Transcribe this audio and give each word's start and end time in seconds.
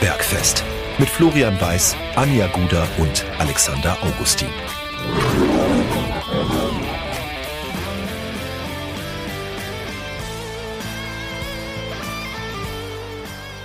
Bergfest 0.00 0.64
mit 0.96 1.10
Florian 1.10 1.60
Weiß, 1.60 1.94
Anja 2.16 2.46
Guder 2.46 2.88
und 2.96 3.22
Alexander 3.38 3.98
Augustin. 4.02 4.48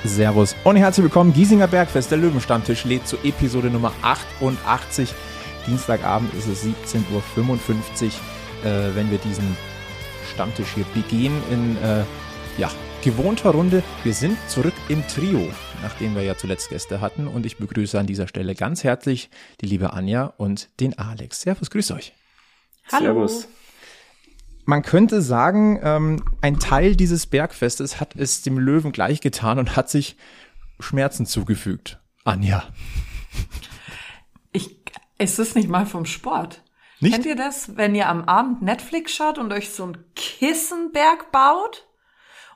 Servus 0.04 0.58
und 0.66 0.76
herzlich 0.76 1.06
willkommen. 1.06 1.32
Giesinger 1.32 1.68
Bergfest, 1.68 2.12
der 2.12 2.18
Löwenstammtisch 2.18 2.84
lädt 2.84 3.08
zu 3.08 3.16
Episode 3.24 3.70
Nummer 3.70 3.94
88. 4.02 5.14
Dienstagabend 5.66 6.34
ist 6.34 6.48
es 6.48 6.66
17.55 6.66 6.68
Uhr, 7.14 8.70
äh, 8.70 8.94
wenn 8.94 9.10
wir 9.10 9.20
diesen 9.20 9.56
Stammtisch 10.34 10.74
hier 10.76 10.86
begehen 10.94 11.42
in 11.50 11.78
äh, 11.78 12.04
ja, 12.58 12.70
gewohnter 13.02 13.52
Runde. 13.52 13.84
Wir 14.04 14.14
sind 14.14 14.38
zurück 14.50 14.74
im 14.90 15.08
Trio, 15.08 15.50
nachdem 15.86 16.16
wir 16.16 16.24
ja 16.24 16.36
zuletzt 16.36 16.70
Gäste 16.70 17.00
hatten. 17.00 17.28
Und 17.28 17.46
ich 17.46 17.58
begrüße 17.58 18.00
an 18.00 18.08
dieser 18.08 18.28
Stelle 18.28 18.56
ganz 18.56 18.84
herzlich 18.84 19.30
die 19.62 19.68
liebe 19.68 19.94
Anja 19.94 20.34
und 20.38 20.70
den 20.80 20.98
Alex. 20.98 21.42
Servus, 21.42 21.70
grüß 21.70 21.92
euch. 21.92 22.14
Hallo. 22.92 23.28
Servus. 23.28 23.48
Man 24.66 24.82
könnte 24.82 25.22
sagen, 25.22 25.80
ähm, 25.84 26.24
ein 26.42 26.60
Teil 26.60 26.96
dieses 26.96 27.28
Bergfestes 27.28 28.00
hat 28.00 28.16
es 28.16 28.42
dem 28.42 28.58
Löwen 28.58 28.94
gleichgetan 28.94 29.60
und 29.60 29.76
hat 29.76 29.92
sich 29.92 30.18
Schmerzen 30.80 31.28
zugefügt. 31.28 32.00
Anja. 32.24 32.64
Ich, 34.52 34.80
ist 35.20 35.38
es 35.38 35.54
nicht 35.54 35.70
mal 35.70 35.86
vom 35.86 36.06
Sport? 36.06 36.64
Nicht? 37.00 37.14
Kennt 37.14 37.28
ihr 37.28 37.36
das, 37.36 37.78
wenn 37.78 37.94
ihr 37.94 38.10
am 38.10 38.24
Abend 38.24 38.64
Netflix 38.64 39.14
schaut 39.14 39.38
und 39.38 39.54
euch 39.54 39.70
so 39.70 39.86
ein 39.86 39.98
Kissenberg 40.16 41.32
baut? 41.32 41.88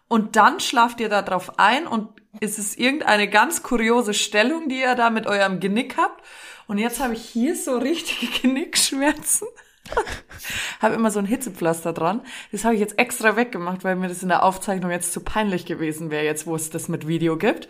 Und 0.08 0.36
dann 0.36 0.59
schlaft 0.59 1.00
ihr 1.00 1.09
da 1.09 1.22
drauf 1.22 1.59
ein 1.59 1.86
und 1.86 2.19
ist 2.40 2.59
es 2.59 2.78
irgendeine 2.78 3.28
ganz 3.28 3.64
kuriose 3.64 4.14
Stellung, 4.14 4.70
die 4.70 4.80
ihr 4.80 4.95
da 4.95 5.09
mit 5.09 5.28
eurem 5.28 5.59
Genick 5.59 5.98
habt? 5.98 6.23
Und 6.68 6.78
jetzt 6.78 7.00
habe 7.00 7.14
ich 7.14 7.22
hier 7.22 7.56
so 7.56 7.78
richtige 7.78 8.28
Genickschmerzen. 8.42 9.48
habe 10.81 10.96
immer 10.96 11.12
so 11.12 11.20
ein 11.20 11.26
Hitzepflaster 11.26 11.94
dran. 11.94 12.22
Das 12.52 12.64
habe 12.64 12.76
ich 12.76 12.80
jetzt 12.80 13.00
extra 13.00 13.36
weggemacht, 13.36 13.84
weil 13.84 13.96
mir 13.96 14.08
das 14.08 14.23
in 14.23 14.30
der 14.30 14.44
Aufzeichnung 14.44 14.92
jetzt 14.92 15.14
zu 15.14 15.22
peinlich 15.22 15.66
gewesen 15.66 16.12
wäre, 16.12 16.26
jetzt 16.26 16.46
wo 16.46 16.56
es 16.56 16.70
das 16.70 16.90
mit 16.90 17.08
Video 17.08 17.38
gibt. 17.38 17.68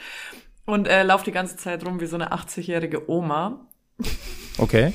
Und 0.65 0.87
äh, 0.87 1.03
laufe 1.03 1.25
die 1.25 1.31
ganze 1.31 1.57
Zeit 1.57 1.85
rum 1.85 1.99
wie 1.99 2.05
so 2.05 2.15
eine 2.15 2.31
80-jährige 2.31 3.09
Oma. 3.09 3.67
Okay. 4.57 4.93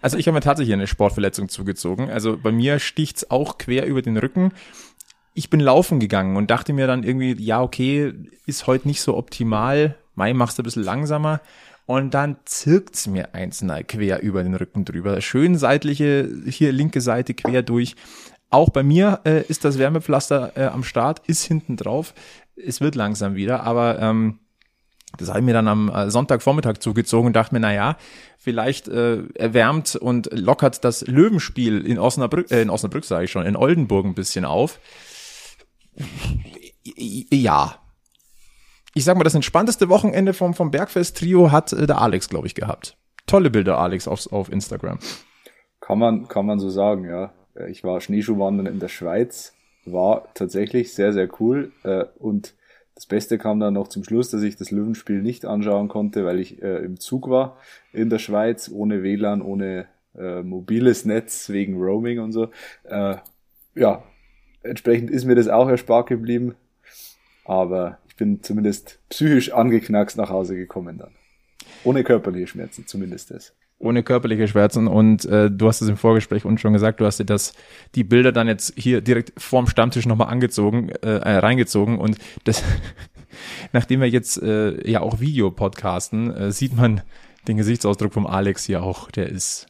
Also 0.00 0.16
ich 0.16 0.26
habe 0.26 0.34
mir 0.34 0.40
tatsächlich 0.40 0.72
eine 0.72 0.86
Sportverletzung 0.86 1.48
zugezogen. 1.48 2.10
Also 2.10 2.38
bei 2.38 2.52
mir 2.52 2.78
sticht's 2.78 3.30
auch 3.30 3.58
quer 3.58 3.86
über 3.86 4.02
den 4.02 4.16
Rücken. 4.16 4.52
Ich 5.38 5.50
bin 5.50 5.60
laufen 5.60 6.00
gegangen 6.00 6.36
und 6.36 6.50
dachte 6.50 6.72
mir 6.72 6.88
dann 6.88 7.04
irgendwie, 7.04 7.40
ja, 7.40 7.62
okay, 7.62 8.12
ist 8.46 8.66
heute 8.66 8.88
nicht 8.88 9.00
so 9.00 9.16
optimal. 9.16 9.94
Mai 10.16 10.34
machst 10.34 10.58
du 10.58 10.62
ein 10.62 10.64
bisschen 10.64 10.82
langsamer 10.82 11.40
und 11.86 12.12
dann 12.12 12.38
zirkt's 12.44 13.06
mir 13.06 13.36
eins 13.36 13.64
quer 13.86 14.20
über 14.20 14.42
den 14.42 14.56
Rücken 14.56 14.84
drüber. 14.84 15.20
Schön 15.20 15.56
seitliche, 15.56 16.28
hier 16.46 16.72
linke 16.72 17.00
Seite 17.00 17.34
quer 17.34 17.62
durch. 17.62 17.94
Auch 18.50 18.70
bei 18.70 18.82
mir 18.82 19.20
äh, 19.22 19.42
ist 19.42 19.64
das 19.64 19.78
Wärmepflaster 19.78 20.56
äh, 20.56 20.64
am 20.64 20.82
Start, 20.82 21.22
ist 21.28 21.44
hinten 21.44 21.76
drauf. 21.76 22.14
Es 22.56 22.80
wird 22.80 22.96
langsam 22.96 23.36
wieder, 23.36 23.62
aber 23.62 24.00
ähm, 24.00 24.40
das 25.18 25.28
habe 25.28 25.38
ich 25.38 25.44
mir 25.44 25.54
dann 25.54 25.68
am 25.68 25.88
äh, 25.88 26.10
Sonntagvormittag 26.10 26.78
zugezogen 26.80 27.28
und 27.28 27.36
dachte 27.36 27.54
mir, 27.54 27.60
na 27.60 27.72
ja, 27.72 27.96
vielleicht 28.38 28.88
äh, 28.88 29.22
erwärmt 29.34 29.94
und 29.94 30.30
lockert 30.32 30.82
das 30.84 31.06
Löwenspiel 31.06 31.86
in 31.86 32.00
Osnabrück, 32.00 32.50
äh, 32.50 32.60
in 32.60 32.70
Osnabrück 32.70 33.04
sage 33.04 33.26
ich 33.26 33.30
schon, 33.30 33.46
in 33.46 33.54
Oldenburg 33.54 34.04
ein 34.04 34.14
bisschen 34.14 34.44
auf. 34.44 34.80
Ja, 37.30 37.78
ich 38.94 39.04
sag 39.04 39.16
mal, 39.16 39.24
das 39.24 39.34
entspannteste 39.34 39.88
Wochenende 39.88 40.32
vom, 40.34 40.54
vom 40.54 40.70
Bergfest-Trio 40.70 41.52
hat 41.52 41.72
äh, 41.72 41.86
der 41.86 42.00
Alex, 42.00 42.28
glaube 42.28 42.46
ich, 42.46 42.54
gehabt. 42.54 42.96
Tolle 43.26 43.50
Bilder, 43.50 43.78
Alex, 43.78 44.08
auf, 44.08 44.32
auf 44.32 44.50
Instagram. 44.50 44.98
Kann 45.80 45.98
man, 45.98 46.26
kann 46.28 46.46
man 46.46 46.58
so 46.58 46.68
sagen, 46.68 47.04
ja. 47.04 47.32
Ich 47.68 47.84
war 47.84 48.00
Schneeschuhwandern 48.00 48.66
in 48.66 48.78
der 48.78 48.88
Schweiz, 48.88 49.54
war 49.84 50.28
tatsächlich 50.34 50.94
sehr, 50.94 51.12
sehr 51.12 51.28
cool. 51.40 51.72
Äh, 51.84 52.06
und 52.18 52.54
das 52.94 53.06
Beste 53.06 53.38
kam 53.38 53.60
dann 53.60 53.74
noch 53.74 53.86
zum 53.86 54.02
Schluss, 54.02 54.30
dass 54.30 54.42
ich 54.42 54.56
das 54.56 54.72
Löwenspiel 54.72 55.22
nicht 55.22 55.44
anschauen 55.44 55.86
konnte, 55.86 56.24
weil 56.24 56.40
ich 56.40 56.60
äh, 56.62 56.78
im 56.78 56.98
Zug 56.98 57.28
war 57.28 57.56
in 57.92 58.10
der 58.10 58.18
Schweiz, 58.18 58.68
ohne 58.72 59.04
WLAN, 59.04 59.42
ohne 59.42 59.86
äh, 60.16 60.42
mobiles 60.42 61.04
Netz, 61.04 61.50
wegen 61.50 61.76
Roaming 61.76 62.18
und 62.18 62.32
so. 62.32 62.48
Äh, 62.84 63.16
ja, 63.76 64.02
entsprechend 64.68 65.10
ist 65.10 65.24
mir 65.24 65.34
das 65.34 65.48
auch 65.48 65.68
erspart 65.68 66.08
geblieben. 66.08 66.54
Aber 67.44 67.98
bin 68.18 68.42
zumindest 68.42 68.98
psychisch 69.08 69.52
angeknackst 69.52 70.18
nach 70.18 70.28
Hause 70.28 70.56
gekommen 70.56 70.98
dann. 70.98 71.12
Ohne 71.84 72.04
körperliche 72.04 72.48
Schmerzen, 72.48 72.86
zumindest 72.86 73.30
das. 73.30 73.54
Ohne 73.78 74.02
körperliche 74.02 74.48
Schmerzen 74.48 74.88
und 74.88 75.24
äh, 75.24 75.50
du 75.50 75.68
hast 75.68 75.80
es 75.80 75.88
im 75.88 75.96
Vorgespräch 75.96 76.44
uns 76.44 76.60
schon 76.60 76.72
gesagt, 76.72 77.00
du 77.00 77.06
hast 77.06 77.20
dir 77.20 77.24
das, 77.24 77.54
die 77.94 78.02
Bilder 78.02 78.32
dann 78.32 78.48
jetzt 78.48 78.74
hier 78.76 79.00
direkt 79.00 79.32
vorm 79.40 79.68
Stammtisch 79.68 80.04
nochmal 80.04 80.28
angezogen, 80.28 80.88
äh, 80.88 81.18
äh, 81.18 81.36
reingezogen 81.38 81.96
und 81.96 82.18
das, 82.42 82.64
nachdem 83.72 84.00
wir 84.00 84.08
jetzt 84.08 84.42
äh, 84.42 84.90
ja 84.90 85.00
auch 85.00 85.20
Video 85.20 85.52
podcasten, 85.52 86.34
äh, 86.34 86.50
sieht 86.50 86.76
man 86.76 87.02
den 87.46 87.56
Gesichtsausdruck 87.56 88.12
vom 88.12 88.26
Alex 88.26 88.64
hier 88.64 88.82
auch, 88.82 89.12
der 89.12 89.28
ist 89.28 89.68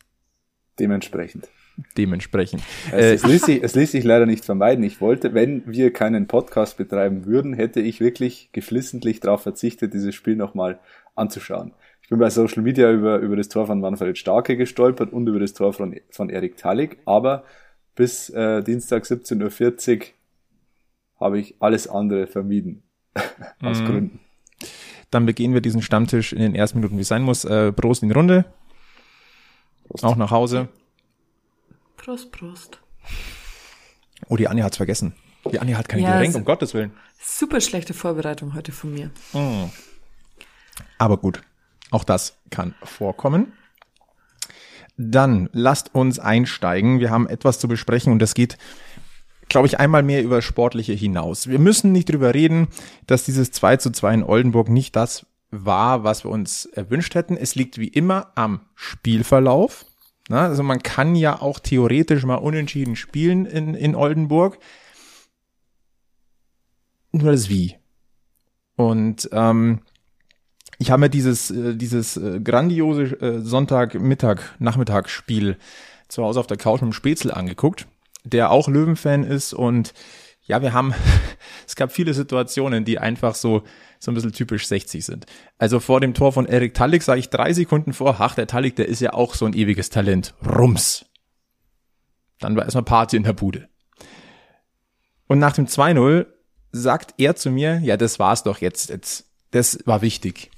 dementsprechend 0.79 1.51
dementsprechend. 1.97 2.63
Es, 2.93 3.23
es, 3.23 3.27
ließ 3.27 3.43
sich, 3.43 3.63
es 3.63 3.75
ließ 3.75 3.93
sich 3.93 4.05
leider 4.05 4.27
nicht 4.27 4.45
vermeiden. 4.45 4.85
Ich 4.85 5.01
wollte, 5.01 5.35
wenn 5.35 5.63
wir 5.67 5.93
keinen 5.93 6.27
Podcast 6.27 6.77
betreiben 6.77 7.25
würden, 7.25 7.55
hätte 7.55 7.81
ich 7.81 8.01
wirklich 8.01 8.51
geflissentlich 8.53 9.21
darauf 9.21 9.43
verzichtet, 9.43 9.95
dieses 9.95 10.15
Spiel 10.15 10.37
nochmal 10.37 10.79
anzuschauen. 11.15 11.73
Ich 12.03 12.11
bin 12.11 12.19
bei 12.19 12.31
Social 12.31 12.63
Media 12.63 12.91
über, 12.91 13.19
über 13.19 13.37
das 13.37 13.49
Tor 13.49 13.67
von 13.67 13.81
Manfred 13.81 14.17
Starke 14.17 14.57
gestolpert 14.57 15.13
und 15.13 15.27
über 15.29 15.41
das 15.41 15.53
Tor 15.53 15.73
von, 15.73 15.95
von 16.11 16.31
Erik 16.31 16.57
Talik, 16.57 16.99
aber 17.05 17.45
bis 17.95 18.31
äh, 18.31 18.63
Dienstag 18.63 19.05
17.40 19.05 19.99
Uhr 19.99 20.07
habe 21.21 21.39
ich 21.39 21.57
alles 21.61 21.89
andere 21.89 22.27
vermieden. 22.27 22.83
Aus 23.63 23.81
mhm. 23.81 23.85
Gründen. 23.85 24.21
Dann 25.11 25.27
begehen 25.27 25.55
wir 25.55 25.61
diesen 25.61 25.83
Stammtisch 25.83 26.33
in 26.33 26.41
den 26.41 26.55
ersten 26.55 26.79
Minuten, 26.79 26.97
wie 26.97 27.03
es 27.03 27.09
sein 27.09 27.23
muss. 27.23 27.45
Äh, 27.45 27.73
Prost 27.73 28.03
in 28.03 28.11
die 28.11 28.15
Runde. 28.15 28.45
Prost. 29.89 30.05
Auch 30.05 30.17
nach 30.17 30.31
Hause. 30.31 30.69
Prost, 31.99 32.33
Prost. 32.33 32.81
Oh, 34.29 34.37
die 34.37 34.49
Anja 34.49 34.65
hat's 34.65 34.79
vergessen. 34.79 35.15
Die 35.53 35.59
Anja 35.59 35.77
hat 35.77 35.89
keine 35.89 36.03
ja, 36.03 36.13
Getränk, 36.13 36.37
um 36.37 36.45
Gottes 36.45 36.73
Willen. 36.73 36.93
Super 37.21 37.61
schlechte 37.61 37.93
Vorbereitung 37.93 38.55
heute 38.55 38.73
von 38.73 38.95
mir. 38.95 39.11
Mm. 39.33 39.71
Aber 40.97 41.19
gut, 41.19 41.43
auch 41.91 42.05
das 42.05 42.39
kann 42.51 42.75
vorkommen. 42.83 43.53
Dann 44.97 45.51
lasst 45.53 45.95
uns 45.95 46.19
einsteigen. 46.19 47.01
Wir 47.01 47.11
haben 47.11 47.29
etwas 47.29 47.59
zu 47.59 47.69
besprechen 47.69 48.13
und 48.13 48.21
das 48.21 48.35
geht, 48.35 48.59
glaube 49.49 49.67
ich, 49.67 49.79
einmal 49.79 50.03
mehr 50.03 50.23
über 50.23 50.41
Sportliche 50.41 50.93
hinaus. 50.93 51.49
Wir 51.49 51.59
müssen 51.59 51.93
nicht 51.93 52.11
drüber 52.11 52.33
reden, 52.33 52.69
dass 53.07 53.25
dieses 53.25 53.51
2 53.53 53.77
zu 53.77 53.91
2 53.91 54.15
in 54.15 54.23
Oldenburg 54.23 54.69
nicht 54.69 54.97
das 54.97 55.27
war, 55.51 56.05
was 56.05 56.25
wir 56.25 56.31
uns 56.31 56.67
erwünscht 56.67 57.15
hätten. 57.15 57.37
Es 57.37 57.55
liegt 57.55 57.79
wie 57.79 57.89
immer 57.89 58.33
am 58.35 58.61
Spielverlauf. 58.75 59.87
Na, 60.29 60.47
also 60.47 60.63
man 60.63 60.83
kann 60.83 61.17
ja 61.17 61.41
auch 61.41 61.59
theoretisch 61.59 62.25
mal 62.25 62.37
unentschieden 62.37 62.97
spielen 62.97 63.47
in, 63.47 63.75
in 63.75 63.95
Oldenburg. 63.95 64.59
Nur 67.13 67.33
das 67.33 67.49
Wie. 67.49 67.77
Und 68.77 69.29
ähm, 69.33 69.81
ich 70.79 70.91
habe 70.91 71.01
mir 71.01 71.11
dieses, 71.11 71.51
äh, 71.51 71.75
dieses 71.75 72.19
äh, 72.19 72.41
grandiose 72.41 73.05
äh, 73.21 73.41
Sonntagmittag, 73.41 74.41
Nachmittagsspiel 74.59 75.57
zu 76.09 76.23
Hause 76.23 76.41
auf 76.41 76.47
der 76.47 76.59
Couch 76.59 76.83
mit 76.83 76.91
dem 76.91 76.93
Spätzle 76.93 77.35
angeguckt, 77.35 77.87
der 78.25 78.51
auch 78.51 78.69
Löwenfan 78.69 79.25
ist 79.25 79.55
und 79.55 79.95
ja, 80.49 80.63
wir 80.63 80.73
haben, 80.73 80.95
es 81.67 81.77
gab 81.77 81.93
viele 81.93 82.15
Situationen, 82.15 82.85
die 82.85 82.99
einfach 82.99 83.35
so, 83.35 83.63
so 84.01 84.11
ein 84.11 84.15
bisschen 84.15 84.33
typisch 84.33 84.67
60 84.67 85.05
sind. 85.05 85.27
Also 85.59 85.79
vor 85.79 86.01
dem 86.01 86.15
Tor 86.15 86.33
von 86.33 86.47
Erik 86.47 86.75
Tallik 86.75 87.03
sage 87.03 87.21
ich 87.21 87.31
drei 87.31 87.53
Sekunden 87.53 87.93
vor, 87.93 88.17
ach, 88.19 88.35
der 88.35 88.47
Tallik, 88.47 88.75
der 88.77 88.89
ist 88.89 89.01
ja 89.01 89.13
auch 89.13 89.35
so 89.35 89.45
ein 89.45 89.53
ewiges 89.53 89.91
Talent. 89.91 90.35
Rums. 90.45 91.05
Dann 92.41 92.57
war 92.57 92.65
erstmal 92.65 92.85
Party 92.85 93.17
in 93.17 93.25
der 93.25 93.35
Bude. 93.35 93.69
Und 95.27 95.39
nach 95.39 95.53
dem 95.53 95.67
2-0 95.67 96.27
sagt 96.73 97.15
er 97.19 97.37
zu 97.37 97.51
mir, 97.51 97.81
ja, 97.81 97.97
das 97.97 98.19
war's 98.19 98.43
doch 98.43 98.59
jetzt, 98.59 98.89
jetzt, 98.89 99.27
das 99.51 99.79
war 99.85 100.01
wichtig. 100.01 100.51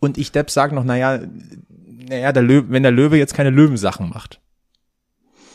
Und 0.00 0.18
ich 0.18 0.32
Depp 0.32 0.50
sag 0.50 0.72
noch, 0.72 0.84
naja, 0.84 1.20
naja, 1.68 2.32
der 2.32 2.42
Löwe, 2.42 2.68
wenn 2.68 2.82
der 2.82 2.92
Löwe 2.92 3.16
jetzt 3.16 3.32
keine 3.32 3.50
Löwensachen 3.50 4.10
macht. 4.10 4.40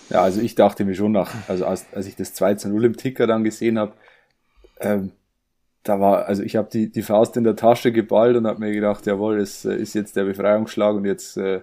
Ja, 0.10 0.24
also 0.24 0.42
ich 0.42 0.56
dachte 0.56 0.86
mir 0.86 0.96
schon 0.96 1.12
nach, 1.12 1.34
also 1.48 1.66
als, 1.66 1.86
als 1.94 2.08
ich 2.08 2.16
das 2.16 2.34
2 2.34 2.56
zu 2.56 2.70
0 2.70 2.86
im 2.86 2.98
Ticker 2.98 3.28
dann 3.28 3.44
gesehen 3.44 3.78
habe, 3.78 3.94
ähm, 4.80 5.12
da 5.84 6.00
war, 6.00 6.26
also 6.26 6.44
ich 6.44 6.56
habe 6.56 6.70
die, 6.72 6.92
die 6.92 7.02
Faust 7.02 7.38
in 7.38 7.44
der 7.44 7.56
Tasche 7.56 7.92
geballt 7.92 8.36
und 8.36 8.48
habe 8.48 8.60
mir 8.60 8.72
gedacht, 8.72 9.06
jawohl, 9.06 9.40
es 9.40 9.66
äh, 9.66 9.76
ist 9.76 9.94
jetzt 9.94 10.16
der 10.16 10.26
Befreiungsschlag 10.26 10.96
und 10.96 11.06
jetzt, 11.06 11.38
äh, 11.38 11.62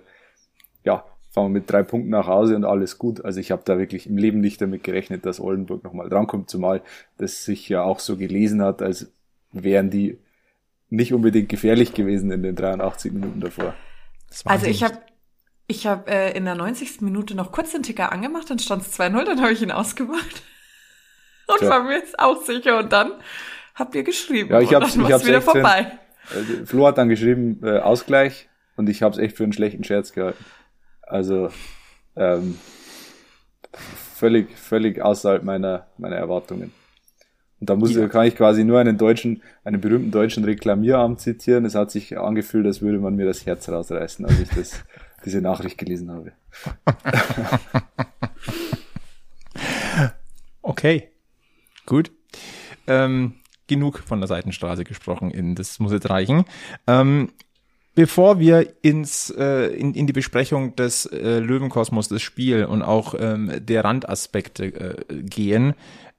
ja, 0.85 1.05
fahren 1.31 1.47
wir 1.47 1.61
mit 1.61 1.71
drei 1.71 1.83
Punkten 1.83 2.11
nach 2.11 2.27
Hause 2.27 2.57
und 2.57 2.65
alles 2.65 2.99
gut. 2.99 3.25
Also 3.25 3.41
ich 3.41 3.51
habe 3.51 3.63
da 3.65 3.79
wirklich 3.79 4.07
im 4.07 4.17
Leben 4.17 4.41
nicht 4.41 4.61
damit 4.63 4.85
gerechnet, 4.85 5.27
dass 5.27 5.39
Oldenburg 5.39 5.85
nochmal 5.85 6.09
drankommt, 6.09 6.49
zumal 6.49 6.83
das 7.19 7.45
sich 7.45 7.69
ja 7.69 7.83
auch 7.83 7.99
so 7.99 8.17
gelesen 8.17 8.63
hat, 8.63 8.81
als 8.81 9.13
wären 9.53 9.91
die 9.91 10.19
nicht 10.89 11.13
unbedingt 11.13 11.49
gefährlich 11.49 11.93
gewesen 11.93 12.31
in 12.31 12.43
den 12.43 12.57
83 12.57 13.13
Minuten 13.13 13.41
davor. 13.41 13.75
Also 14.45 14.67
ich 14.67 14.83
habe 14.83 14.99
ich 15.67 15.87
habe 15.87 16.11
äh, 16.11 16.37
in 16.37 16.45
der 16.45 16.55
90. 16.55 17.01
Minute 17.01 17.35
noch 17.35 17.53
kurz 17.53 17.73
den 17.73 17.83
Ticker 17.83 18.13
angemacht, 18.13 18.49
dann 18.51 18.59
stand 18.59 18.83
es 18.83 18.99
2-0, 18.99 19.25
dann 19.25 19.41
habe 19.41 19.53
ich 19.53 19.63
ihn 19.63 19.73
ausgemacht. 19.73 20.43
Und 21.49 21.59
Tja. 21.59 21.71
war 21.71 21.85
mir 21.85 21.99
jetzt 21.99 22.19
auch 22.19 22.43
sicher. 22.43 22.79
Und 22.79 22.93
dann 22.93 23.13
habt 23.75 23.95
ihr 23.95 24.03
geschrieben. 24.03 24.51
Ja, 24.51 24.61
ich 24.61 24.75
hab's, 24.75 24.97
ich 24.97 25.13
hab's 25.13 25.27
wieder 25.27 25.43
vorbei. 25.43 25.93
Für, 26.25 26.39
äh, 26.39 26.67
Flo 26.67 26.87
hat 26.87 26.99
dann 26.99 27.09
geschrieben, 27.09 27.61
äh, 27.63 27.79
Ausgleich. 27.79 28.49
Und 28.77 28.89
ich 28.89 29.03
habe 29.03 29.15
es 29.15 29.19
echt 29.19 29.37
für 29.37 29.45
einen 29.45 29.53
schlechten 29.53 29.85
Scherz 29.85 30.13
gehalten. 30.13 30.45
Also 31.03 31.51
ähm, 32.17 32.59
völlig, 34.17 34.59
völlig 34.59 35.01
außerhalb 35.01 35.45
meiner, 35.45 35.87
meiner 35.99 36.17
Erwartungen. 36.17 36.73
Und 37.61 37.71
da 37.71 37.77
muss, 37.77 37.95
ja. 37.95 38.07
kann 38.09 38.27
ich 38.27 38.37
quasi 38.37 38.65
nur 38.65 38.79
einen 38.79 38.99
deutschen, 38.99 39.43
einen 39.65 39.81
berühmten 39.81 40.11
deutschen 40.11 40.45
Reklamieramt 40.45 41.21
zitieren. 41.21 41.65
Es 41.65 41.75
hat 41.75 41.91
sich 41.91 42.19
angefühlt, 42.19 42.67
als 42.67 42.83
würde 42.83 42.99
man 42.99 43.17
mir 43.17 43.25
das 43.25 43.47
Herz 43.47 43.69
rausreißen, 43.69 44.27
als 44.27 44.41
ich 44.41 44.49
das 44.51 44.85
diese 45.27 45.43
Nachricht 45.43 45.77
gelesen 45.77 46.11
habe. 46.11 46.33
okay, 50.63 51.11
gut. 51.85 52.11
Ähm, 52.87 53.35
genug 53.67 53.99
von 53.99 54.21
der 54.21 54.29
Seitenstraße 54.29 54.85
gesprochen, 54.85 55.31
in, 55.31 55.57
das 55.57 55.81
muss 55.81 55.93
jetzt 55.93 56.09
reichen. 56.09 56.45
Ähm, 56.87 57.33
bevor 57.97 58.39
wir 58.39 58.75
ins 58.83 59.31
äh, 59.31 59.75
in, 59.75 59.95
in 59.95 60.07
die 60.07 60.13
Besprechung 60.13 60.77
des 60.77 61.07
äh, 61.07 61.41
Löwenkosmos, 61.41 62.09
des 62.09 62.23
Spiel 62.23 62.65
und 62.65 62.83
auch 62.83 63.15
ähm, 63.19 63.51
der 63.59 63.85
Randaspekte 63.85 64.67
äh, 64.67 65.23
gehen, 65.23 65.75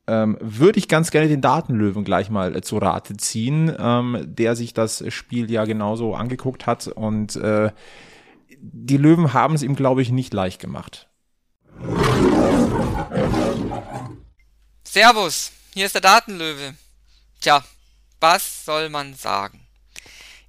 ähm, 0.07 0.37
würde 0.41 0.79
ich 0.79 0.87
ganz 0.87 1.11
gerne 1.11 1.27
den 1.27 1.41
Datenlöwen 1.41 2.03
gleich 2.03 2.29
mal 2.29 2.55
äh, 2.55 2.61
zu 2.61 2.77
Rate 2.77 3.15
ziehen, 3.17 3.71
ähm, 3.77 4.17
der 4.25 4.55
sich 4.55 4.73
das 4.73 5.03
Spiel 5.13 5.51
ja 5.51 5.65
genauso 5.65 6.15
angeguckt 6.15 6.65
hat 6.65 6.87
und 6.87 7.35
äh, 7.35 7.71
die 8.59 8.97
Löwen 8.97 9.33
haben 9.33 9.55
es 9.55 9.63
ihm, 9.63 9.75
glaube 9.75 10.01
ich, 10.01 10.09
nicht 10.09 10.33
leicht 10.33 10.59
gemacht. 10.59 11.07
Servus, 14.83 15.51
hier 15.73 15.85
ist 15.85 15.95
der 15.95 16.01
Datenlöwe. 16.01 16.75
Tja, 17.41 17.63
was 18.19 18.65
soll 18.65 18.89
man 18.89 19.13
sagen? 19.13 19.61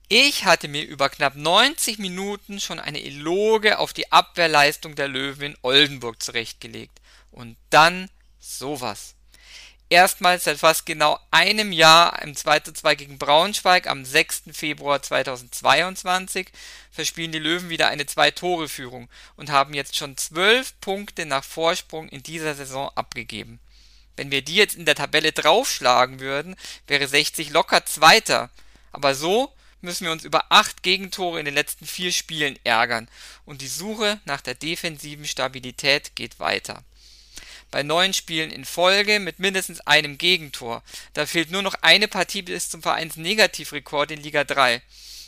Ich 0.09 0.47
hatte 0.47 0.69
mir 0.69 0.87
über 0.87 1.11
knapp 1.11 1.37
90 1.37 1.99
Minuten 1.99 2.61
schon 2.61 2.81
eine 2.81 3.03
Eloge 3.03 3.79
auf 3.79 3.93
die 3.93 4.11
Abwehrleistung 4.11 4.95
der 4.95 5.09
Löwen 5.09 5.53
in 5.53 5.59
Oldenburg 5.61 6.23
zurechtgelegt. 6.23 6.99
Und 7.31 7.57
dann 7.69 8.09
sowas 8.41 9.15
erstmals 9.91 10.45
seit 10.45 10.59
fast 10.59 10.87
genau 10.87 11.19
einem 11.31 11.73
Jahr 11.73 12.23
im 12.23 12.35
2:2 12.35 12.95
gegen 12.97 13.19
Braunschweig 13.19 13.87
am 13.87 14.05
6. 14.05 14.45
Februar 14.53 15.03
2022 15.03 16.49
verspielen 16.91 17.33
die 17.33 17.39
Löwen 17.39 17.69
wieder 17.69 17.89
eine 17.89 18.07
Zwei-Tore-Führung 18.07 19.09
und 19.37 19.51
haben 19.51 19.75
jetzt 19.75 19.97
schon 19.97 20.17
zwölf 20.17 20.79
Punkte 20.81 21.27
nach 21.27 21.45
Vorsprung 21.45 22.09
in 22.09 22.23
dieser 22.23 22.55
Saison 22.55 22.91
abgegeben. 22.95 23.61
Wenn 24.17 24.31
wir 24.31 24.43
die 24.43 24.57
jetzt 24.57 24.75
in 24.75 24.85
der 24.85 24.97
Tabelle 24.97 25.33
draufschlagen 25.33 26.21
würden, 26.21 26.57
wäre 26.87 27.07
60 27.07 27.51
locker 27.51 27.87
Zweiter. 27.87 28.51
Aber 28.91 29.15
so 29.15 29.53
müssen 29.81 30.07
wir 30.07 30.13
uns 30.13 30.25
über 30.25 30.47
acht 30.51 30.83
Gegentore 30.83 31.39
in 31.39 31.45
den 31.45 31.55
letzten 31.55 31.87
vier 31.87 32.13
Spielen 32.13 32.59
ärgern 32.65 33.09
und 33.45 33.61
die 33.61 33.69
Suche 33.69 34.21
nach 34.25 34.41
der 34.41 34.55
defensiven 34.55 35.25
Stabilität 35.25 36.17
geht 36.17 36.41
weiter 36.41 36.83
bei 37.71 37.83
neun 37.83 38.13
Spielen 38.13 38.51
in 38.51 38.65
Folge 38.65 39.21
mit 39.21 39.39
mindestens 39.39 39.81
einem 39.81 40.19
Gegentor. 40.19 40.83
Da 41.13 41.27
fehlt 41.27 41.51
nur 41.51 41.63
noch 41.63 41.75
eine 41.83 42.09
Partie 42.09 42.43
bis 42.43 42.71
zum 42.71 42.83
Vereinsnegativrekord 42.83 44.11
in 44.11 44.23
Liga 44.23 44.45
3. 44.45 44.83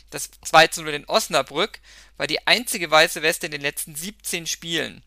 Das 0.09 0.29
2 0.45 0.67
zu 0.67 0.83
0 0.83 0.93
in 0.93 1.05
Osnabrück 1.05 1.79
war 2.17 2.27
die 2.27 2.45
einzige 2.47 2.91
weiße 2.91 3.21
Weste 3.21 3.45
in 3.45 3.51
den 3.51 3.61
letzten 3.61 3.95
17 3.95 4.45
Spielen. 4.47 5.03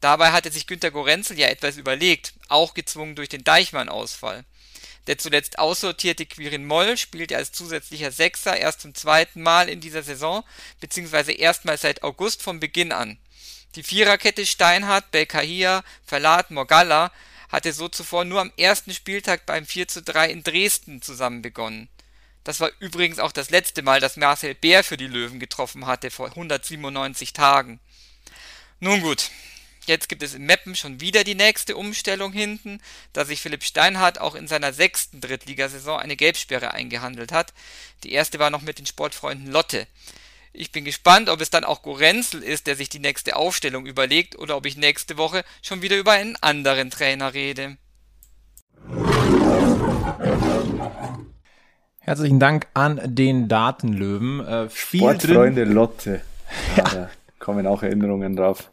Dabei 0.00 0.32
hatte 0.32 0.50
sich 0.50 0.66
Günter 0.66 0.90
Gorenzel 0.90 1.38
ja 1.38 1.48
etwas 1.48 1.76
überlegt, 1.76 2.34
auch 2.48 2.74
gezwungen 2.74 3.14
durch 3.14 3.28
den 3.28 3.44
Deichmann-Ausfall. 3.44 4.44
Der 5.06 5.18
zuletzt 5.18 5.58
aussortierte 5.58 6.26
Quirin 6.26 6.66
Moll 6.66 6.96
spielte 6.96 7.36
als 7.36 7.52
zusätzlicher 7.52 8.10
Sechser 8.10 8.56
erst 8.56 8.80
zum 8.80 8.94
zweiten 8.94 9.42
Mal 9.42 9.68
in 9.68 9.80
dieser 9.80 10.02
Saison, 10.02 10.44
beziehungsweise 10.80 11.32
erstmals 11.32 11.82
seit 11.82 12.02
August 12.02 12.42
vom 12.42 12.58
Beginn 12.60 12.92
an. 12.92 13.18
Die 13.76 13.82
Viererkette 13.82 14.46
Steinhardt, 14.46 15.10
Belkahia, 15.10 15.82
Verlat, 16.04 16.52
Morgalla 16.52 17.10
hatte 17.48 17.72
so 17.72 17.88
zuvor 17.88 18.24
nur 18.24 18.40
am 18.40 18.52
ersten 18.56 18.94
Spieltag 18.94 19.46
beim 19.46 19.66
4 19.66 19.88
zu 19.88 20.02
3 20.02 20.30
in 20.30 20.44
Dresden 20.44 21.02
zusammen 21.02 21.42
begonnen. 21.42 21.88
Das 22.44 22.60
war 22.60 22.70
übrigens 22.78 23.18
auch 23.18 23.32
das 23.32 23.50
letzte 23.50 23.82
Mal, 23.82 24.00
dass 24.00 24.16
Marcel 24.16 24.54
Bär 24.54 24.84
für 24.84 24.96
die 24.96 25.06
Löwen 25.06 25.40
getroffen 25.40 25.86
hatte, 25.86 26.10
vor 26.10 26.28
197 26.28 27.32
Tagen. 27.32 27.80
Nun 28.78 29.00
gut, 29.00 29.30
jetzt 29.86 30.08
gibt 30.08 30.22
es 30.22 30.34
in 30.34 30.44
Meppen 30.44 30.76
schon 30.76 31.00
wieder 31.00 31.24
die 31.24 31.34
nächste 31.34 31.76
Umstellung 31.76 32.32
hinten, 32.32 32.80
da 33.12 33.24
sich 33.24 33.40
Philipp 33.40 33.64
Steinhardt 33.64 34.20
auch 34.20 34.36
in 34.36 34.46
seiner 34.46 34.72
sechsten 34.72 35.20
Drittligasaison 35.20 35.98
eine 35.98 36.16
Gelbsperre 36.16 36.72
eingehandelt 36.72 37.32
hat. 37.32 37.52
Die 38.04 38.12
erste 38.12 38.38
war 38.38 38.50
noch 38.50 38.62
mit 38.62 38.78
den 38.78 38.86
Sportfreunden 38.86 39.50
Lotte. 39.50 39.88
Ich 40.56 40.70
bin 40.70 40.84
gespannt, 40.84 41.28
ob 41.28 41.40
es 41.40 41.50
dann 41.50 41.64
auch 41.64 41.82
Gorenzel 41.82 42.40
ist, 42.40 42.68
der 42.68 42.76
sich 42.76 42.88
die 42.88 43.00
nächste 43.00 43.34
Aufstellung 43.34 43.86
überlegt, 43.86 44.38
oder 44.38 44.56
ob 44.56 44.66
ich 44.66 44.76
nächste 44.76 45.18
Woche 45.18 45.42
schon 45.62 45.82
wieder 45.82 45.98
über 45.98 46.12
einen 46.12 46.36
anderen 46.36 46.90
Trainer 46.90 47.34
rede. 47.34 47.76
Herzlichen 51.98 52.38
Dank 52.38 52.68
an 52.72 53.00
den 53.02 53.48
Datenlöwen. 53.48 54.46
Äh, 54.46 54.68
viel 54.68 55.00
Sportfreunde 55.00 55.64
drin. 55.64 55.74
Lotte. 55.74 56.20
Ja, 56.76 56.84
ja. 56.84 56.92
Da 56.92 57.10
kommen 57.40 57.66
auch 57.66 57.82
Erinnerungen 57.82 58.36
drauf. 58.36 58.70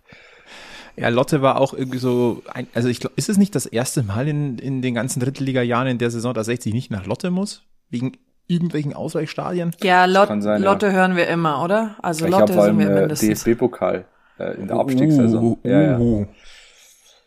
Ja, 0.97 1.09
Lotte 1.09 1.41
war 1.41 1.59
auch 1.59 1.73
irgendwie 1.73 1.97
so, 1.97 2.43
ein, 2.53 2.67
also 2.75 2.89
ich 2.89 2.99
glaube, 2.99 3.15
ist 3.15 3.27
es 3.27 3.37
nicht 3.37 3.55
das 3.55 3.65
erste 3.65 4.03
Mal 4.03 4.27
in, 4.27 4.59
in 4.59 4.83
den 4.83 4.93
ganzen 4.93 5.19
Drittliga-Jahren 5.19 5.87
in 5.87 5.97
der 5.97 6.11
Saison, 6.11 6.35
dass 6.35 6.45
60 6.45 6.75
nicht 6.75 6.91
nach 6.91 7.07
Lotte 7.07 7.31
muss? 7.31 7.63
Wegen 7.89 8.17
irgendwelchen 8.51 8.93
Ausweichstadien? 8.93 9.71
Ja, 9.81 10.05
Lot 10.05 10.29
sein, 10.41 10.61
Lotte 10.61 10.87
ja. 10.87 10.91
hören 10.93 11.15
wir 11.15 11.27
immer, 11.27 11.63
oder? 11.63 11.95
Also 12.01 12.25
ich 12.25 12.31
Lotte 12.31 12.53
sind 12.53 12.79
wir 12.79 12.89
äh, 12.89 12.99
mindestens. 13.01 13.43
DFB-Pokal 13.43 14.05
äh, 14.39 14.53
in 14.55 14.67
der 14.67 14.77
Abstiegssaison. 14.77 15.43
Uh, 15.43 15.51
uh, 15.51 15.57
ja, 15.63 15.81
ja. 15.81 15.99
Uh. 15.99 16.25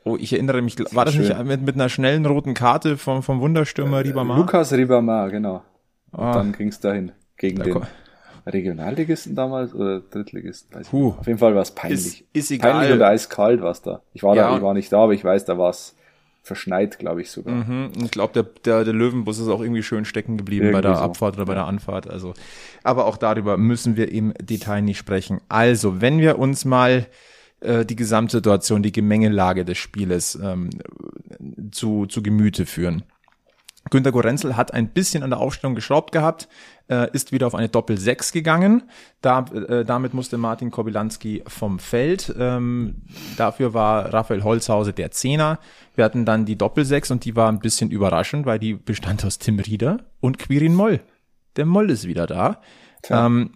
Oh, 0.04 0.16
ich 0.20 0.34
erinnere 0.34 0.60
mich, 0.60 0.76
war 0.94 1.06
das 1.06 1.14
Schön. 1.14 1.26
nicht 1.26 1.44
mit, 1.44 1.62
mit 1.62 1.74
einer 1.76 1.88
schnellen 1.88 2.26
roten 2.26 2.52
Karte 2.52 2.98
vom, 2.98 3.22
vom 3.22 3.40
Wunderstürmer 3.40 3.98
äh, 3.98 4.08
Ribamar? 4.08 4.36
Lukas 4.36 4.72
Ribamar, 4.72 5.30
genau. 5.30 5.62
Und 6.12 6.20
ah. 6.22 6.34
dann 6.34 6.52
ging 6.52 6.68
es 6.68 6.78
dahin 6.78 7.12
gegen 7.38 7.58
da 7.58 7.64
den 7.64 7.82
Regionalligisten 8.46 9.34
damals 9.34 9.74
oder 9.74 10.00
Drittligisten. 10.00 10.78
Weiß 10.78 10.92
uh. 10.92 11.14
Auf 11.18 11.26
jeden 11.26 11.38
Fall 11.38 11.54
war 11.54 11.62
es 11.62 11.70
peinlich. 11.70 12.20
Ist, 12.20 12.24
ist 12.32 12.50
egal. 12.50 12.72
Peinlich 12.72 12.92
und 12.92 13.02
eiskalt 13.02 13.62
war 13.62 13.70
es 13.70 13.80
da. 13.80 14.02
Ich 14.12 14.22
war 14.22 14.36
ja. 14.36 14.50
da, 14.50 14.56
ich 14.56 14.62
war 14.62 14.74
nicht 14.74 14.92
da, 14.92 14.98
aber 14.98 15.14
ich 15.14 15.24
weiß, 15.24 15.46
da 15.46 15.56
war 15.56 15.70
es 15.70 15.96
verschneit, 16.44 16.98
glaube 16.98 17.22
ich 17.22 17.30
sogar. 17.30 17.54
Mhm. 17.54 17.92
Ich 18.04 18.10
glaube, 18.10 18.34
der, 18.34 18.42
der, 18.42 18.84
der 18.84 18.92
Löwenbus 18.92 19.38
ist 19.38 19.48
auch 19.48 19.62
irgendwie 19.62 19.82
schön 19.82 20.04
stecken 20.04 20.36
geblieben 20.36 20.66
irgendwie 20.66 20.82
bei 20.82 20.88
der 20.88 20.96
so. 20.96 21.02
Abfahrt 21.02 21.36
oder 21.36 21.46
bei 21.46 21.54
der 21.54 21.64
Anfahrt. 21.64 22.08
Also, 22.08 22.34
aber 22.82 23.06
auch 23.06 23.16
darüber 23.16 23.56
müssen 23.56 23.96
wir 23.96 24.12
im 24.12 24.34
Detail 24.34 24.82
nicht 24.82 24.98
sprechen. 24.98 25.40
Also, 25.48 26.02
wenn 26.02 26.18
wir 26.18 26.38
uns 26.38 26.66
mal 26.66 27.06
äh, 27.60 27.86
die 27.86 27.96
Gesamtsituation, 27.96 28.82
die 28.82 28.92
Gemengelage 28.92 29.64
des 29.64 29.78
Spieles 29.78 30.38
ähm, 30.40 30.68
zu, 31.70 32.04
zu 32.06 32.22
Gemüte 32.22 32.66
führen. 32.66 33.04
Günter 33.90 34.12
Gorenzel 34.12 34.56
hat 34.56 34.72
ein 34.74 34.88
bisschen 34.88 35.22
an 35.22 35.30
der 35.30 35.40
Aufstellung 35.40 35.74
geschraubt 35.74 36.12
gehabt, 36.12 36.48
äh, 36.88 37.10
ist 37.12 37.32
wieder 37.32 37.46
auf 37.46 37.54
eine 37.54 37.68
Doppel-6 37.68 38.32
gegangen. 38.32 38.84
Da, 39.20 39.40
äh, 39.40 39.84
damit 39.84 40.14
musste 40.14 40.38
Martin 40.38 40.70
Kobilanski 40.70 41.42
vom 41.46 41.78
Feld. 41.78 42.34
Ähm, 42.38 43.02
dafür 43.36 43.74
war 43.74 44.12
Raphael 44.12 44.42
Holzhause 44.42 44.92
der 44.92 45.10
Zehner. 45.10 45.58
Wir 45.94 46.04
hatten 46.04 46.24
dann 46.24 46.44
die 46.44 46.56
Doppel-6 46.56 47.12
und 47.12 47.24
die 47.24 47.36
war 47.36 47.50
ein 47.50 47.60
bisschen 47.60 47.90
überraschend, 47.90 48.46
weil 48.46 48.58
die 48.58 48.74
bestand 48.74 49.24
aus 49.24 49.38
Tim 49.38 49.58
Rieder 49.58 49.98
und 50.20 50.38
Quirin 50.38 50.74
Moll. 50.74 51.00
Der 51.56 51.66
Moll 51.66 51.90
ist 51.90 52.06
wieder 52.06 52.26
da. 52.26 52.60
Ähm, 53.08 53.52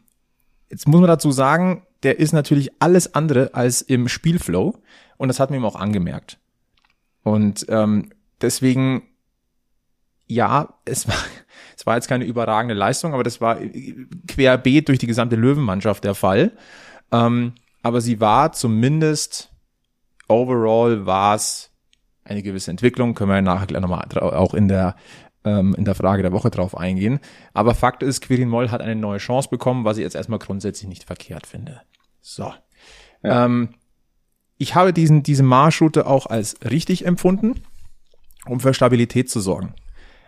jetzt 0.71 0.87
muss 0.87 1.01
man 1.01 1.09
dazu 1.09 1.33
sagen, 1.33 1.87
der 2.03 2.19
ist 2.19 2.33
natürlich 2.33 2.71
alles 2.81 3.15
andere 3.15 3.55
als 3.55 3.83
im 3.83 4.09
Spielflow 4.09 4.77
und 5.17 5.29
das 5.29 5.41
hat 5.41 5.51
man 5.51 5.59
ihm 5.59 5.65
auch 5.65 5.77
angemerkt. 5.77 6.39
Und 7.25 7.67
ähm, 7.69 8.11
deswegen 8.41 9.03
ja, 10.29 10.75
es 10.85 11.09
war, 11.09 11.17
es 11.79 11.87
war 11.87 11.95
jetzt 11.95 12.09
keine 12.09 12.25
überragende 12.25 12.75
Leistung, 12.75 13.15
aber 13.15 13.23
das 13.23 13.41
war 13.41 13.57
querbeet 14.27 14.89
durch 14.89 14.99
die 14.99 15.07
gesamte 15.07 15.37
Löwenmannschaft 15.37 16.03
der 16.03 16.17
Fall. 16.17 16.51
Ähm, 17.13 17.53
aber 17.85 18.01
sie 18.01 18.19
war 18.19 18.51
zumindest 18.51 19.53
overall 20.27 21.07
war 21.07 21.37
es 21.37 21.71
eine 22.25 22.43
gewisse 22.43 22.73
Entwicklung, 22.73 23.15
können 23.15 23.31
wir 23.31 23.41
nachher 23.43 23.69
gleich 23.69 23.81
nochmal 23.81 24.09
auch 24.19 24.55
in 24.55 24.67
der 24.67 24.97
ähm, 25.45 25.77
in 25.79 25.85
der 25.85 25.95
Frage 25.95 26.23
der 26.23 26.33
Woche 26.33 26.51
drauf 26.51 26.77
eingehen. 26.77 27.21
Aber 27.55 27.77
Fakt 27.77 28.03
ist, 28.03 28.23
Quirin 28.23 28.49
Moll 28.49 28.73
hat 28.73 28.81
eine 28.81 28.97
neue 28.97 29.19
Chance 29.19 29.49
bekommen, 29.49 29.85
was 29.85 29.99
ich 29.99 30.03
jetzt 30.03 30.17
erstmal 30.17 30.41
grundsätzlich 30.41 30.89
nicht 30.89 31.05
verkehrt 31.05 31.47
finde. 31.47 31.83
So. 32.21 32.53
Ja. 33.23 33.45
Ähm, 33.45 33.69
ich 34.57 34.75
habe 34.75 34.93
diesen, 34.93 35.23
diese 35.23 35.45
Marschroute 35.45 36.09
auch 36.09 36.27
als 36.27 36.57
richtig 36.69 37.07
empfunden, 37.07 37.63
um 38.47 38.59
für 38.59 38.75
Stabilität 38.75 39.31
zu 39.31 39.39
sorgen. 39.39 39.75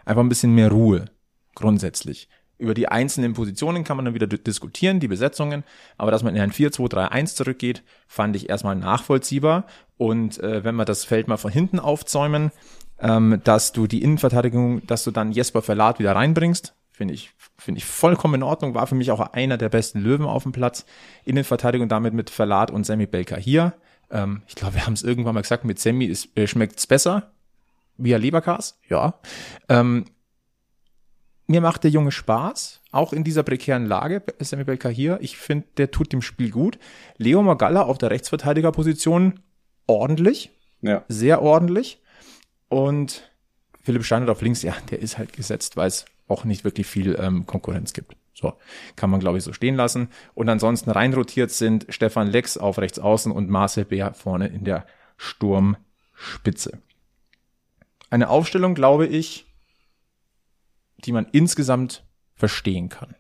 Einfach 0.05 0.23
ein 0.23 0.29
bisschen 0.29 0.55
mehr 0.55 0.71
Ruhe, 0.71 1.07
grundsätzlich. 1.55 2.29
Über 2.59 2.75
die 2.75 2.89
einzelnen 2.89 3.33
Positionen 3.33 3.85
kann 3.85 3.97
man 3.97 4.05
dann 4.05 4.15
wieder 4.15 4.27
diskutieren, 4.27 5.01
die 5.01 5.09
Besetzungen. 5.09 5.65
Aber 5.97 6.11
dass 6.11 6.23
man 6.23 6.37
in 6.37 6.43
ein 6.43 6.53
4-2-3-1 6.53 7.35
zurückgeht, 7.35 7.83
fand 8.07 8.37
ich 8.37 8.51
erstmal 8.51 8.77
nachvollziehbar. 8.77 9.67
Und 9.97 10.39
äh, 10.41 10.63
wenn 10.63 10.77
wir 10.77 10.85
das 10.85 11.05
Feld 11.05 11.27
mal 11.27 11.39
von 11.39 11.51
hinten 11.51 11.81
aufzäumen, 11.81 12.53
ähm, 12.99 13.41
dass 13.45 13.73
du 13.73 13.87
die 13.87 14.03
Innenverteidigung, 14.03 14.87
dass 14.87 15.05
du 15.05 15.11
dann 15.11 15.33
Jesper 15.33 15.63
Verlat 15.63 15.99
wieder 15.99 16.15
reinbringst, 16.15 16.75
finde 16.93 17.15
ich, 17.15 17.31
finde 17.57 17.79
ich 17.79 17.87
vollkommen 17.87 18.35
in 18.35 18.43
Ordnung. 18.43 18.75
War 18.75 18.87
für 18.87 18.95
mich 18.95 19.11
auch 19.11 19.21
einer 19.21 19.57
der 19.57 19.71
besten 19.71 20.01
Löwen 20.01 20.27
auf 20.27 20.43
dem 20.43 20.53
Platz. 20.53 20.85
Innenverteidigung 21.25 21.89
damit 21.89 22.13
mit 22.13 22.29
Verlat 22.29 22.71
und 22.71 22.85
Sammy 22.85 23.07
Belka 23.07 23.37
hier. 23.37 23.73
Ähm, 24.11 24.43
ich 24.47 24.55
glaube, 24.55 24.75
wir 24.75 24.85
haben 24.85 24.93
es 24.93 25.03
irgendwann 25.03 25.35
mal 25.35 25.41
gesagt, 25.41 25.65
mit 25.65 25.79
Sammy 25.79 26.15
äh, 26.35 26.47
schmeckt 26.47 26.79
es 26.79 26.87
besser. 26.87 27.33
Via 27.97 28.19
Leberkas, 28.19 28.79
ja. 28.89 29.15
Ähm, 29.71 30.05
mir 31.51 31.61
macht 31.61 31.83
der 31.83 31.91
Junge 31.91 32.13
Spaß, 32.13 32.81
auch 32.93 33.13
in 33.13 33.25
dieser 33.25 33.43
prekären 33.43 33.85
Lage, 33.85 34.23
Sammy 34.39 34.63
Belka 34.63 34.89
hier. 34.89 35.19
Ich 35.21 35.37
finde, 35.37 35.67
der 35.79 35.91
tut 35.91 36.13
dem 36.13 36.23
Spiel 36.23 36.53
gut. 36.53 36.79
Leo 37.17 37.43
Magalla 37.43 37.83
auf 37.83 37.99
der 37.99 38.13
Rechtsverteidigerposition 38.13 39.41
ordentlich. 39.89 40.53
Ja. 40.81 41.05
Sehr 41.09 41.43
ordentlich. 41.43 42.01
Und 42.69 43.33
Philipp 43.83 44.05
Steiner 44.05 44.31
auf 44.31 44.43
links, 44.43 44.63
ja, 44.63 44.77
der 44.93 45.01
ist 45.01 45.19
halt 45.19 45.33
gesetzt, 45.33 45.77
weil 45.77 45.89
es 45.89 46.05
auch 46.29 46.45
nicht 46.45 46.63
wirklich 46.63 46.87
viel 46.87 47.19
ähm, 47.21 47.47
Konkurrenz 47.47 47.95
gibt. 47.95 48.15
So, 48.33 48.53
kann 48.95 49.11
man, 49.11 49.19
glaube 49.19 49.39
ich, 49.39 49.43
so 49.43 49.53
stehen 49.53 49.75
lassen. 49.75 50.09
Und 50.35 50.49
ansonsten 50.49 50.89
reinrotiert 50.89 51.51
sind 51.51 51.85
Stefan 51.89 52.29
Lex 52.29 52.59
auf 52.59 52.79
rechts 52.79 53.01
außen 53.01 53.33
und 53.33 53.51
Marcel 53.51 53.87
Bär 53.87 54.15
vorne 54.15 54.47
in 54.47 54.63
der 54.63 54.87
Sturmspitze. 55.17 56.79
Eine 58.09 58.29
Aufstellung, 58.29 58.77
glaube 58.77 59.09
ich, 59.09 59.50
die 61.05 61.13
man 61.13 61.27
insgesamt 61.33 62.05
verstehen 62.35 62.89
kann. 62.89 63.15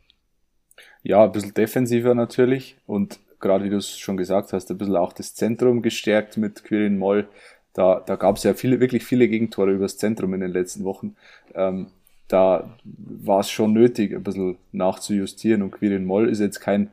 Ja, 1.03 1.25
ein 1.25 1.33
bisschen 1.33 1.55
defensiver 1.55 2.15
natürlich 2.15 2.77
und 2.87 3.19
gerade 3.41 3.65
wie 3.65 3.71
du 3.71 3.77
es 3.77 3.99
schon 3.99 4.17
gesagt 4.17 4.53
hast, 4.53 4.71
ein 4.71 4.79
bisschen 4.79 4.97
auch 4.97 5.13
das 5.13 5.35
Zentrum 5.35 5.83
gestärkt 5.83 6.37
mit 6.37 6.63
Quirin 6.63 6.99
Moll. 6.99 7.29
Da, 7.73 8.01
da 8.05 8.17
gab 8.17 8.37
es 8.37 8.43
ja 8.43 8.55
viele, 8.55 8.81
wirklich 8.81 9.05
viele 9.05 9.29
Gegentore 9.29 9.73
übers 9.73 9.97
Zentrum 9.97 10.35
in 10.35 10.41
den 10.41 10.51
letzten 10.51 10.85
Wochen. 10.85 11.17
Ähm, 11.55 11.89
da 12.29 12.77
war 12.85 13.41
es 13.41 13.51
schon 13.51 13.73
nötig, 13.73 14.15
ein 14.15 14.23
bisschen 14.23 14.59
nachzujustieren 14.73 15.63
und 15.63 15.73
Quirin 15.73 16.05
Moll 16.05 16.29
ist 16.29 16.41
jetzt 16.41 16.61
kein, 16.61 16.91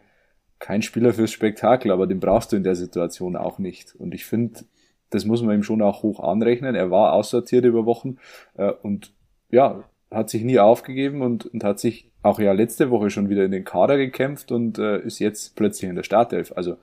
kein 0.60 0.82
Spieler 0.82 1.14
fürs 1.14 1.32
Spektakel, 1.32 1.92
aber 1.92 2.08
den 2.08 2.20
brauchst 2.20 2.52
du 2.52 2.56
in 2.56 2.64
der 2.64 2.76
Situation 2.76 3.36
auch 3.36 3.60
nicht. 3.60 3.96
Und 3.96 4.16
ich 4.16 4.26
finde, 4.26 4.62
das 5.10 5.26
muss 5.26 5.42
man 5.42 5.56
ihm 5.56 5.64
schon 5.64 5.82
auch 5.82 6.02
hoch 6.02 6.20
anrechnen. 6.20 6.76
Er 6.76 6.90
war 6.92 7.14
aussortiert 7.14 7.66
über 7.66 7.86
Wochen 7.86 8.18
äh, 8.56 8.72
und 8.82 9.14
ja, 9.50 9.84
hat 10.12 10.30
sich 10.30 10.44
nie 10.44 10.60
aufgegeben 10.60 11.22
und, 11.22 11.46
und 11.46 11.64
hat 11.64 11.80
sich 11.80 12.10
auch 12.24 12.40
ja 12.40 12.52
letzte 12.52 12.90
Woche 12.90 13.10
schon 13.10 13.30
wieder 13.30 13.46
in 13.46 13.52
den 13.52 13.64
Kader 13.64 13.98
gekämpft 13.98 14.52
und 14.52 14.80
äh, 14.80 15.00
ist 15.02 15.20
jetzt 15.20 15.56
plötzlich 15.56 15.90
in 15.90 15.96
der 15.96 16.04
Startelf. 16.04 16.54
Also 16.56 16.78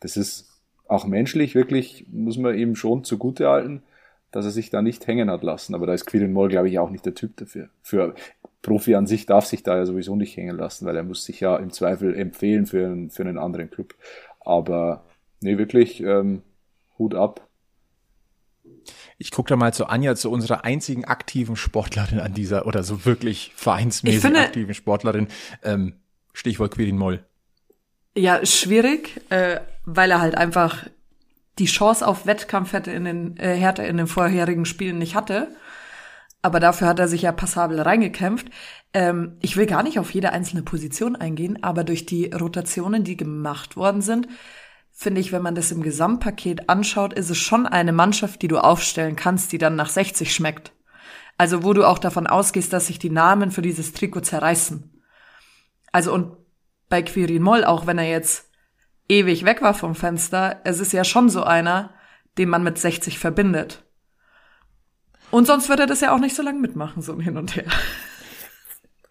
das 0.00 0.16
ist 0.16 0.50
auch 0.86 1.06
menschlich 1.06 1.54
wirklich, 1.54 2.06
muss 2.10 2.36
man 2.38 2.56
ihm 2.56 2.76
schon 2.76 3.04
zugute 3.04 3.48
halten, 3.48 3.82
dass 4.30 4.44
er 4.44 4.50
sich 4.50 4.70
da 4.70 4.82
nicht 4.82 5.06
hängen 5.06 5.30
hat 5.30 5.42
lassen. 5.42 5.74
Aber 5.74 5.86
da 5.86 5.94
ist 5.94 6.06
Quirin 6.06 6.32
Moll, 6.32 6.48
glaube 6.48 6.68
ich, 6.68 6.78
auch 6.78 6.90
nicht 6.90 7.06
der 7.06 7.14
Typ 7.14 7.36
dafür. 7.36 7.68
Für 7.82 8.14
Profi 8.62 8.94
an 8.94 9.06
sich 9.06 9.26
darf 9.26 9.46
sich 9.46 9.62
da 9.62 9.76
ja 9.76 9.86
sowieso 9.86 10.16
nicht 10.16 10.36
hängen 10.36 10.56
lassen, 10.56 10.86
weil 10.86 10.96
er 10.96 11.04
muss 11.04 11.24
sich 11.24 11.40
ja 11.40 11.56
im 11.56 11.70
Zweifel 11.70 12.14
empfehlen 12.14 12.66
für 12.66 12.86
einen, 12.86 13.10
für 13.10 13.22
einen 13.22 13.38
anderen 13.38 13.70
Club. 13.70 13.94
Aber 14.40 15.04
nee, 15.40 15.58
wirklich 15.58 16.02
ähm, 16.02 16.42
Hut 16.98 17.14
ab 17.14 17.46
ich 19.18 19.30
gucke 19.30 19.48
da 19.48 19.56
mal 19.56 19.72
zu 19.72 19.86
Anja, 19.86 20.14
zu 20.16 20.30
unserer 20.30 20.64
einzigen 20.64 21.04
aktiven 21.04 21.56
Sportlerin 21.56 22.20
an 22.20 22.34
dieser, 22.34 22.66
oder 22.66 22.82
so 22.82 23.04
wirklich 23.04 23.52
vereinsmäßig 23.56 24.20
finde, 24.20 24.40
aktiven 24.40 24.74
Sportlerin. 24.74 25.28
Ähm, 25.62 25.94
Stichwort 26.32 26.74
Quirin 26.74 26.98
Moll. 26.98 27.24
Ja, 28.16 28.44
schwierig, 28.44 29.20
äh, 29.30 29.60
weil 29.84 30.10
er 30.10 30.20
halt 30.20 30.36
einfach 30.36 30.86
die 31.58 31.66
Chance 31.66 32.06
auf 32.06 32.26
Wettkampf 32.26 32.72
hätte 32.72 32.90
in 32.90 33.04
den, 33.04 33.36
äh, 33.36 33.56
Härte 33.56 33.82
in 33.84 33.96
den 33.96 34.06
vorherigen 34.06 34.64
Spielen 34.64 34.98
nicht 34.98 35.14
hatte. 35.14 35.48
Aber 36.42 36.60
dafür 36.60 36.88
hat 36.88 36.98
er 36.98 37.08
sich 37.08 37.22
ja 37.22 37.32
passabel 37.32 37.80
reingekämpft. 37.80 38.48
Ähm, 38.92 39.36
ich 39.40 39.56
will 39.56 39.66
gar 39.66 39.82
nicht 39.82 39.98
auf 39.98 40.12
jede 40.12 40.32
einzelne 40.32 40.62
Position 40.62 41.16
eingehen, 41.16 41.62
aber 41.62 41.84
durch 41.84 42.06
die 42.06 42.26
Rotationen, 42.26 43.04
die 43.04 43.16
gemacht 43.16 43.76
worden 43.76 44.02
sind, 44.02 44.28
finde 44.94 45.20
ich, 45.20 45.32
wenn 45.32 45.42
man 45.42 45.56
das 45.56 45.72
im 45.72 45.82
Gesamtpaket 45.82 46.70
anschaut, 46.70 47.12
ist 47.12 47.28
es 47.28 47.36
schon 47.36 47.66
eine 47.66 47.92
Mannschaft, 47.92 48.40
die 48.40 48.48
du 48.48 48.58
aufstellen 48.58 49.16
kannst, 49.16 49.52
die 49.52 49.58
dann 49.58 49.74
nach 49.74 49.90
60 49.90 50.32
schmeckt. 50.32 50.72
Also 51.36 51.64
wo 51.64 51.72
du 51.72 51.84
auch 51.84 51.98
davon 51.98 52.28
ausgehst, 52.28 52.72
dass 52.72 52.86
sich 52.86 53.00
die 53.00 53.10
Namen 53.10 53.50
für 53.50 53.60
dieses 53.60 53.92
Trikot 53.92 54.20
zerreißen. 54.20 55.02
Also 55.90 56.14
und 56.14 56.36
bei 56.88 57.02
Quirin 57.02 57.42
Moll, 57.42 57.64
auch 57.64 57.86
wenn 57.86 57.98
er 57.98 58.08
jetzt 58.08 58.48
ewig 59.08 59.44
weg 59.44 59.62
war 59.62 59.74
vom 59.74 59.96
Fenster, 59.96 60.60
es 60.64 60.78
ist 60.78 60.92
ja 60.92 61.02
schon 61.02 61.28
so 61.28 61.42
einer, 61.42 61.92
den 62.38 62.48
man 62.48 62.62
mit 62.62 62.78
60 62.78 63.18
verbindet. 63.18 63.82
Und 65.32 65.46
sonst 65.46 65.68
wird 65.68 65.80
er 65.80 65.86
das 65.86 66.00
ja 66.00 66.14
auch 66.14 66.20
nicht 66.20 66.36
so 66.36 66.42
lange 66.42 66.60
mitmachen, 66.60 67.02
so 67.02 67.20
hin 67.20 67.36
und 67.36 67.56
her. 67.56 67.64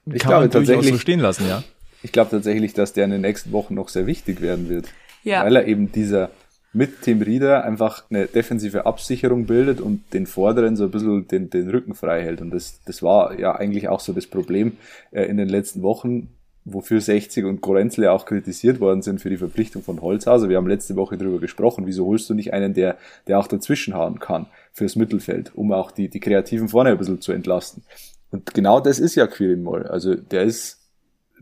Ich 0.06 0.22
Kann 0.22 0.30
glaube 0.30 0.50
tatsächlich 0.50 0.92
so 0.92 0.98
stehen 0.98 1.20
lassen, 1.20 1.48
ja. 1.48 1.64
Ich 2.02 2.12
glaube 2.14 2.32
tatsächlich, 2.32 2.74
dass 2.74 2.94
der 2.94 3.06
in 3.06 3.12
den 3.12 3.22
nächsten 3.22 3.52
Wochen 3.52 3.76
noch 3.76 3.90
sehr 3.90 4.06
wichtig 4.06 4.42
werden 4.42 4.70
wird 4.70 4.90
ja. 5.24 5.44
weil 5.44 5.56
er 5.56 5.68
eben 5.68 5.92
dieser 5.92 6.30
mit 6.74 7.04
Tim 7.04 7.22
Rieder 7.22 7.64
einfach 7.64 8.04
eine 8.10 8.26
defensive 8.26 8.86
Absicherung 8.88 9.46
bildet 9.46 9.80
und 9.80 10.02
den 10.14 10.26
Vorderen 10.26 10.76
so 10.76 10.86
ein 10.86 10.92
bisschen 10.92 11.28
den, 11.28 11.50
den 11.52 11.70
Rücken 11.70 11.94
frei 11.94 12.24
hält. 12.24 12.42
Und 12.42 12.52
das, 12.52 12.80
das 12.86 13.04
war 13.04 13.40
ja 13.40 13.56
eigentlich 13.56 13.88
auch 13.88 14.00
so 14.00 14.12
das 14.12 14.26
Problem 14.26 14.78
äh, 15.12 15.24
in 15.26 15.38
den 15.38 15.50
letzten 15.50 15.84
Wochen, 15.84 16.30
wofür 16.66 17.00
60 17.00 17.46
und 17.46 17.62
Gorenzle 17.62 18.12
auch 18.12 18.26
kritisiert 18.26 18.80
worden 18.80 19.02
sind 19.02 19.22
für 19.22 19.30
die 19.30 19.38
Verpflichtung 19.38 19.84
von 19.84 20.02
Holzhauser. 20.02 20.50
Wir 20.50 20.58
haben 20.58 20.68
letzte 20.68 20.96
Woche 20.96 21.18
drüber 21.18 21.40
gesprochen. 21.40 21.86
Wieso 21.86 22.06
holst 22.06 22.30
du 22.30 22.34
nicht 22.34 22.54
einen, 22.54 22.74
der, 22.74 22.98
der 23.28 23.38
auch 23.38 23.48
dazwischenhauen 23.48 24.20
kann 24.20 24.48
fürs 24.72 24.96
Mittelfeld, 24.96 25.52
um 25.54 25.72
auch 25.74 25.92
die, 25.92 26.10
die 26.10 26.22
Kreativen 26.22 26.70
vorne 26.70 26.92
ein 26.92 26.98
bisschen 26.98 27.22
zu 27.22 27.34
entlasten? 27.34 27.84
Und 28.32 28.54
genau 28.54 28.80
das 28.80 28.98
ist 28.98 29.14
ja 29.14 29.28
Quirin 29.28 29.62
Moll. 29.62 29.84
Also 29.84 30.16
der 30.16 30.44
ist 30.44 30.80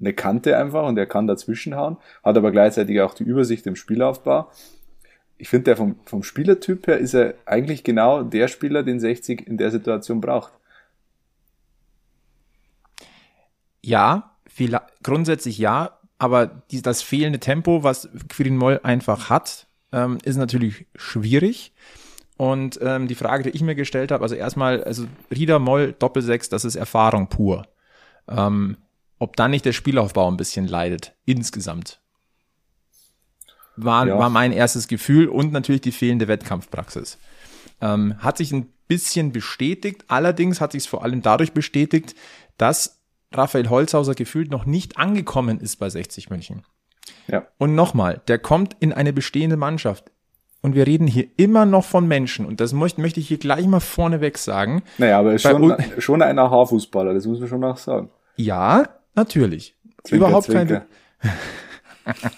eine 0.02 0.14
Kante 0.14 0.58
einfach 0.58 0.86
und 0.88 0.98
er 0.98 1.06
kann 1.06 1.28
dazwischenhauen, 1.28 1.98
hat 2.24 2.38
aber 2.38 2.52
gleichzeitig 2.52 3.00
auch 3.02 3.14
die 3.14 3.24
Übersicht 3.24 3.66
im 3.68 3.76
Spielaufbau. 3.76 4.50
Ich 5.38 5.50
finde, 5.50 5.66
der 5.66 5.78
vom, 5.78 5.96
vom 6.06 6.24
Spielertyp 6.24 6.88
her 6.88 6.98
ist 6.98 7.14
er 7.14 7.36
eigentlich 7.46 7.84
genau 7.84 8.24
der 8.24 8.48
Spieler, 8.48 8.84
den 8.84 9.00
60 9.00 9.48
in 9.48 9.58
der 9.58 9.72
Situation 9.72 10.22
braucht. 10.22 10.52
Ja, 13.84 14.36
viel, 14.48 14.78
grundsätzlich 15.02 15.58
ja, 15.58 15.98
aber 16.20 16.46
die, 16.46 16.82
das 16.82 17.02
fehlende 17.02 17.40
Tempo, 17.40 17.84
was 17.84 18.10
Quirin 18.30 18.58
Moll 18.58 18.80
einfach 18.84 19.32
hat, 19.32 19.66
ähm, 19.92 20.20
ist 20.24 20.38
natürlich 20.38 20.86
schwierig. 20.96 21.74
Und 22.38 22.80
ähm, 22.82 23.08
die 23.08 23.16
Frage, 23.16 23.44
die 23.44 23.50
ich 23.50 23.62
mir 23.62 23.76
gestellt 23.76 24.12
habe, 24.12 24.24
also 24.24 24.36
erstmal, 24.36 24.84
also 24.84 25.06
Rieder 25.30 25.60
Moll 25.60 25.94
Doppelsechs, 25.98 26.50
das 26.50 26.66
ist 26.66 26.76
Erfahrung 26.76 27.28
pur. 27.28 27.68
Ähm, 28.28 28.78
ob 29.22 29.36
dann 29.36 29.52
nicht 29.52 29.66
der 29.66 29.72
Spielaufbau 29.72 30.28
ein 30.32 30.36
bisschen 30.36 30.68
leidet, 30.68 31.14
insgesamt. 31.26 32.00
War, 33.76 34.08
ja. 34.08 34.18
war 34.18 34.32
mein 34.32 34.52
erstes 34.52 34.88
Gefühl 34.88 35.28
und 35.28 35.52
natürlich 35.52 35.82
die 35.82 35.92
fehlende 35.92 36.28
Wettkampfpraxis. 36.28 37.20
Ähm, 37.82 38.16
hat 38.18 38.38
sich 38.38 38.52
ein 38.52 38.74
bisschen 38.88 39.32
bestätigt, 39.32 40.06
allerdings 40.08 40.60
hat 40.60 40.72
sich 40.72 40.84
es 40.84 40.88
vor 40.88 41.04
allem 41.04 41.22
dadurch 41.22 41.54
bestätigt, 41.54 42.16
dass 42.58 43.00
Raphael 43.32 43.70
Holzhauser 43.70 44.16
gefühlt 44.16 44.50
noch 44.50 44.66
nicht 44.66 44.98
angekommen 44.98 45.60
ist 45.60 45.76
bei 45.76 45.88
60 45.88 46.32
München. 46.32 46.64
Ja. 47.28 47.46
Und 47.60 47.76
nochmal, 47.76 48.22
der 48.28 48.40
kommt 48.40 48.76
in 48.80 48.92
eine 48.92 49.14
bestehende 49.14 49.56
Mannschaft. 49.56 50.12
Und 50.64 50.74
wir 50.74 50.88
reden 50.88 51.06
hier 51.06 51.28
immer 51.38 51.68
noch 51.68 51.86
von 51.86 52.08
Menschen. 52.08 52.48
Und 52.48 52.60
das 52.60 52.74
möchte, 52.74 53.02
möchte 53.02 53.20
ich 53.20 53.28
hier 53.28 53.38
gleich 53.38 53.68
mal 53.68 53.80
vorneweg 53.82 54.40
sagen. 54.40 54.82
Naja, 54.98 55.20
aber 55.20 55.30
er 55.30 55.36
ist 55.36 55.44
schon, 55.44 55.76
schon 56.00 56.24
ein 56.24 56.40
Aha-Fußballer, 56.40 57.14
das 57.14 57.28
muss 57.28 57.40
man 57.40 57.50
schon 57.50 57.64
auch 57.64 57.78
sagen. 57.78 58.10
Ja, 58.36 58.86
Natürlich. 59.16 59.76
Zwinker, 60.04 60.28
Überhaupt 60.28 60.46
zwinker. 60.46 60.86
keine. 61.22 62.16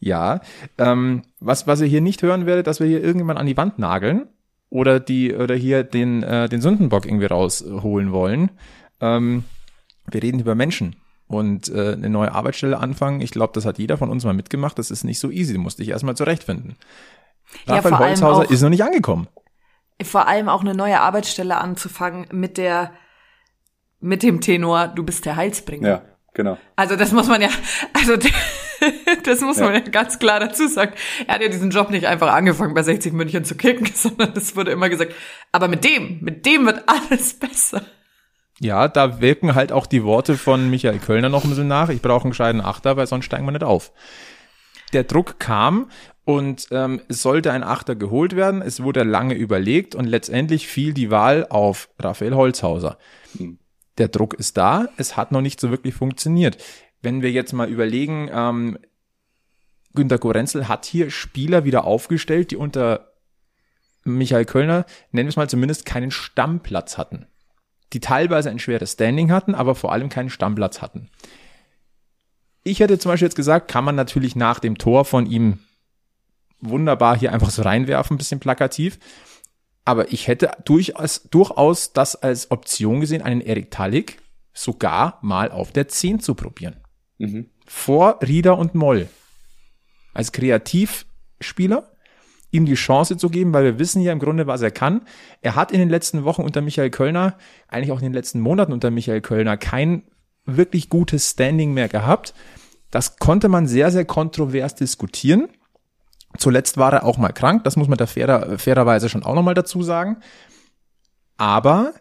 ja. 0.00 0.40
Ähm, 0.76 1.22
was, 1.40 1.66
was 1.66 1.80
ihr 1.80 1.86
hier 1.86 2.00
nicht 2.00 2.22
hören 2.22 2.46
werdet, 2.46 2.66
dass 2.66 2.80
wir 2.80 2.86
hier 2.86 3.02
irgendwann 3.02 3.36
an 3.38 3.46
die 3.46 3.56
Wand 3.56 3.78
nageln 3.78 4.28
oder 4.70 5.00
die 5.00 5.34
oder 5.34 5.54
hier 5.54 5.84
den 5.84 6.22
äh, 6.22 6.48
den 6.48 6.60
Sündenbock 6.60 7.06
irgendwie 7.06 7.26
rausholen 7.26 8.12
wollen. 8.12 8.50
Ähm, 9.00 9.44
wir 10.10 10.22
reden 10.22 10.40
über 10.40 10.54
Menschen 10.54 10.96
und 11.26 11.68
äh, 11.68 11.92
eine 11.92 12.10
neue 12.10 12.32
Arbeitsstelle 12.32 12.78
anfangen. 12.78 13.20
Ich 13.20 13.30
glaube, 13.30 13.52
das 13.54 13.64
hat 13.64 13.78
jeder 13.78 13.98
von 13.98 14.10
uns 14.10 14.24
mal 14.24 14.34
mitgemacht. 14.34 14.78
Das 14.78 14.90
ist 14.90 15.04
nicht 15.04 15.18
so 15.18 15.30
easy. 15.30 15.52
Du 15.52 15.60
musst 15.60 15.78
dich 15.78 15.90
erstmal 15.90 16.16
zurechtfinden. 16.16 16.76
Raphael 17.66 17.92
ja, 17.92 17.98
Holzhauser 17.98 18.50
ist 18.50 18.62
noch 18.62 18.70
nicht 18.70 18.82
angekommen. 18.82 19.28
Vor 20.02 20.26
allem 20.26 20.48
auch 20.48 20.60
eine 20.60 20.74
neue 20.74 21.00
Arbeitsstelle 21.00 21.58
anzufangen 21.58 22.26
mit 22.30 22.56
der 22.56 22.92
mit 24.00 24.22
dem 24.22 24.40
Tenor, 24.40 24.88
du 24.88 25.02
bist 25.02 25.24
der 25.24 25.36
Heilsbringer. 25.36 25.88
Ja, 25.88 26.02
genau. 26.34 26.58
Also 26.76 26.96
das 26.96 27.12
muss 27.12 27.28
man 27.28 27.40
ja, 27.40 27.48
also 27.92 28.16
das 29.24 29.40
muss 29.40 29.58
ja. 29.58 29.64
man 29.64 29.74
ja 29.74 29.80
ganz 29.80 30.18
klar 30.18 30.40
dazu 30.40 30.68
sagen. 30.68 30.92
Er 31.26 31.34
hat 31.34 31.42
ja 31.42 31.48
diesen 31.48 31.70
Job 31.70 31.90
nicht 31.90 32.06
einfach 32.06 32.32
angefangen, 32.32 32.74
bei 32.74 32.82
60 32.82 33.12
München 33.12 33.44
zu 33.44 33.56
kicken, 33.56 33.86
sondern 33.94 34.32
es 34.36 34.56
wurde 34.56 34.70
immer 34.70 34.88
gesagt, 34.88 35.14
aber 35.52 35.68
mit 35.68 35.84
dem, 35.84 36.18
mit 36.20 36.46
dem 36.46 36.66
wird 36.66 36.84
alles 36.86 37.34
besser. 37.34 37.82
Ja, 38.60 38.88
da 38.88 39.20
wirken 39.20 39.54
halt 39.54 39.70
auch 39.70 39.86
die 39.86 40.02
Worte 40.02 40.36
von 40.36 40.68
Michael 40.68 40.98
Kölner 40.98 41.28
noch 41.28 41.44
ein 41.44 41.50
bisschen 41.50 41.68
nach. 41.68 41.90
Ich 41.90 42.02
brauche 42.02 42.22
einen 42.22 42.30
gescheiten 42.30 42.60
Achter, 42.60 42.96
weil 42.96 43.06
sonst 43.06 43.24
steigen 43.24 43.44
wir 43.44 43.52
nicht 43.52 43.62
auf. 43.62 43.92
Der 44.92 45.04
Druck 45.04 45.38
kam 45.38 45.90
und 46.24 46.66
ähm, 46.72 47.00
es 47.08 47.22
sollte 47.22 47.52
ein 47.52 47.62
Achter 47.62 47.94
geholt 47.94 48.34
werden. 48.34 48.60
Es 48.60 48.82
wurde 48.82 49.04
lange 49.04 49.34
überlegt 49.34 49.94
und 49.94 50.06
letztendlich 50.06 50.66
fiel 50.66 50.92
die 50.92 51.10
Wahl 51.10 51.46
auf 51.48 51.88
Raphael 51.98 52.34
Holzhauser. 52.34 52.98
Hm. 53.36 53.58
Der 53.98 54.08
Druck 54.08 54.34
ist 54.34 54.56
da, 54.56 54.88
es 54.96 55.16
hat 55.16 55.32
noch 55.32 55.40
nicht 55.40 55.60
so 55.60 55.70
wirklich 55.70 55.94
funktioniert. 55.94 56.62
Wenn 57.02 57.22
wir 57.22 57.30
jetzt 57.30 57.52
mal 57.52 57.68
überlegen, 57.68 58.30
ähm, 58.32 58.78
Günter 59.94 60.18
Gorenzel 60.18 60.68
hat 60.68 60.84
hier 60.84 61.10
Spieler 61.10 61.64
wieder 61.64 61.84
aufgestellt, 61.84 62.50
die 62.50 62.56
unter 62.56 63.12
Michael 64.04 64.44
Kölner, 64.44 64.86
nennen 65.10 65.26
wir 65.26 65.30
es 65.30 65.36
mal 65.36 65.48
zumindest, 65.48 65.84
keinen 65.84 66.10
Stammplatz 66.10 66.98
hatten. 66.98 67.26
Die 67.92 68.00
teilweise 68.00 68.50
ein 68.50 68.58
schweres 68.58 68.92
Standing 68.92 69.32
hatten, 69.32 69.54
aber 69.54 69.74
vor 69.74 69.92
allem 69.92 70.08
keinen 70.08 70.30
Stammplatz 70.30 70.82
hatten. 70.82 71.10
Ich 72.62 72.80
hätte 72.80 72.98
zum 72.98 73.10
Beispiel 73.10 73.26
jetzt 73.26 73.34
gesagt, 73.34 73.70
kann 73.70 73.84
man 73.84 73.94
natürlich 73.94 74.36
nach 74.36 74.58
dem 74.58 74.78
Tor 74.78 75.04
von 75.04 75.26
ihm 75.26 75.60
wunderbar 76.60 77.16
hier 77.16 77.32
einfach 77.32 77.50
so 77.50 77.62
reinwerfen, 77.62 78.14
ein 78.14 78.18
bisschen 78.18 78.40
plakativ. 78.40 78.98
Aber 79.88 80.12
ich 80.12 80.28
hätte 80.28 80.50
durchaus, 80.66 81.22
durchaus 81.30 81.94
das 81.94 82.14
als 82.14 82.50
Option 82.50 83.00
gesehen, 83.00 83.22
einen 83.22 83.40
Erik 83.40 83.70
Talik 83.70 84.18
sogar 84.52 85.18
mal 85.22 85.50
auf 85.50 85.72
der 85.72 85.88
10 85.88 86.20
zu 86.20 86.34
probieren. 86.34 86.76
Mhm. 87.16 87.48
Vor 87.66 88.18
Rieder 88.20 88.58
und 88.58 88.74
Moll. 88.74 89.08
Als 90.12 90.32
Kreativspieler 90.32 91.90
ihm 92.50 92.66
die 92.66 92.74
Chance 92.74 93.16
zu 93.16 93.30
geben, 93.30 93.54
weil 93.54 93.64
wir 93.64 93.78
wissen 93.78 94.02
ja 94.02 94.12
im 94.12 94.18
Grunde, 94.18 94.46
was 94.46 94.60
er 94.60 94.70
kann. 94.70 95.06
Er 95.40 95.56
hat 95.56 95.72
in 95.72 95.78
den 95.78 95.88
letzten 95.88 96.22
Wochen 96.24 96.42
unter 96.42 96.60
Michael 96.60 96.90
Kölner, 96.90 97.38
eigentlich 97.66 97.92
auch 97.92 98.00
in 98.00 98.04
den 98.04 98.12
letzten 98.12 98.40
Monaten 98.40 98.74
unter 98.74 98.90
Michael 98.90 99.22
Kölner, 99.22 99.56
kein 99.56 100.02
wirklich 100.44 100.90
gutes 100.90 101.30
Standing 101.30 101.72
mehr 101.72 101.88
gehabt. 101.88 102.34
Das 102.90 103.16
konnte 103.16 103.48
man 103.48 103.66
sehr, 103.66 103.90
sehr 103.90 104.04
kontrovers 104.04 104.74
diskutieren. 104.74 105.48
Zuletzt 106.36 106.76
war 106.76 106.92
er 106.92 107.04
auch 107.04 107.16
mal 107.16 107.32
krank, 107.32 107.64
das 107.64 107.76
muss 107.76 107.88
man 107.88 107.98
da 107.98 108.06
fairer, 108.06 108.58
fairerweise 108.58 109.08
schon 109.08 109.22
auch 109.22 109.34
nochmal 109.34 109.54
dazu 109.54 109.82
sagen. 109.82 110.18
Aber 111.36 111.94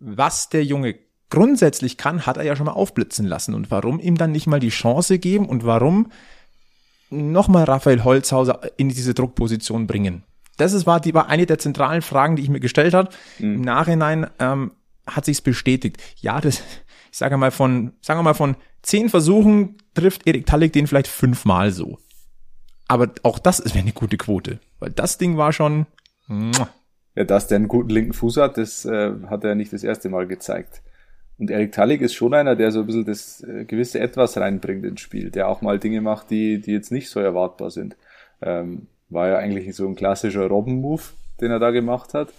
was 0.00 0.48
der 0.48 0.64
Junge 0.64 0.96
grundsätzlich 1.30 1.96
kann, 1.96 2.26
hat 2.26 2.36
er 2.36 2.44
ja 2.44 2.56
schon 2.56 2.66
mal 2.66 2.72
aufblitzen 2.72 3.26
lassen. 3.26 3.54
Und 3.54 3.70
warum 3.70 4.00
ihm 4.00 4.16
dann 4.16 4.32
nicht 4.32 4.46
mal 4.46 4.60
die 4.60 4.70
Chance 4.70 5.18
geben 5.18 5.48
und 5.48 5.64
warum 5.64 6.10
nochmal 7.10 7.64
Raphael 7.64 8.04
Holzhauser 8.04 8.60
in 8.76 8.88
diese 8.88 9.14
Druckposition 9.14 9.86
bringen? 9.86 10.24
Das 10.56 10.72
ist, 10.72 10.86
war, 10.86 11.00
die, 11.00 11.14
war 11.14 11.28
eine 11.28 11.46
der 11.46 11.58
zentralen 11.58 12.02
Fragen, 12.02 12.36
die 12.36 12.42
ich 12.42 12.48
mir 12.48 12.60
gestellt 12.60 12.94
habe. 12.94 13.10
Mhm. 13.38 13.54
Im 13.54 13.60
Nachhinein 13.60 14.26
ähm, 14.38 14.72
hat 15.06 15.24
sich's 15.24 15.40
bestätigt. 15.40 15.98
Ja, 16.16 16.40
das, 16.40 16.62
ich 17.12 17.18
sage 17.18 17.36
mal 17.36 17.50
von, 17.50 17.92
sagen 18.00 18.18
wir 18.18 18.24
mal 18.24 18.34
von 18.34 18.56
zehn 18.82 19.08
Versuchen 19.08 19.76
trifft 19.94 20.26
Erik 20.26 20.46
Tallik 20.46 20.72
den 20.72 20.86
vielleicht 20.86 21.08
fünfmal 21.08 21.70
so. 21.70 21.98
Aber 22.88 23.10
auch 23.22 23.38
das 23.38 23.62
wäre 23.66 23.80
eine 23.80 23.92
gute 23.92 24.16
Quote, 24.16 24.58
weil 24.80 24.90
das 24.90 25.18
Ding 25.18 25.36
war 25.36 25.52
schon. 25.52 25.86
Ja, 27.14 27.24
dass 27.24 27.46
der 27.46 27.56
einen 27.56 27.68
guten 27.68 27.90
linken 27.90 28.14
Fuß 28.14 28.38
hat, 28.38 28.56
das 28.56 28.84
äh, 28.84 29.12
hat 29.26 29.44
er 29.44 29.54
nicht 29.54 29.72
das 29.72 29.84
erste 29.84 30.08
Mal 30.08 30.26
gezeigt. 30.26 30.82
Und 31.38 31.50
Erik 31.50 31.72
Tallig 31.72 32.00
ist 32.00 32.14
schon 32.14 32.34
einer, 32.34 32.56
der 32.56 32.72
so 32.72 32.80
ein 32.80 32.86
bisschen 32.86 33.04
das 33.04 33.42
äh, 33.42 33.64
gewisse 33.64 34.00
Etwas 34.00 34.36
reinbringt 34.36 34.84
ins 34.84 35.00
Spiel, 35.00 35.30
der 35.30 35.48
auch 35.48 35.60
mal 35.60 35.78
Dinge 35.78 36.00
macht, 36.00 36.30
die, 36.30 36.60
die 36.60 36.72
jetzt 36.72 36.90
nicht 36.90 37.10
so 37.10 37.20
erwartbar 37.20 37.70
sind. 37.70 37.96
Ähm, 38.40 38.88
war 39.08 39.28
ja 39.28 39.38
eigentlich 39.38 39.74
so 39.76 39.86
ein 39.86 39.94
klassischer 39.94 40.46
Robben-Move, 40.46 41.02
den 41.40 41.50
er 41.50 41.58
da 41.58 41.70
gemacht 41.70 42.14
hat. 42.14 42.32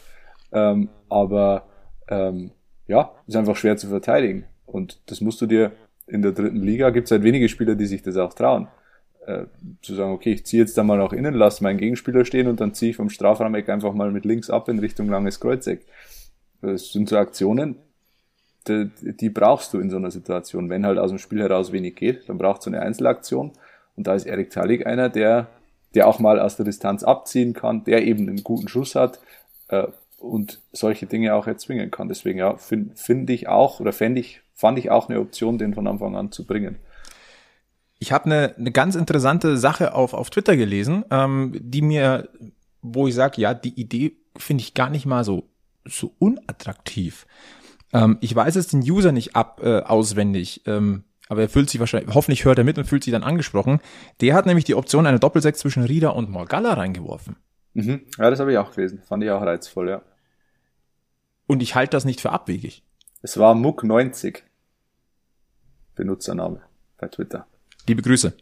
Ähm, 0.52 0.90
aber 1.10 1.68
ähm, 2.08 2.52
ja, 2.88 3.12
ist 3.28 3.36
einfach 3.36 3.56
schwer 3.56 3.78
zu 3.78 3.88
verteidigen. 3.88 4.46
Und 4.66 5.00
das 5.06 5.22
musst 5.22 5.40
du 5.42 5.46
dir 5.46 5.72
in 6.08 6.22
der 6.22 6.32
dritten 6.32 6.62
Liga, 6.62 6.90
gibt 6.90 7.06
es 7.06 7.12
halt 7.12 7.24
wenige 7.24 7.50
Spieler, 7.50 7.76
die 7.76 7.86
sich 7.86 8.02
das 8.02 8.18
auch 8.18 8.34
trauen 8.34 8.68
äh, 9.30 9.46
zu 9.84 9.94
sagen, 9.94 10.12
okay, 10.12 10.34
ich 10.34 10.46
ziehe 10.46 10.64
jetzt 10.64 10.78
da 10.78 10.84
mal 10.84 10.98
nach 10.98 11.14
innen, 11.14 11.36
lasse 11.36 11.64
meinen 11.64 11.78
Gegenspieler 11.78 12.26
stehen 12.26 12.48
und 12.48 12.60
dann 12.60 12.74
ziehe 12.74 12.92
ich 12.92 12.96
vom 12.96 13.10
Strafraumeck 13.10 13.70
einfach 13.70 13.94
mal 13.94 14.12
mit 14.12 14.26
links 14.26 14.50
ab 14.50 14.70
in 14.70 14.80
Richtung 14.80 15.08
langes 15.08 15.40
Kreuzeck. 15.40 15.86
Das 16.62 16.92
sind 16.92 17.08
so 17.08 17.18
Aktionen, 17.18 17.76
die, 18.68 18.90
die 19.00 19.30
brauchst 19.30 19.74
du 19.74 19.80
in 19.80 19.90
so 19.90 19.98
einer 19.98 20.10
Situation. 20.10 20.70
Wenn 20.70 20.86
halt 20.86 20.98
aus 20.98 21.12
dem 21.12 21.20
Spiel 21.20 21.42
heraus 21.42 21.72
wenig 21.72 21.96
geht, 21.96 22.28
dann 22.28 22.38
braucht 22.38 22.64
so 22.64 22.72
eine 22.72 22.82
Einzelaktion. 22.82 23.52
Und 23.96 24.08
da 24.08 24.16
ist 24.16 24.26
Erik 24.26 24.50
Talik 24.50 24.88
einer, 24.88 25.10
der, 25.10 25.48
der 25.94 26.08
auch 26.08 26.20
mal 26.20 26.40
aus 26.40 26.56
der 26.56 26.66
Distanz 26.66 27.04
abziehen 27.04 27.54
kann, 27.54 27.84
der 27.84 28.06
eben 28.06 28.28
einen 28.28 28.44
guten 28.44 28.68
Schuss 28.68 28.96
hat 28.96 29.20
äh, 29.68 29.88
und 30.18 30.60
solche 30.72 31.06
Dinge 31.06 31.36
auch 31.36 31.46
erzwingen 31.46 31.92
kann. 31.92 32.10
Deswegen 32.10 32.40
ja, 32.40 32.58
finde 32.58 32.96
find 32.96 33.30
ich 33.30 33.48
auch 33.48 33.80
oder 33.80 33.94
fände 33.94 34.22
ich, 34.22 34.42
fand 34.56 34.80
ich 34.80 34.90
auch 34.90 35.08
eine 35.08 35.20
Option, 35.20 35.60
den 35.60 35.76
von 35.76 35.88
Anfang 35.88 36.16
an 36.16 36.32
zu 36.32 36.46
bringen. 36.48 36.78
Ich 38.00 38.12
habe 38.12 38.26
eine, 38.26 38.56
eine 38.58 38.72
ganz 38.72 38.96
interessante 38.96 39.58
Sache 39.58 39.94
auf, 39.94 40.14
auf 40.14 40.30
Twitter 40.30 40.56
gelesen, 40.56 41.04
ähm, 41.12 41.54
die 41.60 41.82
mir, 41.82 42.30
wo 42.82 43.08
ich 43.08 43.16
sage, 43.16 43.42
ja, 43.42 43.54
die 43.54 43.80
Idee 43.80 44.16
finde 44.38 44.62
ich 44.62 44.74
gar 44.74 44.90
nicht 44.90 45.06
mal 45.06 45.24
so, 45.24 45.50
so 45.86 46.14
unattraktiv. 46.18 47.28
Ähm, 47.92 48.18
ich 48.22 48.34
weiß 48.34 48.56
es 48.56 48.68
den 48.68 48.82
User 48.82 49.12
nicht 49.12 49.36
ab 49.36 49.62
äh, 49.64 49.82
auswendig, 49.82 50.62
ähm, 50.66 51.04
aber 51.28 51.42
er 51.42 51.50
fühlt 51.50 51.70
sich 51.70 51.80
wahrscheinlich, 51.80 52.16
hoffentlich 52.16 52.46
hört 52.46 52.58
er 52.58 52.64
mit 52.64 52.78
und 52.78 52.86
fühlt 52.86 53.04
sich 53.04 53.12
dann 53.12 53.24
angesprochen. 53.24 53.80
Der 54.22 54.34
hat 54.34 54.46
nämlich 54.46 54.66
die 54.66 54.76
Option 54.76 55.06
einer 55.06 55.20
Doppelsechs 55.20 55.60
zwischen 55.60 55.84
Rieder 55.84 56.16
und 56.16 56.30
Morgalla 56.30 56.74
reingeworfen. 56.74 57.36
Mhm. 57.74 58.02
Ja, 58.18 58.30
das 58.30 58.40
habe 58.40 58.52
ich 58.52 58.58
auch 58.58 58.74
gelesen. 58.74 59.02
Fand 59.08 59.24
ich 59.24 59.30
auch 59.30 59.42
reizvoll, 59.42 59.90
ja. 59.90 60.02
Und 61.48 61.62
ich 61.62 61.76
halte 61.76 61.92
das 61.92 62.06
nicht 62.06 62.22
für 62.22 62.32
abwegig. 62.32 62.84
Es 63.22 63.38
war 63.38 63.56
Muck90. 63.56 64.40
Benutzername 65.96 66.62
bei 66.98 67.08
Twitter. 67.08 67.46
Liebe 67.88 68.02
Grüße. 68.02 68.34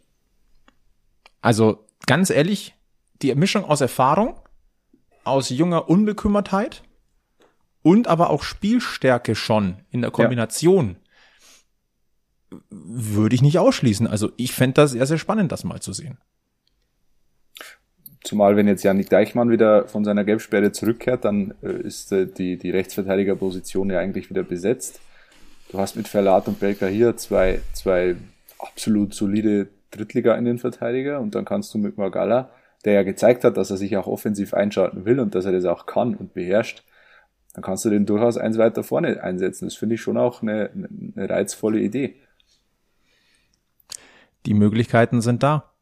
Also 1.40 1.86
ganz 2.06 2.30
ehrlich, 2.30 2.74
die 3.22 3.34
Mischung 3.34 3.64
aus 3.64 3.80
Erfahrung, 3.80 4.40
aus 5.24 5.50
junger 5.50 5.88
Unbekümmertheit 5.88 6.82
und 7.82 8.08
aber 8.08 8.30
auch 8.30 8.42
Spielstärke 8.42 9.34
schon 9.34 9.76
in 9.90 10.02
der 10.02 10.10
Kombination 10.10 10.96
ja. 12.50 12.58
würde 12.70 13.34
ich 13.34 13.42
nicht 13.42 13.58
ausschließen. 13.58 14.06
Also 14.06 14.32
ich 14.36 14.52
fände 14.52 14.74
das 14.74 14.92
sehr, 14.92 15.06
sehr 15.06 15.18
spannend, 15.18 15.52
das 15.52 15.64
mal 15.64 15.80
zu 15.80 15.92
sehen. 15.92 16.18
Zumal 18.24 18.56
wenn 18.56 18.66
jetzt 18.66 18.82
Janik 18.82 19.08
Deichmann 19.08 19.50
wieder 19.50 19.86
von 19.88 20.04
seiner 20.04 20.24
Gelbsperre 20.24 20.72
zurückkehrt, 20.72 21.24
dann 21.24 21.54
äh, 21.62 21.80
ist 21.80 22.12
äh, 22.12 22.26
die, 22.26 22.58
die 22.58 22.70
Rechtsverteidigerposition 22.70 23.90
ja 23.90 24.00
eigentlich 24.00 24.28
wieder 24.28 24.42
besetzt. 24.42 25.00
Du 25.70 25.78
hast 25.78 25.96
mit 25.96 26.08
Verlat 26.08 26.48
und 26.48 26.60
Belka 26.60 26.86
hier 26.86 27.16
zwei, 27.16 27.60
zwei 27.72 28.16
absolut 28.58 29.14
solide 29.14 29.68
Drittliga-Innenverteidiger 29.90 31.20
und 31.20 31.34
dann 31.34 31.44
kannst 31.44 31.72
du 31.74 31.78
mit 31.78 31.96
Magala, 31.96 32.50
der 32.84 32.92
ja 32.94 33.02
gezeigt 33.02 33.44
hat, 33.44 33.56
dass 33.56 33.70
er 33.70 33.76
sich 33.76 33.96
auch 33.96 34.06
offensiv 34.06 34.54
einschalten 34.54 35.04
will 35.04 35.20
und 35.20 35.34
dass 35.34 35.44
er 35.44 35.52
das 35.52 35.64
auch 35.64 35.86
kann 35.86 36.14
und 36.14 36.34
beherrscht, 36.34 36.84
dann 37.54 37.62
kannst 37.62 37.84
du 37.84 37.90
den 37.90 38.06
durchaus 38.06 38.36
eins 38.36 38.58
weiter 38.58 38.84
vorne 38.84 39.22
einsetzen. 39.22 39.66
Das 39.66 39.74
finde 39.74 39.96
ich 39.96 40.00
schon 40.00 40.16
auch 40.16 40.42
eine, 40.42 40.70
eine 41.16 41.28
reizvolle 41.28 41.80
Idee. 41.80 42.16
Die 44.46 44.54
Möglichkeiten 44.54 45.20
sind 45.20 45.42
da. 45.42 45.72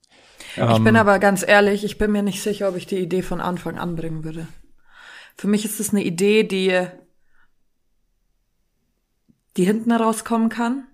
Ich 0.54 0.62
ähm, 0.62 0.84
bin 0.84 0.96
aber 0.96 1.18
ganz 1.18 1.46
ehrlich, 1.46 1.84
ich 1.84 1.98
bin 1.98 2.12
mir 2.12 2.22
nicht 2.22 2.42
sicher, 2.42 2.68
ob 2.68 2.76
ich 2.76 2.86
die 2.86 2.98
Idee 2.98 3.22
von 3.22 3.40
Anfang 3.40 3.78
an 3.78 3.96
bringen 3.96 4.24
würde. 4.24 4.48
Für 5.36 5.48
mich 5.48 5.64
ist 5.64 5.80
es 5.80 5.90
eine 5.90 6.02
Idee, 6.02 6.44
die, 6.44 6.86
die 9.56 9.64
hinten 9.64 9.90
herauskommen 9.90 10.48
kann 10.48 10.86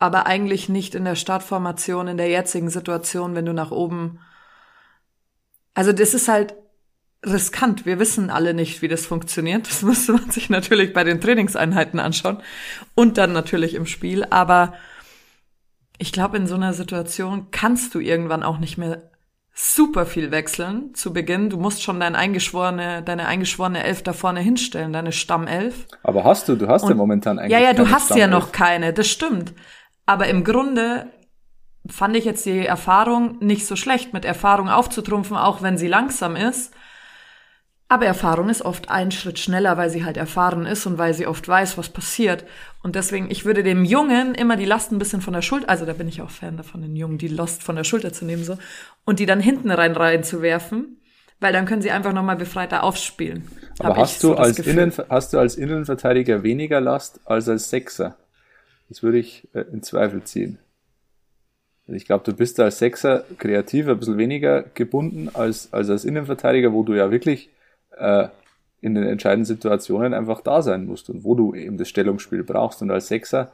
aber 0.00 0.26
eigentlich 0.26 0.68
nicht 0.68 0.94
in 0.96 1.04
der 1.04 1.14
Startformation, 1.14 2.08
in 2.08 2.16
der 2.16 2.28
jetzigen 2.28 2.70
Situation, 2.70 3.36
wenn 3.36 3.44
du 3.44 3.52
nach 3.52 3.70
oben. 3.70 4.18
Also 5.74 5.92
das 5.92 6.14
ist 6.14 6.26
halt 6.26 6.54
riskant. 7.24 7.84
Wir 7.84 7.98
wissen 7.98 8.30
alle 8.30 8.54
nicht, 8.54 8.80
wie 8.80 8.88
das 8.88 9.04
funktioniert. 9.04 9.68
Das 9.68 9.82
müsste 9.84 10.14
man 10.14 10.30
sich 10.30 10.48
natürlich 10.48 10.94
bei 10.94 11.04
den 11.04 11.20
Trainingseinheiten 11.20 12.00
anschauen 12.00 12.38
und 12.94 13.18
dann 13.18 13.32
natürlich 13.32 13.74
im 13.74 13.84
Spiel. 13.84 14.24
Aber 14.30 14.72
ich 15.98 16.12
glaube, 16.12 16.38
in 16.38 16.46
so 16.46 16.54
einer 16.54 16.72
Situation 16.72 17.50
kannst 17.50 17.94
du 17.94 18.00
irgendwann 18.00 18.42
auch 18.42 18.58
nicht 18.58 18.78
mehr 18.78 19.10
super 19.52 20.06
viel 20.06 20.30
wechseln 20.30 20.94
zu 20.94 21.12
Beginn. 21.12 21.50
Du 21.50 21.58
musst 21.58 21.82
schon 21.82 22.00
dein 22.00 22.16
eingeschworene, 22.16 23.02
deine 23.02 23.26
eingeschworene 23.26 23.84
Elf 23.84 24.02
da 24.02 24.14
vorne 24.14 24.40
hinstellen, 24.40 24.94
deine 24.94 25.12
Stammelf. 25.12 25.86
Aber 26.02 26.24
hast 26.24 26.48
du, 26.48 26.56
du 26.56 26.68
hast 26.68 26.84
und, 26.84 26.88
ja 26.88 26.94
momentan 26.94 27.38
eigentlich. 27.38 27.52
Ja, 27.52 27.58
ja, 27.58 27.74
du 27.74 27.90
hast 27.90 28.06
Stammelf. 28.06 28.20
ja 28.20 28.26
noch 28.28 28.52
keine, 28.52 28.94
das 28.94 29.08
stimmt. 29.08 29.52
Aber 30.10 30.26
im 30.26 30.42
Grunde 30.42 31.06
fand 31.86 32.16
ich 32.16 32.24
jetzt 32.24 32.44
die 32.44 32.66
Erfahrung 32.66 33.38
nicht 33.38 33.64
so 33.64 33.76
schlecht, 33.76 34.12
mit 34.12 34.24
Erfahrung 34.24 34.68
aufzutrumpfen, 34.68 35.36
auch 35.36 35.62
wenn 35.62 35.78
sie 35.78 35.86
langsam 35.86 36.34
ist. 36.34 36.74
Aber 37.86 38.06
Erfahrung 38.06 38.48
ist 38.48 38.62
oft 38.62 38.90
einen 38.90 39.12
Schritt 39.12 39.38
schneller, 39.38 39.76
weil 39.76 39.88
sie 39.88 40.04
halt 40.04 40.16
erfahren 40.16 40.66
ist 40.66 40.84
und 40.84 40.98
weil 40.98 41.14
sie 41.14 41.28
oft 41.28 41.46
weiß, 41.46 41.78
was 41.78 41.90
passiert. 41.90 42.44
Und 42.82 42.96
deswegen, 42.96 43.30
ich 43.30 43.44
würde 43.44 43.62
dem 43.62 43.84
Jungen 43.84 44.34
immer 44.34 44.56
die 44.56 44.64
Last 44.64 44.90
ein 44.90 44.98
bisschen 44.98 45.20
von 45.20 45.32
der 45.32 45.42
Schulter, 45.42 45.68
also 45.68 45.86
da 45.86 45.92
bin 45.92 46.08
ich 46.08 46.22
auch 46.22 46.30
Fan 46.30 46.56
davon, 46.56 46.82
den 46.82 46.96
Jungen 46.96 47.18
die 47.18 47.28
Last 47.28 47.62
von 47.62 47.76
der 47.76 47.84
Schulter 47.84 48.12
zu 48.12 48.24
nehmen, 48.24 48.42
so, 48.42 48.58
und 49.04 49.20
die 49.20 49.26
dann 49.26 49.38
hinten 49.38 49.70
rein 49.70 49.92
reinzuwerfen, 49.92 51.00
weil 51.38 51.52
dann 51.52 51.66
können 51.66 51.82
sie 51.82 51.92
einfach 51.92 52.12
nochmal 52.12 52.36
befreiter 52.36 52.82
aufspielen. 52.82 53.48
Aber 53.78 53.96
hast 53.96 54.24
du, 54.24 54.30
so 54.30 54.36
als 54.36 54.58
Innen, 54.58 54.92
hast 55.08 55.32
du 55.32 55.38
als 55.38 55.54
Innenverteidiger 55.54 56.42
weniger 56.42 56.80
Last 56.80 57.20
als 57.26 57.48
als 57.48 57.70
Sechser? 57.70 58.16
Das 58.90 59.02
würde 59.02 59.18
ich 59.18 59.48
äh, 59.54 59.60
in 59.72 59.82
Zweifel 59.82 60.22
ziehen. 60.24 60.58
Ich 61.86 62.04
glaube, 62.04 62.24
du 62.24 62.34
bist 62.34 62.58
da 62.58 62.64
als 62.64 62.78
Sechser 62.78 63.24
kreativ 63.38 63.88
ein 63.88 63.98
bisschen 63.98 64.18
weniger 64.18 64.62
gebunden 64.74 65.30
als, 65.32 65.72
als 65.72 65.88
als 65.88 66.04
Innenverteidiger, 66.04 66.72
wo 66.72 66.82
du 66.82 66.94
ja 66.94 67.10
wirklich 67.10 67.50
äh, 67.96 68.28
in 68.80 68.94
den 68.94 69.04
entscheidenden 69.04 69.46
Situationen 69.46 70.14
einfach 70.14 70.40
da 70.40 70.62
sein 70.62 70.86
musst 70.86 71.10
und 71.10 71.24
wo 71.24 71.34
du 71.34 71.54
eben 71.54 71.78
das 71.78 71.88
Stellungsspiel 71.88 72.44
brauchst. 72.44 72.82
Und 72.82 72.90
als 72.90 73.08
Sechser 73.08 73.50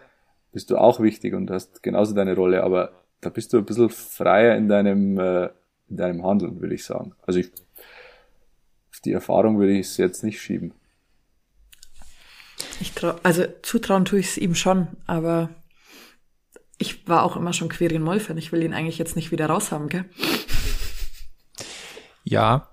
bist 0.52 0.70
du 0.70 0.76
auch 0.76 1.00
wichtig 1.00 1.34
und 1.34 1.50
hast 1.50 1.82
genauso 1.82 2.14
deine 2.14 2.34
Rolle, 2.34 2.62
aber 2.62 2.92
da 3.20 3.30
bist 3.30 3.52
du 3.52 3.58
ein 3.58 3.64
bisschen 3.64 3.90
freier 3.90 4.56
in 4.56 4.68
deinem, 4.68 5.18
äh, 5.18 5.48
in 5.88 5.96
deinem 5.96 6.24
Handeln, 6.24 6.60
würde 6.60 6.74
ich 6.74 6.84
sagen. 6.84 7.12
Also 7.26 7.40
ich, 7.40 7.50
auf 8.92 9.00
die 9.00 9.12
Erfahrung 9.12 9.58
würde 9.58 9.72
ich 9.72 9.86
es 9.86 9.96
jetzt 9.96 10.24
nicht 10.24 10.40
schieben. 10.40 10.72
Ich 12.80 12.92
trau, 12.92 13.14
also 13.22 13.44
zutrauen 13.62 14.04
tue 14.04 14.20
ich 14.20 14.26
es 14.26 14.38
ihm 14.38 14.54
schon, 14.54 14.88
aber 15.06 15.50
ich 16.78 17.08
war 17.08 17.22
auch 17.22 17.36
immer 17.36 17.52
schon 17.52 17.68
Querin 17.68 18.02
Moll-Fan. 18.02 18.36
Ich 18.36 18.52
will 18.52 18.62
ihn 18.62 18.74
eigentlich 18.74 18.98
jetzt 18.98 19.16
nicht 19.16 19.32
wieder 19.32 19.46
raushaben, 19.46 19.88
gell? 19.88 20.04
Ja, 22.24 22.68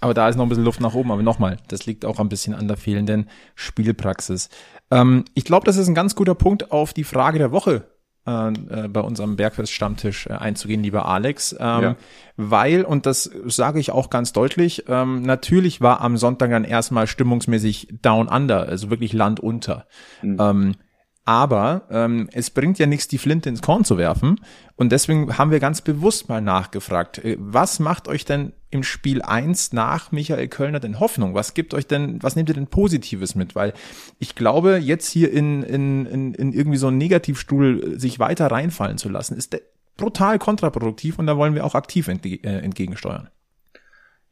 aber 0.00 0.14
da 0.14 0.28
ist 0.28 0.36
noch 0.36 0.44
ein 0.44 0.48
bisschen 0.48 0.64
Luft 0.64 0.80
nach 0.80 0.94
oben. 0.94 1.12
Aber 1.12 1.22
nochmal, 1.22 1.58
das 1.68 1.86
liegt 1.86 2.04
auch 2.04 2.18
ein 2.18 2.28
bisschen 2.28 2.54
an 2.54 2.66
der 2.66 2.76
fehlenden 2.76 3.28
Spielpraxis. 3.54 4.48
Ähm, 4.90 5.24
ich 5.34 5.44
glaube, 5.44 5.66
das 5.66 5.76
ist 5.76 5.86
ein 5.86 5.94
ganz 5.94 6.14
guter 6.14 6.34
Punkt 6.34 6.72
auf 6.72 6.92
die 6.92 7.04
Frage 7.04 7.38
der 7.38 7.52
Woche 7.52 7.91
äh, 8.24 8.88
bei 8.88 9.00
unserem 9.00 9.36
Bergfest-Stammtisch 9.36 10.26
äh, 10.26 10.32
einzugehen, 10.34 10.82
lieber 10.82 11.06
Alex. 11.06 11.52
Ähm, 11.58 11.82
ja. 11.82 11.96
Weil, 12.36 12.84
und 12.84 13.06
das 13.06 13.30
sage 13.46 13.80
ich 13.80 13.90
auch 13.90 14.10
ganz 14.10 14.32
deutlich, 14.32 14.84
ähm, 14.88 15.22
natürlich 15.22 15.80
war 15.80 16.00
am 16.00 16.16
Sonntag 16.16 16.50
dann 16.50 16.64
erstmal 16.64 17.06
stimmungsmäßig 17.06 17.88
down 18.00 18.28
under, 18.28 18.68
also 18.68 18.90
wirklich 18.90 19.12
Land 19.12 19.40
unter. 19.40 19.86
Mhm. 20.22 20.36
Ähm, 20.40 20.74
aber 21.24 21.82
ähm, 21.90 22.28
es 22.32 22.50
bringt 22.50 22.78
ja 22.78 22.86
nichts, 22.86 23.06
die 23.06 23.18
Flinte 23.18 23.48
ins 23.48 23.62
Korn 23.62 23.84
zu 23.84 23.96
werfen. 23.96 24.40
Und 24.74 24.90
deswegen 24.90 25.38
haben 25.38 25.52
wir 25.52 25.60
ganz 25.60 25.80
bewusst 25.80 26.28
mal 26.28 26.40
nachgefragt, 26.40 27.18
äh, 27.18 27.36
was 27.38 27.78
macht 27.78 28.08
euch 28.08 28.24
denn 28.24 28.52
im 28.70 28.82
Spiel 28.82 29.22
eins 29.22 29.72
nach 29.72 30.10
Michael 30.10 30.48
Kölner 30.48 30.80
denn 30.80 30.98
Hoffnung? 30.98 31.34
Was 31.34 31.54
gibt 31.54 31.74
euch 31.74 31.86
denn, 31.86 32.20
was 32.22 32.34
nehmt 32.34 32.48
ihr 32.48 32.54
denn 32.54 32.66
Positives 32.66 33.34
mit? 33.34 33.54
Weil 33.54 33.72
ich 34.18 34.34
glaube, 34.34 34.78
jetzt 34.78 35.08
hier 35.08 35.32
in, 35.32 35.62
in, 35.62 36.06
in, 36.06 36.34
in 36.34 36.52
irgendwie 36.52 36.78
so 36.78 36.88
einen 36.88 36.98
Negativstuhl 36.98 37.94
äh, 37.94 37.98
sich 37.98 38.18
weiter 38.18 38.48
reinfallen 38.48 38.98
zu 38.98 39.08
lassen, 39.08 39.36
ist 39.36 39.56
brutal 39.96 40.38
kontraproduktiv 40.40 41.18
und 41.18 41.26
da 41.28 41.36
wollen 41.36 41.54
wir 41.54 41.64
auch 41.64 41.76
aktiv 41.76 42.08
entge 42.08 42.42
äh, 42.42 42.58
entgegensteuern. 42.58 43.28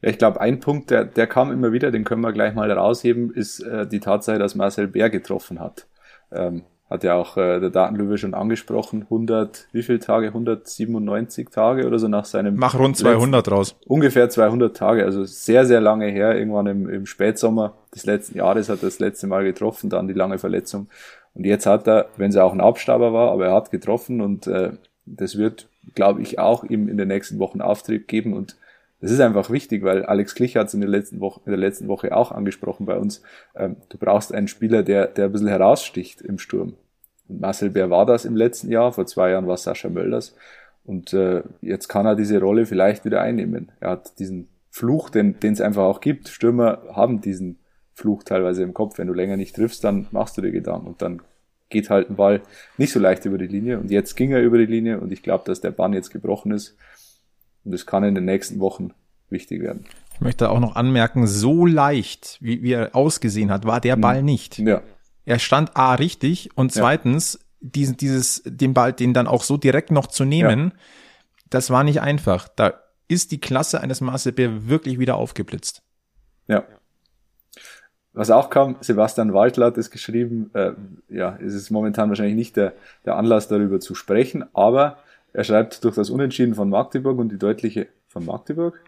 Ja, 0.01 0.09
ich 0.09 0.17
glaube, 0.17 0.41
ein 0.41 0.59
Punkt, 0.59 0.89
der, 0.89 1.05
der 1.05 1.27
kam 1.27 1.51
immer 1.51 1.71
wieder, 1.71 1.91
den 1.91 2.03
können 2.03 2.21
wir 2.21 2.33
gleich 2.33 2.53
mal 2.53 2.69
rausheben, 2.69 3.31
ist 3.31 3.61
äh, 3.61 3.87
die 3.87 3.99
Tatsache, 3.99 4.39
dass 4.39 4.55
Marcel 4.55 4.87
Bär 4.87 5.09
getroffen 5.09 5.59
hat. 5.59 5.87
Ähm, 6.31 6.63
hat 6.91 7.05
ja 7.05 7.15
auch 7.15 7.37
äh, 7.37 7.61
der 7.61 7.69
Datenlöwe 7.69 8.17
schon 8.17 8.33
angesprochen, 8.33 9.03
100, 9.03 9.67
wie 9.71 9.81
viele 9.81 9.99
Tage? 9.99 10.27
197 10.27 11.49
Tage 11.49 11.87
oder 11.87 11.97
so 11.97 12.09
nach 12.09 12.25
seinem... 12.25 12.57
Mach 12.57 12.77
rund 12.77 12.97
200 12.97 13.47
letzten, 13.47 13.53
raus. 13.53 13.75
Ungefähr 13.87 14.29
200 14.29 14.75
Tage, 14.75 15.05
also 15.05 15.23
sehr, 15.23 15.65
sehr 15.65 15.79
lange 15.79 16.07
her, 16.07 16.37
irgendwann 16.37 16.67
im, 16.67 16.89
im 16.89 17.05
Spätsommer 17.05 17.75
des 17.95 18.05
letzten 18.05 18.37
Jahres 18.37 18.67
hat 18.67 18.83
er 18.83 18.87
das 18.87 18.99
letzte 18.99 19.27
Mal 19.27 19.45
getroffen, 19.45 19.89
dann 19.89 20.09
die 20.09 20.13
lange 20.13 20.37
Verletzung. 20.37 20.87
Und 21.33 21.45
jetzt 21.45 21.65
hat 21.65 21.87
er, 21.87 22.07
wenn 22.17 22.29
es 22.29 22.35
auch 22.35 22.51
ein 22.51 22.59
Abstauber 22.59 23.13
war, 23.13 23.31
aber 23.31 23.45
er 23.45 23.53
hat 23.53 23.71
getroffen 23.71 24.19
und 24.19 24.47
äh, 24.47 24.71
das 25.05 25.37
wird, 25.37 25.69
glaube 25.95 26.21
ich, 26.21 26.39
auch 26.39 26.65
ihm 26.65 26.89
in 26.89 26.97
den 26.97 27.07
nächsten 27.07 27.39
Wochen 27.39 27.61
Auftrieb 27.61 28.09
geben 28.09 28.33
und 28.33 28.57
das 29.01 29.11
ist 29.11 29.19
einfach 29.19 29.49
wichtig, 29.49 29.83
weil 29.83 30.05
Alex 30.05 30.35
Klich 30.35 30.55
hat 30.55 30.67
es 30.67 30.73
in, 30.73 30.81
der 30.81 30.89
letzten 30.89 31.19
Woche, 31.19 31.41
in 31.45 31.51
der 31.51 31.59
letzten 31.59 31.87
Woche 31.87 32.15
auch 32.15 32.31
angesprochen 32.31 32.85
bei 32.85 32.97
uns. 32.97 33.21
Ähm, 33.55 33.77
du 33.89 33.97
brauchst 33.97 34.33
einen 34.33 34.47
Spieler, 34.47 34.83
der, 34.83 35.07
der 35.07 35.25
ein 35.25 35.31
bisschen 35.31 35.47
heraussticht 35.47 36.21
im 36.21 36.37
Sturm. 36.37 36.75
Und 37.27 37.41
Marcel 37.41 37.71
Bär 37.71 37.89
war 37.89 38.05
das 38.05 38.25
im 38.25 38.35
letzten 38.35 38.69
Jahr, 38.71 38.93
vor 38.93 39.07
zwei 39.07 39.31
Jahren 39.31 39.47
war 39.47 39.57
Sascha 39.57 39.89
Mölders. 39.89 40.35
Und 40.83 41.13
äh, 41.13 41.43
jetzt 41.61 41.87
kann 41.87 42.05
er 42.05 42.15
diese 42.15 42.39
Rolle 42.39 42.65
vielleicht 42.65 43.03
wieder 43.03 43.21
einnehmen. 43.21 43.71
Er 43.79 43.91
hat 43.91 44.19
diesen 44.19 44.47
Fluch, 44.69 45.09
den 45.09 45.35
es 45.41 45.61
einfach 45.61 45.83
auch 45.83 45.99
gibt. 45.99 46.29
Stürmer 46.29 46.83
haben 46.93 47.21
diesen 47.21 47.59
Fluch 47.93 48.23
teilweise 48.23 48.63
im 48.63 48.73
Kopf. 48.73 48.97
Wenn 48.97 49.07
du 49.07 49.13
länger 49.13 49.37
nicht 49.37 49.55
triffst, 49.55 49.83
dann 49.83 50.07
machst 50.11 50.37
du 50.37 50.41
dir 50.41 50.51
Gedanken 50.51 50.87
und 50.87 51.01
dann 51.01 51.21
geht 51.69 51.89
halt 51.89 52.09
ein 52.09 52.15
Ball 52.17 52.41
nicht 52.77 52.91
so 52.91 52.99
leicht 52.99 53.25
über 53.25 53.37
die 53.37 53.47
Linie. 53.47 53.79
Und 53.79 53.89
jetzt 53.89 54.15
ging 54.15 54.31
er 54.31 54.41
über 54.41 54.57
die 54.57 54.65
Linie 54.65 54.99
und 54.99 55.11
ich 55.11 55.23
glaube, 55.23 55.43
dass 55.45 55.61
der 55.61 55.71
Bann 55.71 55.93
jetzt 55.93 56.11
gebrochen 56.11 56.51
ist. 56.51 56.77
Und 57.63 57.73
es 57.73 57.85
kann 57.85 58.03
in 58.03 58.15
den 58.15 58.25
nächsten 58.25 58.59
Wochen 58.59 58.93
wichtig 59.29 59.61
werden. 59.61 59.85
Ich 60.13 60.21
möchte 60.21 60.49
auch 60.49 60.59
noch 60.59 60.75
anmerken, 60.75 61.25
so 61.27 61.65
leicht, 61.65 62.37
wie, 62.41 62.61
wie 62.61 62.73
er 62.73 62.95
ausgesehen 62.95 63.51
hat, 63.51 63.65
war 63.65 63.81
der 63.81 63.95
hm. 63.95 64.01
Ball 64.01 64.23
nicht. 64.23 64.59
Ja. 64.59 64.81
Er 65.25 65.39
stand 65.39 65.75
A 65.75 65.95
richtig 65.95 66.55
und 66.55 66.71
zweitens, 66.71 67.33
ja. 67.33 67.39
diesen, 67.61 67.97
dieses, 67.97 68.43
den 68.45 68.73
Ball, 68.73 68.93
den 68.93 69.13
dann 69.13 69.27
auch 69.27 69.43
so 69.43 69.57
direkt 69.57 69.91
noch 69.91 70.07
zu 70.07 70.25
nehmen, 70.25 70.71
ja. 70.73 70.79
das 71.49 71.69
war 71.69 71.83
nicht 71.83 72.01
einfach. 72.01 72.47
Da 72.47 72.73
ist 73.07 73.31
die 73.31 73.39
Klasse 73.39 73.81
eines 73.81 73.99
Bär 73.99 74.67
wirklich 74.67 74.99
wieder 74.99 75.15
aufgeblitzt. 75.15 75.83
Ja. 76.47 76.63
Was 78.13 78.29
auch 78.29 78.49
kam, 78.49 78.75
Sebastian 78.81 79.33
Waldler 79.33 79.67
hat 79.67 79.77
es 79.77 79.89
geschrieben, 79.89 80.51
äh, 80.53 80.73
ja, 81.07 81.37
es 81.41 81.53
ist 81.53 81.71
momentan 81.71 82.09
wahrscheinlich 82.09 82.35
nicht 82.35 82.57
der, 82.57 82.73
der 83.05 83.15
Anlass 83.15 83.47
darüber 83.47 83.79
zu 83.79 83.95
sprechen, 83.95 84.43
aber 84.53 84.97
er 85.33 85.43
schreibt 85.43 85.83
durch 85.83 85.95
das 85.95 86.09
Unentschieden 86.09 86.55
von 86.55 86.69
Magdeburg 86.69 87.17
und 87.17 87.31
die 87.31 87.37
deutliche 87.37 87.87
von 88.07 88.25
Magdeburg? 88.25 88.81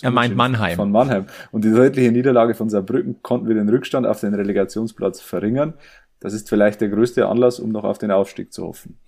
Er 0.00 0.10
meint 0.10 0.34
Mannheim. 0.34 0.76
Von 0.76 0.90
Mannheim. 0.90 1.26
Und 1.50 1.64
die 1.64 1.70
deutliche 1.70 2.10
Niederlage 2.10 2.54
von 2.54 2.70
Saarbrücken 2.70 3.22
konnten 3.22 3.48
wir 3.48 3.54
den 3.54 3.68
Rückstand 3.68 4.06
auf 4.06 4.20
den 4.20 4.34
Relegationsplatz 4.34 5.20
verringern. 5.20 5.74
Das 6.20 6.32
ist 6.32 6.48
vielleicht 6.48 6.80
der 6.80 6.88
größte 6.88 7.26
Anlass, 7.26 7.60
um 7.60 7.70
noch 7.70 7.84
auf 7.84 7.98
den 7.98 8.10
Aufstieg 8.10 8.52
zu 8.52 8.64
hoffen. 8.64 8.98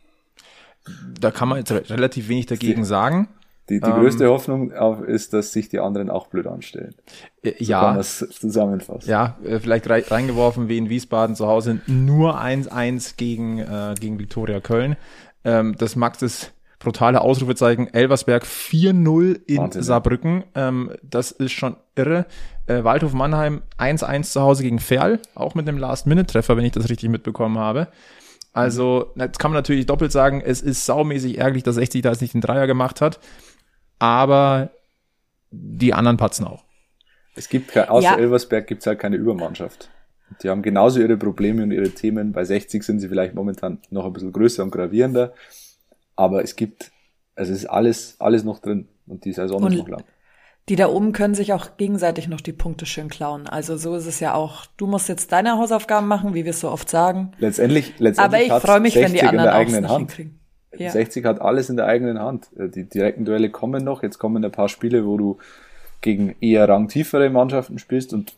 Da 1.19 1.31
kann 1.31 1.49
man 1.49 1.59
jetzt 1.59 1.73
relativ 1.73 2.29
wenig 2.29 2.47
dagegen 2.47 2.83
die, 2.83 2.87
sagen. 2.87 3.29
Die, 3.71 3.81
die 3.81 3.89
ähm, 3.89 3.95
größte 3.95 4.29
Hoffnung 4.29 4.73
ist, 5.07 5.33
dass 5.33 5.53
sich 5.53 5.71
die 5.71 5.79
anderen 5.79 6.11
auch 6.11 6.27
blöd 6.27 6.47
anstellen. 6.47 6.95
Äh, 7.43 7.53
so 7.59 7.65
ja. 7.65 7.81
Kann 7.81 7.97
das 7.97 8.19
zusammenfassen. 8.19 9.09
Ja, 9.09 9.39
äh, 9.43 9.59
vielleicht 9.59 9.89
reingeworfen 9.89 10.69
wie 10.69 10.77
in 10.77 10.91
Wiesbaden 10.91 11.35
zu 11.35 11.47
Hause 11.47 11.81
nur 11.87 12.39
1-1 12.39 13.17
gegen, 13.17 13.59
äh, 13.61 13.95
gegen 13.99 14.19
Viktoria 14.19 14.61
Köln. 14.61 14.97
Ähm, 15.45 15.77
das 15.79 15.97
Max 15.97 16.21
ist 16.21 16.53
brutale 16.85 17.21
Ausrufezeichen. 17.21 17.93
Elversberg 17.93 18.45
4-0 18.45 19.41
in 19.47 19.59
Wahnsinn, 19.59 19.83
Saarbrücken. 19.83 20.45
Ähm, 20.55 20.93
das 21.03 21.33
ist 21.33 21.53
schon 21.53 21.77
irre. 21.97 22.27
Äh, 22.67 22.85
Waldhof 22.85 23.13
Mannheim 23.13 23.63
1-1 23.79 24.33
zu 24.33 24.41
Hause 24.41 24.63
gegen 24.63 24.79
Ferl, 24.79 25.21
auch 25.35 25.55
mit 25.55 25.69
einem 25.69 25.79
Last-Minute-Treffer, 25.79 26.57
wenn 26.57 26.65
ich 26.65 26.73
das 26.73 26.89
richtig 26.89 27.09
mitbekommen 27.09 27.59
habe. 27.59 27.89
Also, 28.53 29.13
jetzt 29.17 29.41
kann 29.41 29.51
man 29.51 29.59
natürlich 29.59 29.87
doppelt 29.87 30.13
sagen, 30.13 30.41
es 30.41 30.63
ist 30.63 30.87
saumäßig 30.87 31.39
ärgerlich, 31.39 31.65
dass 31.65 31.75
60 31.75 32.03
da 32.03 32.11
jetzt 32.11 32.21
nicht 32.21 32.35
den 32.35 32.41
Dreier 32.41 32.69
gemacht 32.69 33.01
hat. 33.01 33.19
Aber 33.99 34.71
die 35.51 35.93
anderen 35.93 36.17
patzen 36.17 36.47
auch. 36.47 36.65
Es 37.35 37.49
gibt 37.49 37.77
außer 37.77 38.05
ja. 38.05 38.17
Elversberg 38.17 38.67
gibt 38.67 38.83
es 38.83 38.87
halt 38.87 39.01
keine 39.01 39.17
Übermannschaft. 39.17 39.91
Die 40.43 40.49
haben 40.49 40.63
genauso 40.63 41.01
ihre 41.01 41.17
Probleme 41.17 41.63
und 41.63 41.71
ihre 41.71 41.91
Themen. 41.91 42.33
Bei 42.33 42.45
60 42.45 42.83
sind 42.83 43.01
sie 43.01 43.09
vielleicht 43.09 43.35
momentan 43.35 43.79
noch 43.91 44.07
ein 44.07 44.13
bisschen 44.13 44.33
größer 44.33 44.63
und 44.63 44.71
gravierender. 44.71 45.35
Aber 46.17 46.43
es 46.43 46.57
gibt, 46.57 46.93
also 47.35 47.53
es 47.53 47.61
ist 47.61 47.67
alles, 47.67 48.17
alles 48.19 48.45
noch 48.45 48.61
drin 48.61 48.89
und 49.07 49.25
die 49.25 49.33
Saison 49.33 49.63
und 49.63 49.73
ist 49.73 49.79
noch 49.79 49.89
lang. 49.89 50.05
Die 50.71 50.77
da 50.77 50.89
oben 50.89 51.13
können 51.13 51.35
sich 51.35 51.53
auch 51.53 51.77
gegenseitig 51.77 52.27
noch 52.27 52.41
die 52.41 52.53
Punkte 52.53 52.87
schön 52.87 53.11
klauen. 53.11 53.47
Also 53.47 53.77
so 53.77 53.95
ist 53.97 54.07
es 54.07 54.19
ja 54.21 54.33
auch. 54.33 54.65
Du 54.79 54.87
musst 54.87 55.11
jetzt 55.11 55.31
deine 55.31 55.59
Hausaufgaben 55.59 56.09
machen, 56.09 56.33
wie 56.33 56.45
wir 56.45 56.51
es 56.51 56.61
so 56.61 56.71
oft 56.71 56.89
sagen. 56.89 57.33
Letztendlich, 57.39 57.99
letztendlich 57.99 58.51
Aber 58.51 58.57
ich 58.57 58.63
freue 58.63 58.81
mich, 58.81 58.97
wenn 58.97 59.13
die 59.13 59.23
anderen 59.23 59.41
in 59.41 59.45
der 59.45 59.55
eigenen 59.55 59.89
Hand. 59.91 60.13
Hinkriegen. 60.13 60.41
Ja. 60.79 60.91
60 60.91 61.25
hat 61.27 61.41
alles 61.41 61.69
in 61.69 61.77
der 61.77 61.87
eigenen 61.87 62.19
Hand. 62.19 62.49
Äh, 62.59 62.69
die 62.69 62.89
direkten 62.89 63.27
Duelle 63.27 63.51
kommen 63.51 63.85
noch. 63.85 64.03
Jetzt 64.03 64.19
kommen 64.19 64.43
ein 64.43 64.51
paar 64.51 64.71
Spiele, 64.71 65.07
wo 65.07 65.19
du 65.19 65.39
gegen 66.01 66.35
eher 66.41 66.69
rangtiefere 66.69 67.31
Mannschaften 67.31 67.79
spielst 67.79 68.13
und 68.13 68.35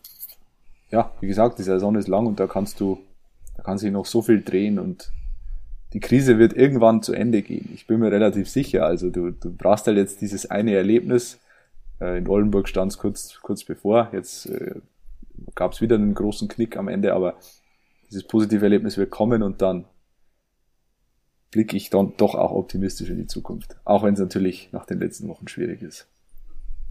ja, 0.89 1.11
wie 1.19 1.27
gesagt, 1.27 1.59
die 1.59 1.63
Saison 1.63 1.95
ist 1.95 2.07
lang 2.07 2.25
und 2.25 2.39
da 2.39 2.47
kannst 2.47 2.79
du, 2.79 2.99
da 3.57 3.63
kann 3.63 3.77
sich 3.77 3.91
noch 3.91 4.05
so 4.05 4.21
viel 4.21 4.41
drehen 4.41 4.79
und 4.79 5.11
die 5.93 5.99
Krise 5.99 6.37
wird 6.37 6.53
irgendwann 6.53 7.01
zu 7.01 7.13
Ende 7.13 7.41
gehen. 7.41 7.69
Ich 7.73 7.87
bin 7.87 7.99
mir 7.99 8.11
relativ 8.11 8.49
sicher. 8.49 8.85
Also 8.85 9.09
du, 9.09 9.31
du 9.31 9.53
brauchst 9.53 9.87
halt 9.87 9.97
jetzt 9.97 10.21
dieses 10.21 10.49
eine 10.49 10.75
Erlebnis. 10.75 11.39
Äh, 12.01 12.17
in 12.17 12.27
Oldenburg 12.27 12.67
stand 12.67 12.91
es 12.91 12.97
kurz, 12.97 13.39
kurz 13.41 13.63
bevor. 13.63 14.09
Jetzt 14.11 14.47
äh, 14.47 14.75
gab 15.55 15.73
es 15.73 15.81
wieder 15.81 15.95
einen 15.95 16.13
großen 16.13 16.47
Knick 16.47 16.77
am 16.77 16.87
Ende, 16.87 17.13
aber 17.13 17.35
dieses 18.09 18.23
positive 18.23 18.63
Erlebnis 18.63 18.97
wird 18.97 19.11
kommen 19.11 19.43
und 19.43 19.61
dann 19.61 19.85
blicke 21.51 21.77
ich 21.77 21.89
dann 21.89 22.13
doch 22.17 22.35
auch 22.35 22.51
optimistisch 22.51 23.09
in 23.09 23.17
die 23.17 23.27
Zukunft. 23.27 23.77
Auch 23.85 24.03
wenn 24.03 24.13
es 24.13 24.19
natürlich 24.19 24.69
nach 24.71 24.85
den 24.85 24.99
letzten 24.99 25.27
Wochen 25.29 25.47
schwierig 25.47 25.81
ist. 25.81 26.07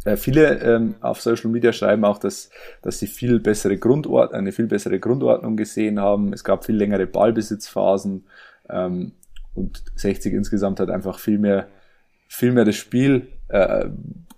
Äh, 0.04 0.16
viele 0.16 0.60
ähm, 0.60 0.94
auf 1.00 1.20
Social 1.20 1.50
Media 1.50 1.72
schreiben 1.72 2.04
auch, 2.04 2.18
dass, 2.18 2.50
dass 2.80 2.98
sie 2.98 3.06
viel 3.06 3.40
bessere 3.40 3.76
Grundordnung, 3.76 4.38
eine 4.38 4.52
viel 4.52 4.66
bessere 4.66 4.98
Grundordnung 4.98 5.56
gesehen 5.56 6.00
haben. 6.00 6.32
Es 6.32 6.44
gab 6.44 6.64
viel 6.64 6.76
längere 6.76 7.06
Ballbesitzphasen. 7.06 8.24
Ähm, 8.70 9.12
und 9.54 9.82
60 9.94 10.34
insgesamt 10.34 10.80
hat 10.80 10.90
einfach 10.90 11.18
viel 11.18 11.38
mehr, 11.38 11.68
viel 12.28 12.52
mehr 12.52 12.64
das 12.64 12.76
Spiel 12.76 13.28
äh, 13.48 13.86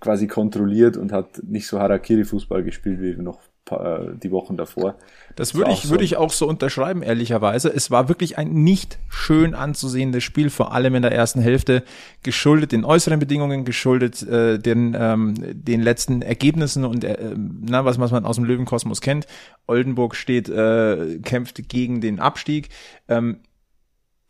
quasi 0.01 0.27
kontrolliert 0.27 0.97
und 0.97 1.13
hat 1.13 1.43
nicht 1.43 1.67
so 1.67 1.81
Harakiri-Fußball 1.81 2.63
gespielt 2.63 3.01
wie 3.01 3.21
noch 3.21 3.41
äh, 3.71 4.17
die 4.23 4.31
Wochen 4.31 4.57
davor. 4.57 4.97
Das 5.37 5.55
würde 5.55 5.73
ich, 5.73 5.83
so 5.83 5.91
würde 5.91 6.05
ich 6.05 6.17
auch 6.17 6.33
so 6.33 6.49
unterschreiben, 6.49 7.03
ehrlicherweise. 7.03 7.69
Es 7.69 7.91
war 7.91 8.09
wirklich 8.09 8.39
ein 8.39 8.51
nicht 8.51 8.99
schön 9.09 9.55
anzusehendes 9.55 10.25
Spiel, 10.25 10.51
vor 10.51 10.73
allem 10.73 10.95
in 10.95 11.03
der 11.03 11.13
ersten 11.13 11.41
Hälfte, 11.41 11.83
geschuldet 12.23 12.73
den 12.73 12.85
äußeren 12.85 13.19
Bedingungen, 13.19 13.65
geschuldet 13.65 14.23
äh, 14.23 14.59
den, 14.59 14.97
ähm, 14.99 15.35
den 15.39 15.83
letzten 15.83 16.23
Ergebnissen 16.23 16.85
und 16.85 17.05
äh, 17.05 17.35
na, 17.37 17.85
was, 17.85 17.99
was 17.99 18.11
man 18.11 18.25
aus 18.25 18.37
dem 18.37 18.45
Löwenkosmos 18.45 19.01
kennt. 19.01 19.27
Oldenburg 19.67 20.15
steht, 20.17 20.49
äh, 20.49 21.19
kämpft 21.23 21.69
gegen 21.69 22.01
den 22.01 22.21
Abstieg. 22.21 22.71
Ähm, 23.09 23.41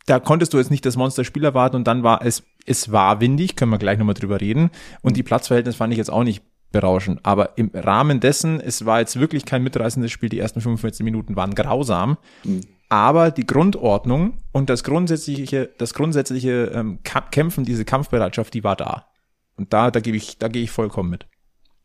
da 0.09 0.21
konntest 0.21 0.55
du 0.55 0.59
jetzt 0.59 0.71
nicht 0.71 0.87
das 0.87 0.97
Monsterspiel 0.97 1.44
erwarten 1.44 1.77
und 1.77 1.87
dann 1.87 2.03
war 2.03 2.25
es, 2.25 2.42
es 2.66 2.92
war 2.92 3.21
windig, 3.21 3.57
können 3.57 3.71
wir 3.71 3.79
gleich 3.79 3.99
nochmal 3.99 4.14
drüber 4.14 4.40
reden. 4.40 4.71
Und 5.03 5.16
die 5.16 5.23
Platzverhältnisse 5.23 5.77
fand 5.77 5.92
ich 5.92 5.99
jetzt 5.99 6.11
auch 6.11 6.25
nicht 6.25 6.42
berauschend. 6.73 7.21
Aber 7.23 7.57
im 7.57 7.71
Rahmen 7.75 8.21
dessen, 8.21 8.61
es 8.61 8.85
war 8.85 9.01
jetzt 9.01 9.18
wirklich 9.18 9.44
kein 9.44 9.62
mitreißendes 9.62 10.11
Spiel. 10.11 10.29
Die 10.29 10.38
ersten 10.38 10.61
45 10.61 11.05
Minuten 11.05 11.37
waren 11.37 11.55
grausam. 11.55 12.18
Mhm. 12.44 12.61
Aber 12.88 13.31
die 13.31 13.47
Grundordnung 13.47 14.38
und 14.53 14.71
das 14.71 14.83
grundsätzliche, 14.83 15.71
das 15.77 15.92
grundsätzliche 15.92 16.73
ähm, 16.75 17.01
Kämpfen, 17.03 17.64
diese 17.64 17.85
Kampfbereitschaft, 17.85 18.55
die 18.55 18.64
war 18.64 18.77
da. 18.77 19.09
Und 19.57 19.73
da, 19.73 19.90
da 19.90 20.01
gebe 20.01 20.16
ich, 20.16 20.38
da 20.38 20.49
gehe 20.49 20.62
ich 20.62 20.71
vollkommen 20.71 21.11
mit. 21.11 21.27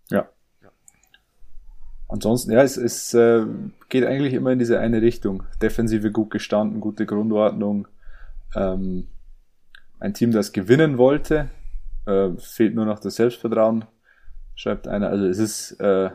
Ja. 0.09 0.29
Ansonsten, 2.07 2.51
ja, 2.51 2.61
es, 2.61 2.77
es 2.77 3.13
äh, 3.13 3.45
geht 3.89 4.05
eigentlich 4.05 4.33
immer 4.33 4.51
in 4.51 4.59
diese 4.59 4.79
eine 4.79 5.01
Richtung. 5.01 5.43
Defensive 5.61 6.11
gut 6.11 6.29
gestanden, 6.29 6.79
gute 6.79 7.05
Grundordnung. 7.05 7.87
Ähm, 8.55 9.07
ein 9.99 10.13
Team, 10.13 10.31
das 10.31 10.51
gewinnen 10.51 10.97
wollte. 10.97 11.49
Äh, 12.05 12.31
fehlt 12.37 12.75
nur 12.75 12.85
noch 12.85 12.99
das 12.99 13.15
Selbstvertrauen 13.15 13.85
schreibt 14.55 14.87
einer. 14.87 15.09
Also 15.09 15.25
es 15.25 15.39
ist 15.39 15.71
äh, 15.79 16.09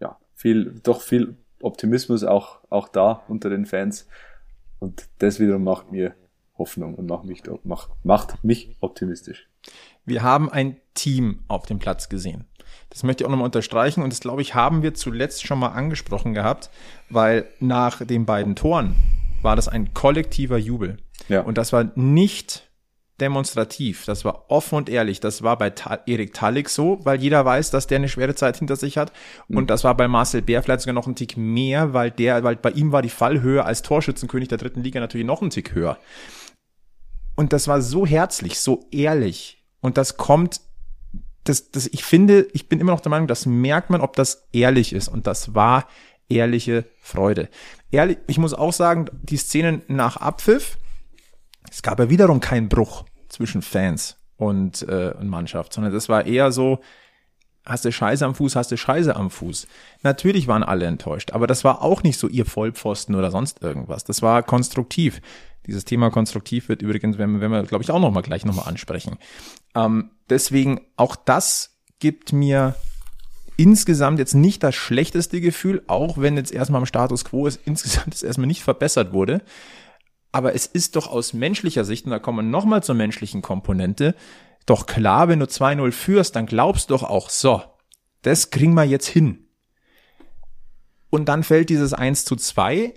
ja 0.00 0.18
viel, 0.34 0.80
doch 0.82 1.00
viel 1.00 1.36
Optimismus 1.62 2.24
auch, 2.24 2.60
auch 2.70 2.88
da 2.88 3.22
unter 3.28 3.50
den 3.50 3.66
Fans. 3.66 4.06
Und 4.78 5.08
das 5.18 5.40
wiederum 5.40 5.64
macht 5.64 5.90
mir 5.90 6.14
Hoffnung 6.56 6.94
und 6.94 7.06
macht 7.06 7.24
mich, 7.24 7.42
macht, 7.64 7.90
macht 8.04 8.44
mich 8.44 8.76
optimistisch. 8.80 9.48
Wir 10.04 10.22
haben 10.22 10.50
ein 10.50 10.76
Team 10.94 11.44
auf 11.48 11.66
dem 11.66 11.78
Platz 11.78 12.08
gesehen. 12.08 12.46
Das 12.90 13.02
möchte 13.02 13.22
ich 13.22 13.26
auch 13.26 13.30
nochmal 13.30 13.46
unterstreichen 13.46 14.02
und 14.02 14.12
das 14.12 14.20
glaube 14.20 14.42
ich 14.42 14.54
haben 14.54 14.82
wir 14.82 14.94
zuletzt 14.94 15.46
schon 15.46 15.58
mal 15.58 15.68
angesprochen 15.68 16.34
gehabt, 16.34 16.70
weil 17.10 17.46
nach 17.60 18.04
den 18.04 18.24
beiden 18.24 18.56
Toren 18.56 18.94
war 19.42 19.56
das 19.56 19.68
ein 19.68 19.94
kollektiver 19.94 20.58
Jubel. 20.58 20.98
Ja. 21.28 21.40
Und 21.40 21.58
das 21.58 21.72
war 21.72 21.90
nicht 21.94 22.68
demonstrativ. 23.20 24.04
Das 24.04 24.24
war 24.24 24.50
offen 24.50 24.76
und 24.76 24.88
ehrlich. 24.88 25.20
Das 25.20 25.42
war 25.42 25.58
bei 25.58 25.70
Ta 25.70 26.00
Erik 26.06 26.32
Talik 26.32 26.68
so, 26.68 27.00
weil 27.02 27.20
jeder 27.20 27.44
weiß, 27.44 27.70
dass 27.70 27.86
der 27.86 27.96
eine 27.96 28.08
schwere 28.08 28.34
Zeit 28.34 28.58
hinter 28.58 28.76
sich 28.76 28.96
hat. 28.96 29.12
Mhm. 29.48 29.56
Und 29.56 29.70
das 29.70 29.84
war 29.84 29.96
bei 29.96 30.08
Marcel 30.08 30.42
Bär 30.42 30.62
vielleicht 30.62 30.82
sogar 30.82 30.94
noch 30.94 31.06
ein 31.06 31.16
Tick 31.16 31.36
mehr, 31.36 31.92
weil 31.92 32.10
der, 32.10 32.44
weil 32.44 32.56
bei 32.56 32.70
ihm 32.70 32.92
war 32.92 33.02
die 33.02 33.08
Fallhöhe 33.08 33.64
als 33.64 33.82
Torschützenkönig 33.82 34.48
der 34.48 34.58
dritten 34.58 34.82
Liga 34.82 35.00
natürlich 35.00 35.26
noch 35.26 35.42
ein 35.42 35.50
Tick 35.50 35.74
höher. 35.74 35.98
Und 37.34 37.52
das 37.52 37.68
war 37.68 37.82
so 37.82 38.06
herzlich, 38.06 38.58
so 38.60 38.86
ehrlich. 38.90 39.64
Und 39.80 39.96
das 39.96 40.16
kommt, 40.16 40.60
das, 41.44 41.70
das, 41.70 41.86
ich 41.86 42.04
finde, 42.04 42.48
ich 42.52 42.68
bin 42.68 42.80
immer 42.80 42.92
noch 42.92 43.00
der 43.00 43.10
Meinung, 43.10 43.28
das 43.28 43.46
merkt 43.46 43.90
man, 43.90 44.00
ob 44.00 44.16
das 44.16 44.48
ehrlich 44.52 44.92
ist. 44.92 45.08
Und 45.08 45.26
das 45.26 45.54
war 45.54 45.88
ehrliche 46.28 46.84
Freude. 47.00 47.48
Ehrlich, 47.90 48.18
ich 48.26 48.38
muss 48.38 48.54
auch 48.54 48.72
sagen, 48.72 49.06
die 49.22 49.36
Szenen 49.36 49.82
nach 49.88 50.16
Abpfiff, 50.16 50.78
es 51.70 51.82
gab 51.82 51.98
ja 51.98 52.10
wiederum 52.10 52.40
keinen 52.40 52.68
Bruch 52.68 53.04
zwischen 53.28 53.62
Fans 53.62 54.16
und, 54.36 54.82
äh, 54.82 55.14
und 55.18 55.28
Mannschaft, 55.28 55.72
sondern 55.72 55.92
das 55.92 56.08
war 56.08 56.26
eher 56.26 56.52
so, 56.52 56.80
hast 57.64 57.84
du 57.84 57.92
Scheiße 57.92 58.24
am 58.24 58.34
Fuß, 58.34 58.56
hast 58.56 58.70
du 58.72 58.76
Scheiße 58.76 59.14
am 59.14 59.30
Fuß. 59.30 59.66
Natürlich 60.02 60.48
waren 60.48 60.62
alle 60.62 60.86
enttäuscht, 60.86 61.32
aber 61.32 61.46
das 61.46 61.64
war 61.64 61.82
auch 61.82 62.02
nicht 62.02 62.18
so 62.18 62.28
ihr 62.28 62.46
Vollpfosten 62.46 63.14
oder 63.14 63.30
sonst 63.30 63.62
irgendwas. 63.62 64.04
Das 64.04 64.22
war 64.22 64.42
konstruktiv. 64.42 65.20
Dieses 65.66 65.84
Thema 65.84 66.10
konstruktiv 66.10 66.68
wird 66.68 66.80
übrigens, 66.80 67.18
wenn, 67.18 67.40
wenn 67.40 67.50
wir, 67.50 67.62
glaube 67.64 67.84
ich, 67.84 67.90
auch 67.90 68.00
noch 68.00 68.10
mal 68.10 68.22
gleich 68.22 68.46
noch 68.46 68.54
mal 68.54 68.62
ansprechen. 68.62 69.18
Ähm, 69.74 70.10
deswegen 70.30 70.80
auch 70.96 71.14
das 71.14 71.78
gibt 71.98 72.32
mir 72.32 72.74
insgesamt 73.58 74.18
jetzt 74.18 74.34
nicht 74.34 74.62
das 74.62 74.74
schlechteste 74.76 75.40
Gefühl, 75.40 75.82
auch 75.88 76.16
wenn 76.16 76.36
jetzt 76.36 76.52
erstmal 76.52 76.80
am 76.80 76.86
Status 76.86 77.24
quo 77.24 77.46
ist, 77.46 77.60
insgesamt 77.66 78.14
es 78.14 78.22
erstmal 78.22 78.46
nicht 78.46 78.62
verbessert 78.62 79.12
wurde. 79.12 79.42
Aber 80.32 80.54
es 80.54 80.66
ist 80.66 80.96
doch 80.96 81.06
aus 81.08 81.32
menschlicher 81.32 81.84
Sicht, 81.84 82.04
und 82.04 82.10
da 82.10 82.18
kommen 82.18 82.38
wir 82.38 82.50
nochmal 82.50 82.82
zur 82.82 82.94
menschlichen 82.94 83.42
Komponente, 83.42 84.14
doch 84.66 84.86
klar, 84.86 85.28
wenn 85.28 85.40
du 85.40 85.46
2-0 85.46 85.92
führst, 85.92 86.36
dann 86.36 86.46
glaubst 86.46 86.90
du 86.90 86.94
doch 86.94 87.02
auch, 87.02 87.30
so, 87.30 87.62
das 88.22 88.50
kriegen 88.50 88.74
wir 88.74 88.84
jetzt 88.84 89.06
hin. 89.06 89.48
Und 91.10 91.26
dann 91.26 91.42
fällt 91.42 91.70
dieses 91.70 91.94
1 91.94 92.26
zu 92.26 92.36
2 92.36 92.92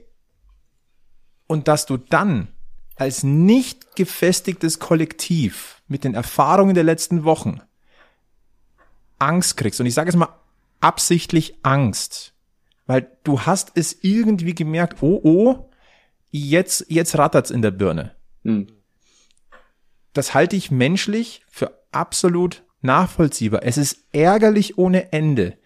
und 1.47 1.67
dass 1.67 1.85
du 1.85 1.97
dann 1.97 2.49
als 2.97 3.23
nicht 3.23 3.95
gefestigtes 3.95 4.79
Kollektiv 4.79 5.81
mit 5.87 6.03
den 6.03 6.13
Erfahrungen 6.13 6.75
der 6.75 6.83
letzten 6.83 7.23
Wochen 7.23 7.61
Angst 9.17 9.57
kriegst. 9.57 9.79
Und 9.79 9.85
ich 9.85 9.93
sage 9.93 10.09
es 10.09 10.15
mal 10.15 10.35
absichtlich 10.81 11.57
Angst, 11.63 12.33
weil 12.85 13.09
du 13.23 13.41
hast 13.41 13.71
es 13.75 14.03
irgendwie 14.03 14.55
gemerkt, 14.55 15.01
oh 15.01 15.21
oh, 15.23 15.70
jetzt, 16.31 16.85
jetzt 16.89 17.17
rattert's 17.17 17.51
in 17.51 17.61
der 17.61 17.71
Birne. 17.71 18.15
Hm. 18.43 18.67
Das 20.13 20.33
halte 20.33 20.55
ich 20.55 20.71
menschlich 20.71 21.43
für 21.49 21.71
absolut 21.91 22.63
nachvollziehbar. 22.81 23.61
Es 23.63 23.77
ist 23.77 24.07
ärgerlich 24.11 24.77
ohne 24.77 25.13
Ende. 25.13 25.57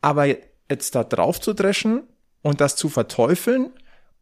Aber 0.00 0.26
jetzt 0.70 0.94
da 0.94 1.04
drauf 1.04 1.40
zu 1.40 1.52
dreschen 1.52 2.02
und 2.42 2.60
das 2.60 2.76
zu 2.76 2.88
verteufeln 2.88 3.70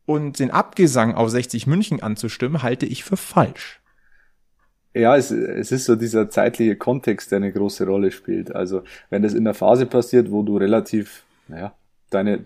und 0.07 0.39
den 0.39 0.51
Abgesang 0.51 1.15
auf 1.15 1.31
60 1.31 1.67
München 1.67 2.03
anzustimmen, 2.03 2.63
halte 2.63 2.87
ich 2.87 3.05
für 3.05 3.17
falsch. 3.17 3.81
Ja, 4.93 5.17
es, 5.17 5.31
es 5.31 5.71
ist 5.71 5.85
so 5.85 5.95
dieser 5.95 6.31
zeitliche 6.31 6.75
Kontext, 6.75 7.31
der 7.31 7.37
eine 7.37 7.53
große 7.53 7.87
Rolle 7.87 8.11
spielt. 8.11 8.55
Also 8.55 8.83
wenn 9.09 9.23
das 9.23 9.35
in 9.35 9.45
der 9.45 9.55
Phase 9.55 9.87
passiert, 9.87 10.33
wo 10.33 10.43
du 10.43 10.57
relativ, 10.57 11.25
naja, 11.47 11.75
deine 12.11 12.45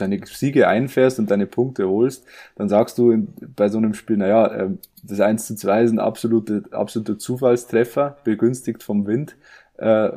deine 0.00 0.20
Siege 0.26 0.68
einfährst 0.68 1.18
und 1.18 1.30
deine 1.30 1.46
Punkte 1.46 1.88
holst, 1.88 2.24
dann 2.56 2.68
sagst 2.68 2.98
du 2.98 3.10
in, 3.10 3.34
bei 3.56 3.68
so 3.68 3.78
einem 3.78 3.94
Spiel, 3.94 4.16
naja, 4.16 4.54
ähm, 4.54 4.78
das 5.02 5.20
1 5.20 5.46
zu 5.46 5.56
2 5.56 5.82
ist 5.84 5.90
ein 5.92 5.98
absoluter, 5.98 6.62
absoluter 6.70 7.18
Zufallstreffer, 7.18 8.18
begünstigt 8.24 8.82
vom 8.82 9.06
Wind. 9.06 9.36
Äh, 9.76 10.10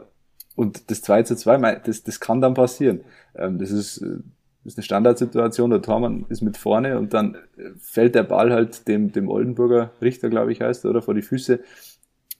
und 0.55 0.89
das 0.89 1.01
2 1.01 1.23
zu 1.23 1.35
2, 1.35 1.81
das, 1.83 2.03
das 2.03 2.19
kann 2.19 2.41
dann 2.41 2.53
passieren. 2.53 3.01
Ähm, 3.35 3.57
das 3.59 3.71
ist, 3.71 3.97
äh, 3.97 4.17
das 4.63 4.73
ist 4.73 4.77
eine 4.77 4.83
Standardsituation, 4.83 5.71
der 5.71 5.81
Tormann 5.81 6.25
ist 6.29 6.41
mit 6.41 6.55
vorne 6.55 6.99
und 6.99 7.15
dann 7.15 7.35
fällt 7.79 8.13
der 8.13 8.23
Ball 8.23 8.51
halt 8.51 8.87
dem, 8.87 9.11
dem 9.11 9.27
Oldenburger 9.27 9.91
Richter, 10.01 10.29
glaube 10.29 10.51
ich, 10.51 10.61
heißt, 10.61 10.85
oder 10.85 11.01
vor 11.01 11.15
die 11.15 11.23
Füße. 11.23 11.61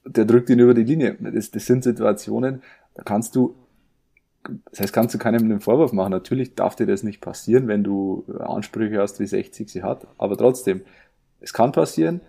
Der 0.05 0.25
drückt 0.25 0.49
ihn 0.51 0.59
über 0.59 0.75
die 0.75 0.83
Linie. 0.83 1.17
Das, 1.19 1.49
das 1.49 1.65
sind 1.65 1.83
Situationen, 1.83 2.61
da 2.93 3.03
kannst 3.03 3.35
du 3.35 3.55
das 4.71 4.79
heißt, 4.79 4.93
kannst 4.93 5.13
du 5.13 5.19
keinem 5.19 5.43
einen 5.43 5.61
Vorwurf 5.61 5.93
machen. 5.93 6.11
Natürlich 6.11 6.55
darf 6.55 6.75
dir 6.75 6.87
das 6.87 7.03
nicht 7.03 7.21
passieren, 7.21 7.67
wenn 7.67 7.83
du 7.83 8.25
Ansprüche 8.39 8.99
hast, 8.99 9.19
wie 9.19 9.27
60 9.27 9.69
sie 9.69 9.83
hat. 9.83 10.07
Aber 10.17 10.37
trotzdem, 10.37 10.81
es 11.39 11.53
kann 11.53 11.71
passieren. 11.71 12.21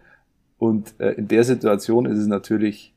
Und 0.59 0.95
äh, 0.99 1.13
in 1.13 1.29
der 1.29 1.45
Situation 1.45 2.07
ist 2.07 2.19
es 2.19 2.27
natürlich 2.27 2.95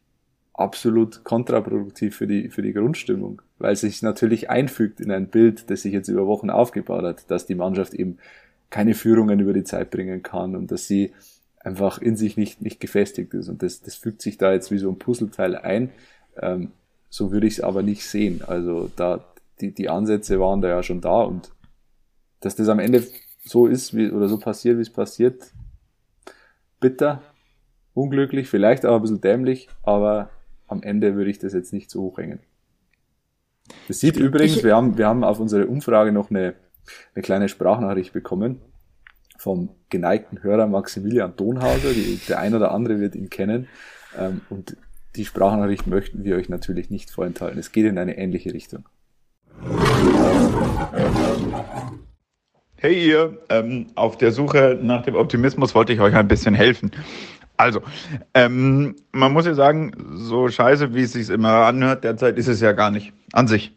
absolut 0.54 1.23
kontraproduktiv 1.23 2.15
für 2.15 2.28
die, 2.28 2.49
für 2.49 2.62
die 2.62 2.73
Grundstimmung, 2.73 3.41
weil 3.58 3.73
es 3.73 3.82
sich 3.82 4.01
natürlich 4.01 4.49
einfügt 4.49 5.01
in 5.01 5.12
ein 5.12 5.28
Bild, 5.28 5.69
das 5.69 5.82
sich 5.82 5.93
jetzt 5.93 6.08
über 6.08 6.28
Wochen 6.28 6.49
aufgebaut 6.49 7.04
hat, 7.04 7.32
dass 7.32 7.45
die 7.45 7.56
Mannschaft 7.56 7.93
eben 7.93 8.17
keine 8.69 8.93
Führungen 8.93 9.39
über 9.39 9.54
die 9.54 9.63
Zeit 9.63 9.89
bringen 9.89 10.23
kann 10.23 10.56
und 10.56 10.71
dass 10.71 10.88
sie 10.88 11.13
einfach 11.60 11.97
in 11.97 12.15
sich 12.15 12.38
nicht, 12.38 12.62
nicht 12.62 12.80
gefestigt 12.80 13.34
ist. 13.34 13.49
Und 13.49 13.63
das, 13.63 13.82
das 13.82 13.95
fügt 13.95 14.21
sich 14.21 14.38
da 14.38 14.54
jetzt 14.54 14.71
wie 14.71 14.78
so 14.78 14.89
ein 14.89 14.99
Puzzleteil 14.99 15.56
ein. 15.56 15.89
Ähm, 16.41 16.71
so 17.10 17.32
würde 17.32 17.48
ich 17.48 17.54
es 17.54 17.62
aber 17.62 17.84
nicht 17.84 18.06
sehen. 18.06 18.41
Also 18.46 18.89
da, 18.96 19.24
die, 19.62 19.74
die 19.74 19.89
Ansätze 19.89 20.39
waren 20.39 20.62
da 20.62 20.70
ja 20.70 20.84
schon 20.84 21.02
da 21.02 21.22
und 21.22 21.52
dass 22.39 22.56
das 22.56 22.70
am 22.70 22.80
Ende 22.80 23.04
so 23.44 23.68
ist, 23.68 23.96
wie, 23.96 24.12
oder 24.12 24.28
so 24.28 24.38
passiert, 24.38 24.78
wie 24.78 24.82
es 24.82 24.89
passiert, 24.89 25.52
bitter, 26.80 27.22
unglücklich, 27.94 28.50
vielleicht 28.50 28.86
auch 28.86 28.96
ein 28.96 29.02
bisschen 29.02 29.22
dämlich, 29.22 29.70
aber 29.84 30.30
am 30.68 30.84
Ende 30.84 31.15
würde 31.15 31.30
ich 31.30 31.39
das 31.39 31.54
jetzt 31.54 31.74
nicht 31.74 31.89
so 31.89 32.02
hochhängen. 32.02 32.39
Das 33.88 34.00
sieht 34.00 34.18
ich, 34.18 34.24
übrigens, 34.24 34.58
ich, 34.58 34.63
wir 34.63 34.76
haben, 34.76 34.98
wir 34.98 35.08
haben 35.08 35.24
auf 35.24 35.39
unsere 35.39 35.68
Umfrage 35.68 36.12
noch 36.12 36.30
eine, 36.30 36.56
eine 37.13 37.24
kleine 37.24 37.50
Sprachnachricht 37.50 38.13
bekommen 38.13 38.62
vom 39.38 39.70
geneigten 39.89 40.44
Hörer 40.44 40.68
Maximilian 40.68 41.36
Donhauser. 41.36 41.94
Die, 41.94 42.20
der 42.28 42.39
ein 42.39 42.56
oder 42.56 42.72
andere 42.72 43.00
wird 43.00 43.15
ihn 43.15 43.30
kennen. 43.30 43.68
Ähm, 44.18 44.41
und 44.50 44.78
die 45.15 45.25
Sprachnachricht 45.25 45.88
möchten 45.88 46.23
wir 46.23 46.36
euch 46.36 46.49
natürlich 46.49 46.89
nicht 46.89 47.10
vorenthalten. 47.10 47.60
Es 47.60 47.71
geht 47.71 47.86
in 47.86 47.97
eine 47.97 48.17
ähnliche 48.17 48.54
Richtung. 48.54 48.86
Hey 52.75 53.08
ihr, 53.08 53.38
ähm, 53.49 53.88
auf 53.95 54.17
der 54.17 54.32
Suche 54.32 54.78
nach 54.82 55.04
dem 55.04 55.15
Optimismus 55.15 55.73
wollte 55.73 55.93
ich 55.93 56.01
euch 56.01 56.13
ein 56.13 56.28
bisschen 56.28 56.54
helfen. 56.54 56.91
Also, 57.58 57.82
ähm, 58.34 58.95
man 59.13 59.32
muss 59.32 59.45
ja 59.45 59.54
sagen, 59.54 59.93
so 60.13 60.49
scheiße, 60.49 60.93
wie 60.93 61.04
es 61.04 61.13
sich 61.13 61.30
immer 61.30 61.65
anhört, 61.65 62.04
derzeit 62.04 62.38
ist 62.38 62.47
es 62.47 62.60
ja 62.60 62.73
gar 62.73 62.91
nicht 62.91 63.13
an 63.32 63.47
sich. 63.47 63.73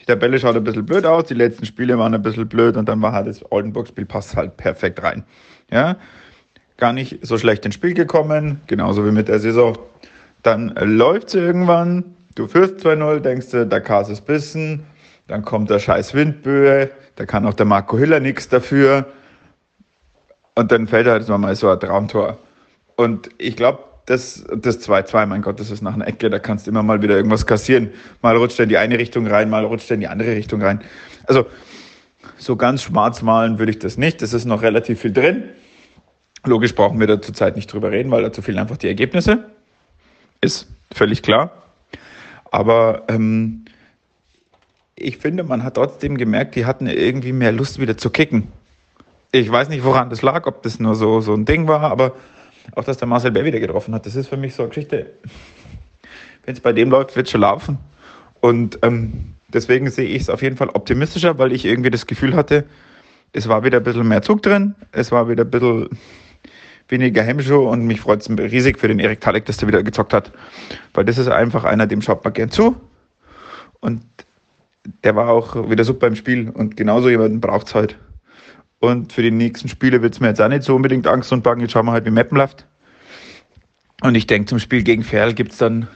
Die 0.00 0.04
Tabelle 0.04 0.40
schaut 0.40 0.56
ein 0.56 0.64
bisschen 0.64 0.84
blöd 0.84 1.06
aus, 1.06 1.26
die 1.26 1.34
letzten 1.34 1.66
Spiele 1.66 1.98
waren 1.98 2.14
ein 2.14 2.22
bisschen 2.22 2.48
blöd 2.48 2.76
und 2.76 2.88
dann 2.88 3.00
war 3.00 3.12
halt 3.12 3.28
das 3.28 3.44
Oldenburg-Spiel 3.50 4.06
passt 4.06 4.36
halt 4.36 4.56
perfekt 4.56 5.02
rein. 5.02 5.24
Ja, 5.70 5.96
gar 6.76 6.92
nicht 6.92 7.24
so 7.24 7.38
schlecht 7.38 7.64
ins 7.64 7.76
Spiel 7.76 7.94
gekommen, 7.94 8.60
genauso 8.66 9.06
wie 9.06 9.12
mit 9.12 9.28
der 9.28 9.38
Saison. 9.38 9.78
Dann 10.46 10.68
läuft 10.80 11.26
es 11.26 11.34
irgendwann, 11.34 12.04
du 12.36 12.46
führst 12.46 12.76
2-0, 12.86 13.18
denkst 13.18 13.50
du, 13.50 13.66
der 13.66 13.80
Kas 13.80 14.08
ist 14.08 14.26
bissen, 14.26 14.84
dann 15.26 15.42
kommt 15.42 15.70
der 15.70 15.80
scheiß 15.80 16.14
Windböe, 16.14 16.88
da 17.16 17.26
kann 17.26 17.44
auch 17.46 17.54
der 17.54 17.66
Marco 17.66 17.98
Hiller 17.98 18.20
nichts 18.20 18.48
dafür. 18.48 19.06
Und 20.54 20.70
dann 20.70 20.86
fällt 20.86 21.08
halt 21.08 21.28
mal 21.28 21.56
so 21.56 21.68
ein 21.68 21.80
Traumtor. 21.80 22.38
Und 22.94 23.28
ich 23.38 23.56
glaube, 23.56 23.80
das, 24.06 24.44
das 24.54 24.88
2-2, 24.88 25.26
mein 25.26 25.42
Gott, 25.42 25.58
das 25.58 25.72
ist 25.72 25.82
nach 25.82 25.94
einer 25.94 26.06
Ecke, 26.06 26.30
da 26.30 26.38
kannst 26.38 26.68
du 26.68 26.70
immer 26.70 26.84
mal 26.84 27.02
wieder 27.02 27.16
irgendwas 27.16 27.44
kassieren. 27.44 27.90
Mal 28.22 28.36
rutscht 28.36 28.60
er 28.60 28.62
in 28.62 28.68
die 28.68 28.78
eine 28.78 29.00
Richtung 29.00 29.26
rein, 29.26 29.50
mal 29.50 29.64
rutscht 29.64 29.90
er 29.90 29.94
in 29.94 30.00
die 30.00 30.06
andere 30.06 30.30
Richtung 30.30 30.62
rein. 30.62 30.80
Also, 31.26 31.46
so 32.38 32.54
ganz 32.54 32.84
schwarz 32.84 33.20
malen 33.20 33.58
würde 33.58 33.72
ich 33.72 33.80
das 33.80 33.96
nicht. 33.96 34.22
Es 34.22 34.32
ist 34.32 34.44
noch 34.44 34.62
relativ 34.62 35.00
viel 35.00 35.12
drin. 35.12 35.42
Logisch 36.44 36.76
brauchen 36.76 37.00
wir 37.00 37.08
da 37.08 37.20
zurzeit 37.20 37.56
nicht 37.56 37.72
drüber 37.72 37.90
reden, 37.90 38.12
weil 38.12 38.22
dazu 38.22 38.42
fehlen 38.42 38.58
einfach 38.58 38.76
die 38.76 38.86
Ergebnisse. 38.86 39.55
Ist 40.46 40.68
völlig 40.94 41.22
klar. 41.22 41.50
Aber 42.52 43.02
ähm, 43.08 43.64
ich 44.94 45.16
finde, 45.16 45.42
man 45.42 45.64
hat 45.64 45.74
trotzdem 45.74 46.16
gemerkt, 46.16 46.54
die 46.54 46.66
hatten 46.66 46.86
irgendwie 46.86 47.32
mehr 47.32 47.50
Lust 47.50 47.80
wieder 47.80 47.96
zu 47.96 48.10
kicken. 48.10 48.46
Ich 49.32 49.50
weiß 49.50 49.68
nicht, 49.68 49.82
woran 49.82 50.08
das 50.08 50.22
lag, 50.22 50.46
ob 50.46 50.62
das 50.62 50.78
nur 50.78 50.94
so, 50.94 51.20
so 51.20 51.34
ein 51.34 51.46
Ding 51.46 51.66
war, 51.66 51.80
aber 51.80 52.12
auch, 52.76 52.84
dass 52.84 52.96
der 52.96 53.08
Marcel 53.08 53.32
Bär 53.32 53.44
wieder 53.44 53.58
getroffen 53.58 53.92
hat, 53.92 54.06
das 54.06 54.14
ist 54.14 54.28
für 54.28 54.36
mich 54.36 54.54
so 54.54 54.62
eine 54.62 54.68
Geschichte. 54.68 55.14
Wenn 56.44 56.54
es 56.54 56.60
bei 56.60 56.72
dem 56.72 56.90
läuft, 56.90 57.16
wird 57.16 57.26
es 57.26 57.32
schon 57.32 57.40
laufen. 57.40 57.78
Und 58.40 58.78
ähm, 58.82 59.34
deswegen 59.48 59.90
sehe 59.90 60.06
ich 60.06 60.22
es 60.22 60.30
auf 60.30 60.42
jeden 60.42 60.56
Fall 60.56 60.68
optimistischer, 60.68 61.38
weil 61.38 61.50
ich 61.50 61.64
irgendwie 61.64 61.90
das 61.90 62.06
Gefühl 62.06 62.36
hatte, 62.36 62.66
es 63.32 63.48
war 63.48 63.64
wieder 63.64 63.78
ein 63.78 63.84
bisschen 63.84 64.06
mehr 64.06 64.22
Zug 64.22 64.42
drin, 64.42 64.76
es 64.92 65.10
war 65.10 65.28
wieder 65.28 65.42
ein 65.42 65.50
bisschen 65.50 65.88
weniger 66.88 67.22
Hemmschuh 67.22 67.68
und 67.68 67.86
mich 67.86 68.00
freut 68.00 68.20
es 68.20 68.30
riesig 68.30 68.78
für 68.78 68.88
den 68.88 68.98
Erik 68.98 69.20
Talek, 69.20 69.44
dass 69.46 69.56
der 69.56 69.68
wieder 69.68 69.82
gezockt 69.82 70.12
hat. 70.12 70.32
Weil 70.94 71.04
das 71.04 71.18
ist 71.18 71.28
einfach 71.28 71.64
einer, 71.64 71.86
dem 71.86 72.02
schaut 72.02 72.24
man 72.24 72.32
gern 72.32 72.50
zu. 72.50 72.76
Und 73.80 74.02
der 75.04 75.16
war 75.16 75.28
auch 75.28 75.68
wieder 75.68 75.84
super 75.84 76.06
im 76.06 76.16
Spiel 76.16 76.50
und 76.50 76.76
genauso 76.76 77.08
jemanden 77.08 77.40
braucht 77.40 77.68
es 77.68 77.74
halt. 77.74 77.98
Und 78.78 79.12
für 79.12 79.22
die 79.22 79.30
nächsten 79.30 79.68
Spiele 79.68 80.02
wird 80.02 80.14
es 80.14 80.20
mir 80.20 80.28
jetzt 80.28 80.40
auch 80.40 80.48
nicht 80.48 80.62
so 80.62 80.76
unbedingt 80.76 81.06
Angst 81.06 81.32
und 81.32 81.42
Bangen. 81.42 81.62
Jetzt 81.62 81.72
schauen 81.72 81.86
wir 81.86 81.92
halt, 81.92 82.04
wie 82.04 82.10
Mappen 82.10 82.36
läuft. 82.36 82.66
Und 84.02 84.14
ich 84.14 84.26
denke, 84.26 84.46
zum 84.46 84.58
Spiel 84.58 84.82
gegen 84.82 85.02
Ferl 85.02 85.32
gibt 85.32 85.52
es 85.52 85.58
dann 85.58 85.88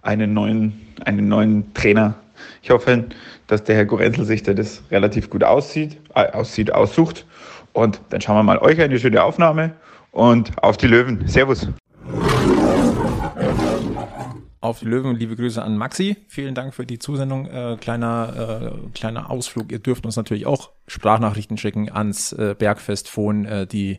einen 0.00 0.32
neuen, 0.32 0.80
einen 1.04 1.28
neuen 1.28 1.72
Trainer. 1.74 2.14
Ich 2.62 2.70
hoffe, 2.70 3.04
dass 3.46 3.64
der 3.64 3.76
Herr 3.76 3.84
Gorenzel 3.84 4.24
sich 4.24 4.42
da 4.42 4.54
das 4.54 4.82
relativ 4.90 5.28
gut 5.30 5.44
aussieht, 5.44 5.98
äh, 6.14 6.26
aussieht, 6.32 6.72
aussucht. 6.72 7.26
Und 7.72 8.00
dann 8.10 8.20
schauen 8.20 8.36
wir 8.36 8.42
mal 8.42 8.58
euch 8.58 8.80
eine 8.80 8.98
schöne 8.98 9.22
Aufnahme 9.22 9.74
und 10.10 10.62
auf 10.62 10.76
die 10.76 10.86
Löwen. 10.86 11.26
Servus. 11.26 11.68
Auf 14.60 14.78
die 14.78 14.84
Löwen, 14.84 15.16
liebe 15.16 15.34
Grüße 15.34 15.60
an 15.60 15.76
Maxi. 15.76 16.16
Vielen 16.28 16.54
Dank 16.54 16.74
für 16.74 16.86
die 16.86 16.98
Zusendung. 16.98 17.46
Äh, 17.46 17.76
kleiner, 17.80 18.72
äh, 18.72 18.90
kleiner 18.94 19.28
Ausflug. 19.28 19.72
Ihr 19.72 19.80
dürft 19.80 20.06
uns 20.06 20.16
natürlich 20.16 20.46
auch 20.46 20.70
Sprachnachrichten 20.86 21.58
schicken 21.58 21.90
ans 21.90 22.32
äh, 22.32 22.54
Bergfestphone. 22.56 23.44
Äh, 23.44 23.66
die 23.66 23.98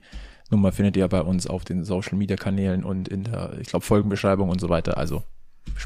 Nummer 0.50 0.72
findet 0.72 0.96
ihr 0.96 1.08
bei 1.08 1.22
uns 1.22 1.48
auf 1.48 1.66
den 1.66 1.84
Social 1.84 2.18
Media 2.18 2.38
Kanälen 2.38 2.84
und 2.84 3.10
in 3.10 3.26
der, 3.26 3.58
ich 3.60 3.68
glaube, 3.68 3.86
Folgenbeschreibung 3.86 4.50
und 4.50 4.62
so 4.62 4.70
weiter. 4.70 4.98
Also 4.98 5.24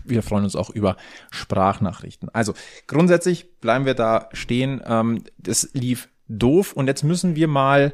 wir 0.05 0.21
freuen 0.21 0.43
uns 0.43 0.55
auch 0.55 0.69
über 0.69 0.97
Sprachnachrichten. 1.31 2.29
Also 2.33 2.53
grundsätzlich 2.85 3.59
bleiben 3.59 3.85
wir 3.85 3.93
da 3.93 4.29
stehen. 4.33 4.81
Ähm, 4.85 5.23
das 5.37 5.69
lief 5.73 6.09
doof 6.27 6.73
und 6.73 6.87
jetzt 6.87 7.03
müssen 7.03 7.35
wir 7.35 7.47
mal 7.47 7.93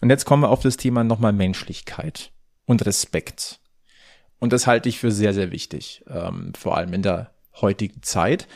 und 0.00 0.10
jetzt 0.10 0.24
kommen 0.24 0.42
wir 0.42 0.50
auf 0.50 0.60
das 0.60 0.76
Thema 0.76 1.04
nochmal 1.04 1.32
Menschlichkeit 1.32 2.32
und 2.66 2.84
Respekt. 2.86 3.60
Und 4.38 4.52
das 4.52 4.66
halte 4.66 4.88
ich 4.88 4.98
für 4.98 5.12
sehr, 5.12 5.34
sehr 5.34 5.52
wichtig, 5.52 6.04
ähm, 6.08 6.52
vor 6.58 6.76
allem 6.76 6.92
in 6.92 7.02
der 7.02 7.30
heutigen 7.60 8.02
Zeit. 8.02 8.48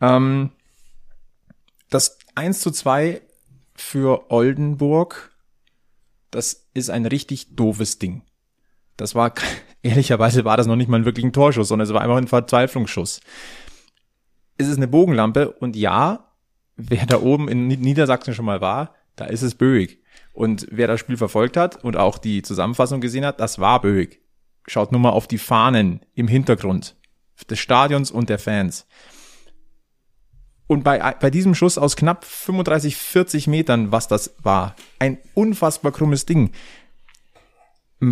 Ähm, 0.00 0.50
das 1.88 2.18
1 2.34 2.60
zu 2.60 2.70
2 2.70 3.22
für 3.74 4.30
Oldenburg, 4.30 5.34
das 6.30 6.68
ist 6.74 6.90
ein 6.90 7.06
richtig 7.06 7.56
doofes 7.56 7.98
Ding. 7.98 8.22
Das 8.98 9.14
war, 9.14 9.32
ehrlicherweise 9.82 10.44
war 10.44 10.56
das 10.56 10.66
noch 10.66 10.76
nicht 10.76 10.88
mal 10.88 11.02
ein 11.02 11.32
Torschuss, 11.32 11.68
sondern 11.68 11.86
es 11.86 11.94
war 11.94 12.02
einfach 12.02 12.16
ein 12.16 12.28
Verzweiflungsschuss. 12.28 13.20
Es 14.58 14.68
ist 14.68 14.76
eine 14.76 14.88
Bogenlampe 14.88 15.50
und 15.50 15.76
ja, 15.76 16.31
wer 16.76 17.06
da 17.06 17.20
oben 17.20 17.48
in 17.48 17.68
Niedersachsen 17.68 18.34
schon 18.34 18.44
mal 18.44 18.60
war, 18.60 18.94
da 19.16 19.26
ist 19.26 19.42
es 19.42 19.54
böig. 19.54 20.00
Und 20.32 20.66
wer 20.70 20.86
das 20.86 21.00
Spiel 21.00 21.16
verfolgt 21.16 21.56
hat 21.56 21.84
und 21.84 21.96
auch 21.96 22.18
die 22.18 22.42
Zusammenfassung 22.42 23.00
gesehen 23.00 23.26
hat, 23.26 23.40
das 23.40 23.58
war 23.58 23.80
böig. 23.80 24.20
Schaut 24.66 24.92
nur 24.92 25.00
mal 25.00 25.10
auf 25.10 25.26
die 25.26 25.38
Fahnen 25.38 26.00
im 26.14 26.28
Hintergrund 26.28 26.96
des 27.50 27.58
Stadions 27.58 28.10
und 28.10 28.28
der 28.28 28.38
Fans. 28.38 28.86
Und 30.66 30.84
bei, 30.84 30.98
bei 30.98 31.30
diesem 31.30 31.54
Schuss 31.54 31.76
aus 31.76 31.96
knapp 31.96 32.24
35, 32.24 32.96
40 32.96 33.46
Metern, 33.46 33.92
was 33.92 34.08
das 34.08 34.34
war, 34.42 34.74
ein 34.98 35.18
unfassbar 35.34 35.92
krummes 35.92 36.24
Ding. 36.24 36.52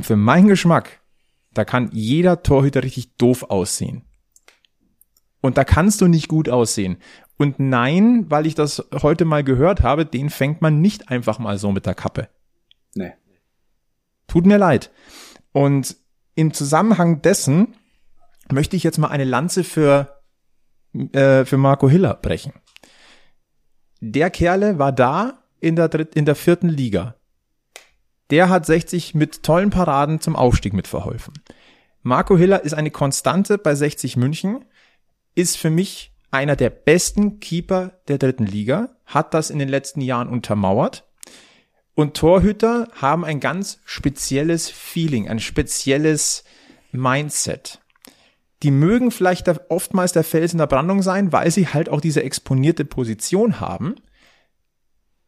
Für 0.03 0.17
meinen 0.17 0.49
Geschmack, 0.49 1.01
da 1.55 1.65
kann 1.65 1.91
jeder 1.93 2.43
Torhüter 2.43 2.83
richtig 2.83 3.17
doof 3.17 3.45
aussehen. 3.45 4.05
Und 5.41 5.57
da 5.57 5.65
kannst 5.65 6.01
du 6.01 6.07
nicht 6.07 6.29
gut 6.29 6.49
aussehen. 6.49 6.99
Und 7.41 7.59
nein, 7.59 8.27
weil 8.29 8.45
ich 8.45 8.55
das 8.55 8.85
heute 9.01 9.25
mal 9.25 9.43
gehört 9.43 9.81
habe, 9.81 10.05
den 10.05 10.29
fängt 10.29 10.61
man 10.61 10.83
nicht 10.83 11.09
einfach 11.09 11.39
mal 11.39 11.57
so 11.57 11.73
mit 11.73 11.87
der 11.87 11.95
Kappe. 11.95 12.29
Nee. 12.95 13.15
Tut 14.27 14.45
mir 14.45 14.59
leid. 14.59 14.91
Und 15.53 15.97
im 16.35 16.53
Zusammenhang 16.53 17.23
dessen 17.23 17.77
möchte 18.53 18.77
ich 18.77 18.83
jetzt 18.83 18.99
mal 18.99 19.09
eine 19.09 19.25
Lanze 19.25 19.65
für, 19.65 20.21
äh, 20.93 21.47
für 21.47 21.57
Marco 21.57 21.89
Hiller 21.89 22.13
brechen. 22.13 22.53
Der 24.03 24.29
Kerle 24.29 24.79
war 24.79 24.93
da 24.93 25.43
in 25.61 25.77
der, 25.77 25.89
dritt, 25.89 26.15
in 26.15 26.27
der 26.27 26.35
vierten 26.35 26.69
Liga. 26.69 27.15
Der 28.29 28.51
hat 28.51 28.67
60 28.67 29.15
mit 29.15 29.43
tollen 29.43 29.71
Paraden 29.71 30.21
zum 30.21 30.37
Aufstieg 30.37 30.75
mitverholfen. 30.75 31.33
Marco 32.03 32.37
Hiller 32.37 32.65
ist 32.65 32.75
eine 32.75 32.91
Konstante 32.91 33.57
bei 33.57 33.75
60 33.75 34.19
München, 34.19 34.67
ist 35.35 35.57
für 35.57 35.71
mich 35.71 36.10
einer 36.31 36.57
der 36.57 36.71
besten 36.71 37.41
Keeper 37.41 38.01
der 38.09 38.19
dritten 38.19 38.47
Liga, 38.47 38.91
hat 39.07 39.35
das 39.35 39.51
in 39.51 39.59
den 39.59 39.69
letzten 39.69 40.01
Jahren 40.01 40.29
untermauert. 40.29 41.05
Und 41.95 42.17
Torhüter 42.17 42.89
haben 42.95 43.25
ein 43.25 43.41
ganz 43.41 43.81
spezielles 43.85 44.71
Feeling, 44.71 45.29
ein 45.29 45.41
spezielles 45.41 46.45
Mindset. 46.93 47.81
Die 48.63 48.71
mögen 48.71 49.11
vielleicht 49.11 49.49
oftmals 49.71 50.13
der 50.13 50.25
Fels 50.25 50.53
in 50.53 50.59
der 50.59 50.67
Brandung 50.67 51.03
sein, 51.03 51.33
weil 51.33 51.51
sie 51.51 51.69
halt 51.69 51.89
auch 51.89 52.01
diese 52.01 52.23
exponierte 52.23 52.85
Position 52.85 53.61
haben. 53.61 53.97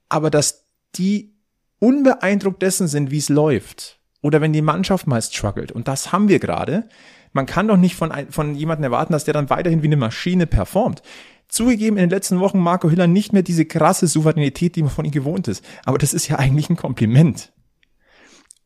Aber 0.09 0.31
dass 0.31 0.67
die 0.95 1.35
unbeeindruckt 1.79 2.63
dessen 2.63 2.89
sind, 2.89 3.11
wie 3.11 3.19
es 3.19 3.29
läuft. 3.29 3.99
Oder 4.21 4.41
wenn 4.41 4.53
die 4.53 4.63
Mannschaft 4.63 5.07
meist 5.07 5.35
struggelt. 5.35 5.73
Und 5.73 5.89
das 5.89 6.13
haben 6.13 6.29
wir 6.29 6.39
gerade 6.39 6.89
man 7.33 7.47
kann 7.47 7.69
doch 7.69 7.77
nicht 7.77 7.97
von, 7.97 8.13
von 8.31 8.55
jemandem 8.55 8.85
erwarten, 8.85 9.13
dass 9.13 9.25
der 9.25 9.35
dann 9.35 9.51
weiterhin 9.51 9.83
wie 9.83 9.87
eine 9.87 9.97
Maschine 9.97 10.47
performt. 10.47 11.03
Zugegeben, 11.49 11.97
in 11.97 12.05
den 12.05 12.11
letzten 12.11 12.41
Wochen 12.41 12.59
Marco 12.59 12.89
Hiller 12.89 13.07
nicht 13.07 13.33
mehr 13.33 13.43
diese 13.43 13.67
krasse 13.67 14.07
Souveränität, 14.07 14.77
die 14.77 14.83
man 14.83 14.91
von 14.91 15.05
ihm 15.05 15.11
gewohnt 15.11 15.49
ist. 15.49 15.65
Aber 15.85 15.99
das 15.99 16.15
ist 16.15 16.29
ja 16.29 16.39
eigentlich 16.39 16.71
ein 16.71 16.77
Kompliment. 16.77 17.53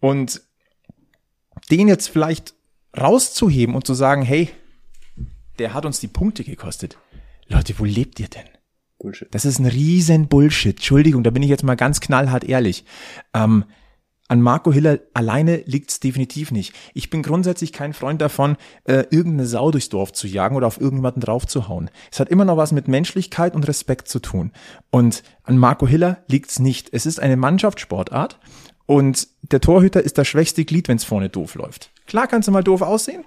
Und 0.00 0.42
den 1.70 1.88
jetzt 1.88 2.08
vielleicht 2.08 2.54
rauszuheben 2.96 3.74
und 3.74 3.86
zu 3.86 3.94
sagen, 3.94 4.22
hey, 4.22 4.50
der 5.58 5.74
hat 5.74 5.84
uns 5.84 6.00
die 6.00 6.08
Punkte 6.08 6.44
gekostet. 6.44 6.96
Leute, 7.48 7.78
wo 7.78 7.84
lebt 7.84 8.20
ihr 8.20 8.28
denn? 8.28 8.44
Bullshit. 8.98 9.28
Das 9.34 9.44
ist 9.44 9.58
ein 9.58 9.66
riesen 9.66 10.28
Bullshit. 10.28 10.76
Entschuldigung, 10.76 11.22
da 11.22 11.30
bin 11.30 11.42
ich 11.42 11.48
jetzt 11.48 11.64
mal 11.64 11.74
ganz 11.74 12.00
knallhart 12.00 12.44
ehrlich. 12.44 12.84
Ähm, 13.34 13.64
an 14.28 14.40
Marco 14.40 14.72
Hiller 14.72 14.98
alleine 15.14 15.62
liegt's 15.66 16.00
definitiv 16.00 16.50
nicht. 16.50 16.74
Ich 16.94 17.10
bin 17.10 17.22
grundsätzlich 17.22 17.72
kein 17.72 17.92
Freund 17.92 18.20
davon, 18.20 18.56
äh, 18.84 19.04
irgendeine 19.10 19.46
Sau 19.46 19.70
durchs 19.70 19.88
Dorf 19.88 20.12
zu 20.12 20.26
jagen 20.26 20.56
oder 20.56 20.66
auf 20.66 20.80
irgendjemanden 20.80 21.20
draufzuhauen. 21.20 21.90
Es 22.10 22.18
hat 22.18 22.28
immer 22.28 22.44
noch 22.44 22.56
was 22.56 22.72
mit 22.72 22.88
Menschlichkeit 22.88 23.54
und 23.54 23.68
Respekt 23.68 24.08
zu 24.08 24.18
tun. 24.18 24.52
Und 24.90 25.22
an 25.44 25.58
Marco 25.58 25.86
Hiller 25.86 26.24
liegt's 26.26 26.58
nicht. 26.58 26.88
Es 26.92 27.06
ist 27.06 27.20
eine 27.20 27.36
Mannschaftssportart 27.36 28.40
und 28.86 29.28
der 29.42 29.60
Torhüter 29.60 30.02
ist 30.02 30.18
das 30.18 30.26
schwächste 30.26 30.64
Glied, 30.64 30.88
wenn's 30.88 31.04
vorne 31.04 31.28
doof 31.28 31.54
läuft. 31.54 31.90
Klar 32.06 32.26
kannst 32.26 32.48
du 32.48 32.52
mal 32.52 32.64
doof 32.64 32.82
aussehen, 32.82 33.24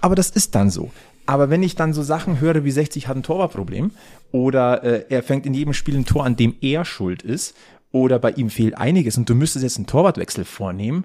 aber 0.00 0.16
das 0.16 0.30
ist 0.30 0.54
dann 0.54 0.70
so. 0.70 0.90
Aber 1.26 1.48
wenn 1.48 1.62
ich 1.62 1.74
dann 1.74 1.94
so 1.94 2.02
Sachen 2.02 2.40
höre 2.40 2.64
wie 2.64 2.70
60 2.70 3.08
hat 3.08 3.16
ein 3.16 3.22
Torwartproblem 3.22 3.92
oder 4.30 4.84
äh, 4.84 5.06
er 5.08 5.22
fängt 5.22 5.46
in 5.46 5.54
jedem 5.54 5.72
Spiel 5.72 5.96
ein 5.96 6.04
Tor, 6.04 6.24
an 6.24 6.36
dem 6.36 6.54
er 6.60 6.84
schuld 6.84 7.22
ist 7.22 7.54
oder 7.94 8.18
bei 8.18 8.32
ihm 8.32 8.50
fehlt 8.50 8.76
einiges 8.76 9.16
und 9.16 9.30
du 9.30 9.36
müsstest 9.36 9.62
jetzt 9.62 9.76
einen 9.76 9.86
Torwartwechsel 9.86 10.44
vornehmen. 10.44 11.04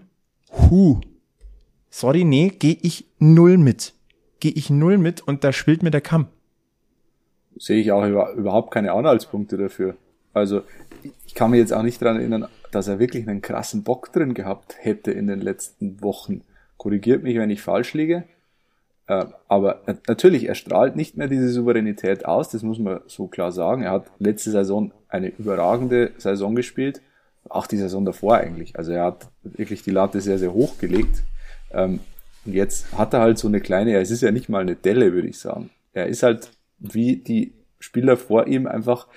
Huh. 0.51 0.99
Sorry, 1.91 2.23
nee, 2.23 2.49
gehe 2.49 2.77
ich 2.81 3.05
null 3.19 3.59
mit. 3.59 3.93
Gehe 4.39 4.51
ich 4.51 4.71
null 4.71 4.97
mit 4.97 5.21
und 5.21 5.43
da 5.43 5.53
spielt 5.53 5.83
mir 5.83 5.91
der 5.91 6.01
Kamm. 6.01 6.25
sehe 7.57 7.79
ich 7.79 7.91
auch 7.91 8.03
überhaupt 8.35 8.71
keine 8.71 8.93
Anhaltspunkte 8.93 9.55
dafür. 9.55 9.97
Also 10.33 10.63
ich 11.27 11.35
kann 11.35 11.51
mich 11.51 11.59
jetzt 11.59 11.73
auch 11.73 11.83
nicht 11.83 12.01
daran 12.01 12.17
erinnern, 12.17 12.47
dass 12.71 12.87
er 12.87 12.97
wirklich 12.97 13.27
einen 13.27 13.43
krassen 13.43 13.83
Bock 13.83 14.11
drin 14.11 14.33
gehabt 14.33 14.75
hätte 14.79 15.11
in 15.11 15.27
den 15.27 15.41
letzten 15.41 16.01
Wochen. 16.01 16.41
Korrigiert 16.77 17.21
mich, 17.21 17.37
wenn 17.37 17.51
ich 17.51 17.61
falsch 17.61 17.93
liege. 17.93 18.23
Äh, 19.09 19.25
aber 19.47 19.81
natürlich, 20.07 20.47
er 20.47 20.53
strahlt 20.53 20.95
nicht 20.95 21.17
mehr 21.17 21.27
diese 21.27 21.49
Souveränität 21.49 22.25
aus, 22.25 22.49
das 22.49 22.61
muss 22.61 22.77
man 22.77 23.01
so 23.07 23.27
klar 23.27 23.51
sagen. 23.51 23.81
Er 23.81 23.91
hat 23.91 24.05
letzte 24.19 24.51
Saison 24.51 24.91
eine 25.07 25.29
überragende 25.29 26.11
Saison 26.17 26.53
gespielt, 26.53 27.01
auch 27.49 27.65
die 27.65 27.77
Saison 27.77 28.05
davor 28.05 28.37
eigentlich. 28.37 28.77
Also 28.77 28.91
er 28.91 29.05
hat 29.05 29.27
wirklich 29.41 29.81
die 29.81 29.89
Latte 29.89 30.21
sehr, 30.21 30.37
sehr 30.37 30.53
hoch 30.53 30.77
gelegt. 30.77 31.23
Ähm, 31.71 32.01
und 32.45 32.53
jetzt 32.53 32.95
hat 32.97 33.13
er 33.15 33.21
halt 33.21 33.39
so 33.39 33.47
eine 33.47 33.61
kleine, 33.61 33.97
es 33.97 34.11
ist 34.11 34.21
ja 34.21 34.29
nicht 34.29 34.47
mal 34.47 34.61
eine 34.61 34.75
Delle, 34.75 35.11
würde 35.11 35.27
ich 35.27 35.39
sagen. 35.39 35.71
Er 35.91 36.05
ist 36.05 36.21
halt 36.21 36.51
wie 36.77 37.17
die 37.17 37.53
Spieler 37.79 38.15
vor 38.15 38.45
ihm 38.45 38.67
einfach 38.67 39.07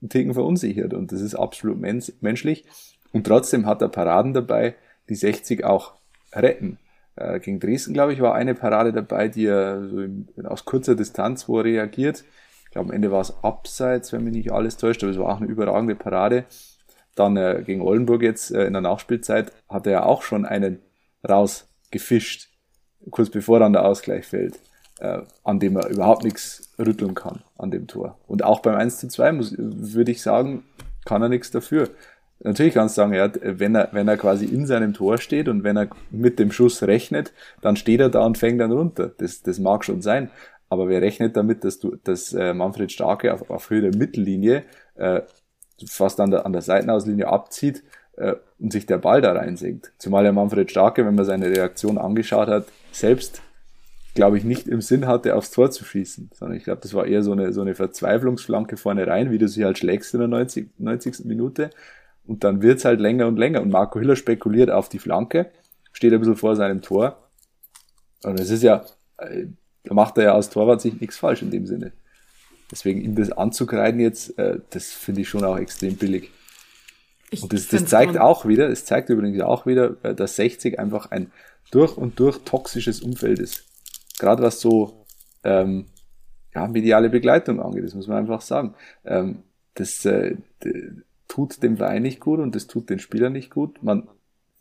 einen 0.00 0.10
Ticken 0.10 0.32
verunsichert 0.32 0.94
und 0.94 1.10
das 1.10 1.20
ist 1.20 1.34
absolut 1.34 1.80
menschlich. 1.80 2.64
Und 3.12 3.26
trotzdem 3.26 3.66
hat 3.66 3.82
er 3.82 3.88
Paraden 3.88 4.32
dabei, 4.32 4.76
die 5.08 5.16
60 5.16 5.64
auch 5.64 5.94
retten. 6.32 6.78
Äh, 7.20 7.38
gegen 7.40 7.60
Dresden, 7.60 7.92
glaube 7.92 8.14
ich, 8.14 8.20
war 8.22 8.34
eine 8.34 8.54
Parade 8.54 8.92
dabei, 8.92 9.28
die 9.28 9.46
er 9.46 9.86
so 9.88 10.00
in, 10.00 10.26
aus 10.44 10.64
kurzer 10.64 10.94
Distanz, 10.94 11.48
wo 11.48 11.58
er 11.58 11.64
reagiert. 11.64 12.24
Ich 12.64 12.70
glaube, 12.70 12.88
am 12.88 12.94
Ende 12.94 13.10
war 13.10 13.20
es 13.20 13.34
abseits, 13.44 14.12
wenn 14.12 14.24
mich 14.24 14.32
nicht 14.32 14.52
alles 14.52 14.78
täuscht, 14.78 15.02
aber 15.02 15.12
es 15.12 15.18
war 15.18 15.34
auch 15.34 15.40
eine 15.40 15.50
überragende 15.50 15.94
Parade. 15.94 16.44
Dann 17.14 17.36
äh, 17.36 17.62
gegen 17.66 17.82
Oldenburg 17.82 18.22
jetzt 18.22 18.52
äh, 18.52 18.64
in 18.64 18.72
der 18.72 18.80
Nachspielzeit 18.80 19.52
hat 19.68 19.86
er 19.86 19.92
ja 19.92 20.02
auch 20.04 20.22
schon 20.22 20.46
einen 20.46 20.78
rausgefischt, 21.28 22.48
kurz 23.10 23.28
bevor 23.28 23.58
dann 23.58 23.74
der 23.74 23.84
Ausgleich 23.84 24.26
fällt, 24.26 24.58
äh, 25.00 25.20
an 25.44 25.60
dem 25.60 25.76
er 25.76 25.90
überhaupt 25.90 26.24
nichts 26.24 26.72
rütteln 26.78 27.14
kann, 27.14 27.42
an 27.58 27.70
dem 27.70 27.86
Tor. 27.86 28.18
Und 28.26 28.44
auch 28.44 28.60
beim 28.60 28.76
1 28.76 28.98
zu 28.98 29.08
2 29.08 29.32
muss, 29.32 29.54
würde 29.58 30.12
ich 30.12 30.22
sagen, 30.22 30.64
kann 31.04 31.20
er 31.20 31.28
nichts 31.28 31.50
dafür. 31.50 31.90
Natürlich 32.42 32.74
kannst 32.74 32.96
du 32.96 33.02
sagen, 33.02 33.12
ja, 33.12 33.30
wenn 33.42 33.74
er, 33.74 33.90
wenn 33.92 34.08
er 34.08 34.16
quasi 34.16 34.46
in 34.46 34.66
seinem 34.66 34.94
Tor 34.94 35.18
steht 35.18 35.48
und 35.48 35.62
wenn 35.62 35.76
er 35.76 35.88
mit 36.10 36.38
dem 36.38 36.52
Schuss 36.52 36.82
rechnet, 36.82 37.32
dann 37.60 37.76
steht 37.76 38.00
er 38.00 38.08
da 38.08 38.24
und 38.24 38.38
fängt 38.38 38.60
dann 38.60 38.72
runter. 38.72 39.12
Das, 39.18 39.42
das 39.42 39.58
mag 39.58 39.84
schon 39.84 40.00
sein. 40.00 40.30
Aber 40.70 40.88
wer 40.88 41.02
rechnet 41.02 41.36
damit, 41.36 41.64
dass 41.64 41.80
du, 41.80 41.96
dass 42.02 42.32
äh, 42.32 42.54
Manfred 42.54 42.92
Starke 42.92 43.34
auf, 43.34 43.50
auf 43.50 43.68
Höhe 43.68 43.82
der 43.82 43.94
Mittellinie 43.94 44.62
äh, 44.94 45.20
fast 45.86 46.18
an 46.20 46.30
der, 46.30 46.46
an 46.46 46.52
der 46.52 46.62
Seitenauslinie 46.62 47.28
abzieht 47.28 47.82
äh, 48.16 48.36
und 48.58 48.72
sich 48.72 48.86
der 48.86 48.98
Ball 48.98 49.20
da 49.20 49.32
reinsenkt. 49.32 49.92
Zumal 49.98 50.22
der 50.22 50.32
Manfred 50.32 50.70
Starke, 50.70 51.04
wenn 51.04 51.16
man 51.16 51.24
seine 51.26 51.50
Reaktion 51.50 51.98
angeschaut 51.98 52.48
hat, 52.48 52.66
selbst 52.92 53.42
glaube 54.14 54.38
ich, 54.38 54.44
nicht 54.44 54.66
im 54.66 54.80
Sinn 54.80 55.06
hatte, 55.06 55.36
aufs 55.36 55.50
Tor 55.50 55.70
zu 55.70 55.84
schießen, 55.84 56.30
sondern 56.34 56.56
ich 56.56 56.64
glaube, 56.64 56.80
das 56.82 56.94
war 56.94 57.06
eher 57.06 57.22
so 57.22 57.32
eine, 57.32 57.52
so 57.52 57.60
eine 57.60 57.74
Verzweiflungsflanke 57.74 58.76
vorne 58.76 59.06
rein, 59.06 59.30
wie 59.30 59.38
du 59.38 59.46
sie 59.46 59.64
halt 59.64 59.78
schlägst 59.78 60.14
in 60.14 60.20
der 60.20 60.28
90, 60.28 60.70
90. 60.78 61.24
Minute. 61.26 61.70
Und 62.26 62.44
dann 62.44 62.62
wird's 62.62 62.84
halt 62.84 63.00
länger 63.00 63.26
und 63.26 63.36
länger. 63.36 63.62
Und 63.62 63.70
Marco 63.70 63.98
Hiller 63.98 64.16
spekuliert 64.16 64.70
auf 64.70 64.88
die 64.88 64.98
Flanke, 64.98 65.50
steht 65.92 66.12
ein 66.12 66.20
bisschen 66.20 66.36
vor 66.36 66.56
seinem 66.56 66.82
Tor. 66.82 67.28
Und 68.22 68.38
es 68.38 68.50
ist 68.50 68.62
ja, 68.62 68.84
äh, 69.18 69.46
da 69.84 69.94
macht 69.94 70.18
er 70.18 70.24
ja 70.24 70.32
aus 70.34 70.50
Torwart 70.50 70.80
sich 70.80 71.00
nichts 71.00 71.18
falsch 71.18 71.42
in 71.42 71.50
dem 71.50 71.66
Sinne. 71.66 71.92
Deswegen 72.70 73.00
ihm 73.00 73.16
das 73.16 73.32
anzukreiden 73.32 74.00
jetzt, 74.00 74.38
äh, 74.38 74.60
das 74.70 74.92
finde 74.92 75.22
ich 75.22 75.28
schon 75.28 75.44
auch 75.44 75.58
extrem 75.58 75.96
billig. 75.96 76.30
Ich 77.30 77.42
und 77.42 77.52
das, 77.52 77.68
das 77.68 77.86
zeigt 77.86 78.18
auch 78.18 78.46
wieder, 78.46 78.68
es 78.68 78.84
zeigt 78.84 79.08
übrigens 79.08 79.40
auch 79.40 79.66
wieder, 79.66 79.96
äh, 80.02 80.14
dass 80.14 80.36
60 80.36 80.78
einfach 80.78 81.10
ein 81.10 81.32
durch 81.70 81.96
und 81.96 82.18
durch 82.18 82.38
toxisches 82.38 83.00
Umfeld 83.00 83.38
ist. 83.38 83.64
Gerade 84.18 84.42
was 84.42 84.60
so 84.60 85.04
ähm, 85.44 85.86
ja, 86.54 86.66
mediale 86.66 87.08
Begleitung 87.08 87.60
angeht, 87.60 87.84
das 87.84 87.94
muss 87.94 88.08
man 88.08 88.18
einfach 88.18 88.40
sagen. 88.40 88.74
Ähm, 89.04 89.42
das, 89.74 90.04
äh, 90.04 90.36
tut 91.30 91.62
dem 91.62 91.76
Verein 91.76 92.02
nicht 92.02 92.20
gut 92.20 92.40
und 92.40 92.54
das 92.56 92.66
tut 92.66 92.90
den 92.90 92.98
Spielern 92.98 93.32
nicht 93.32 93.50
gut. 93.50 93.82
Man 93.82 94.08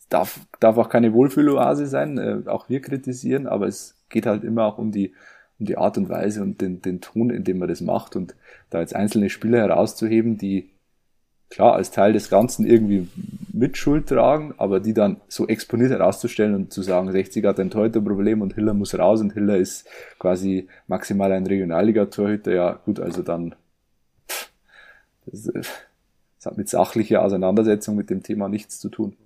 darf, 0.08 0.40
darf 0.60 0.78
auch 0.78 0.88
keine 0.88 1.14
Wohlfühloase 1.14 1.88
sein, 1.88 2.18
äh, 2.18 2.48
auch 2.48 2.70
wir 2.70 2.80
kritisieren, 2.80 3.48
aber 3.48 3.68
es 3.68 3.96
geht 4.10 4.28
halt 4.28 4.44
immer 4.44 4.66
auch 4.66 4.78
um 4.78 4.92
die, 4.92 5.14
um 5.60 5.66
die 5.66 5.78
Art 5.78 5.98
und 5.98 6.10
Weise 6.10 6.44
und 6.44 6.62
den, 6.62 6.82
den 6.82 7.02
Ton, 7.02 7.32
in 7.32 7.44
dem 7.44 7.58
man 7.58 7.70
das 7.70 7.82
macht 7.82 8.16
und 8.16 8.36
da 8.70 8.82
jetzt 8.82 8.96
einzelne 8.96 9.32
Spieler 9.32 9.58
herauszuheben, 9.58 10.38
die 10.38 10.70
klar 11.50 11.74
als 11.74 11.90
Teil 11.90 12.14
des 12.14 12.30
Ganzen 12.30 12.68
irgendwie 12.68 13.08
mit 13.52 13.76
Schuld 13.76 14.08
tragen, 14.08 14.54
aber 14.58 14.80
die 14.80 14.94
dann 14.94 15.20
so 15.28 15.48
exponiert 15.48 15.90
herauszustellen 15.90 16.54
und 16.54 16.72
zu 16.72 16.84
sagen, 16.84 17.12
60 17.12 17.44
hat 17.46 17.60
ein 17.60 17.72
Torhüterproblem 17.72 18.44
und 18.44 18.54
Hiller 18.54 18.76
muss 18.76 18.98
raus 18.98 19.22
und 19.22 19.34
Hiller 19.34 19.58
ist 19.58 19.88
quasi 20.20 20.68
maximal 20.86 21.32
ein 21.32 21.48
Regionalliga-Torhüter, 21.48 22.54
ja 22.54 22.74
gut, 22.86 23.00
also 23.00 23.24
dann 23.24 23.56
pff, 24.30 24.52
das, 25.26 25.52
das 26.40 26.46
hat 26.46 26.58
mit 26.58 26.70
sachlicher 26.70 27.22
Auseinandersetzung 27.22 27.98
mit 27.98 28.10
dem 28.10 28.24
Thema 28.24 28.48
nichts 28.48 28.80
zu 28.80 28.88
tun. 28.88 29.18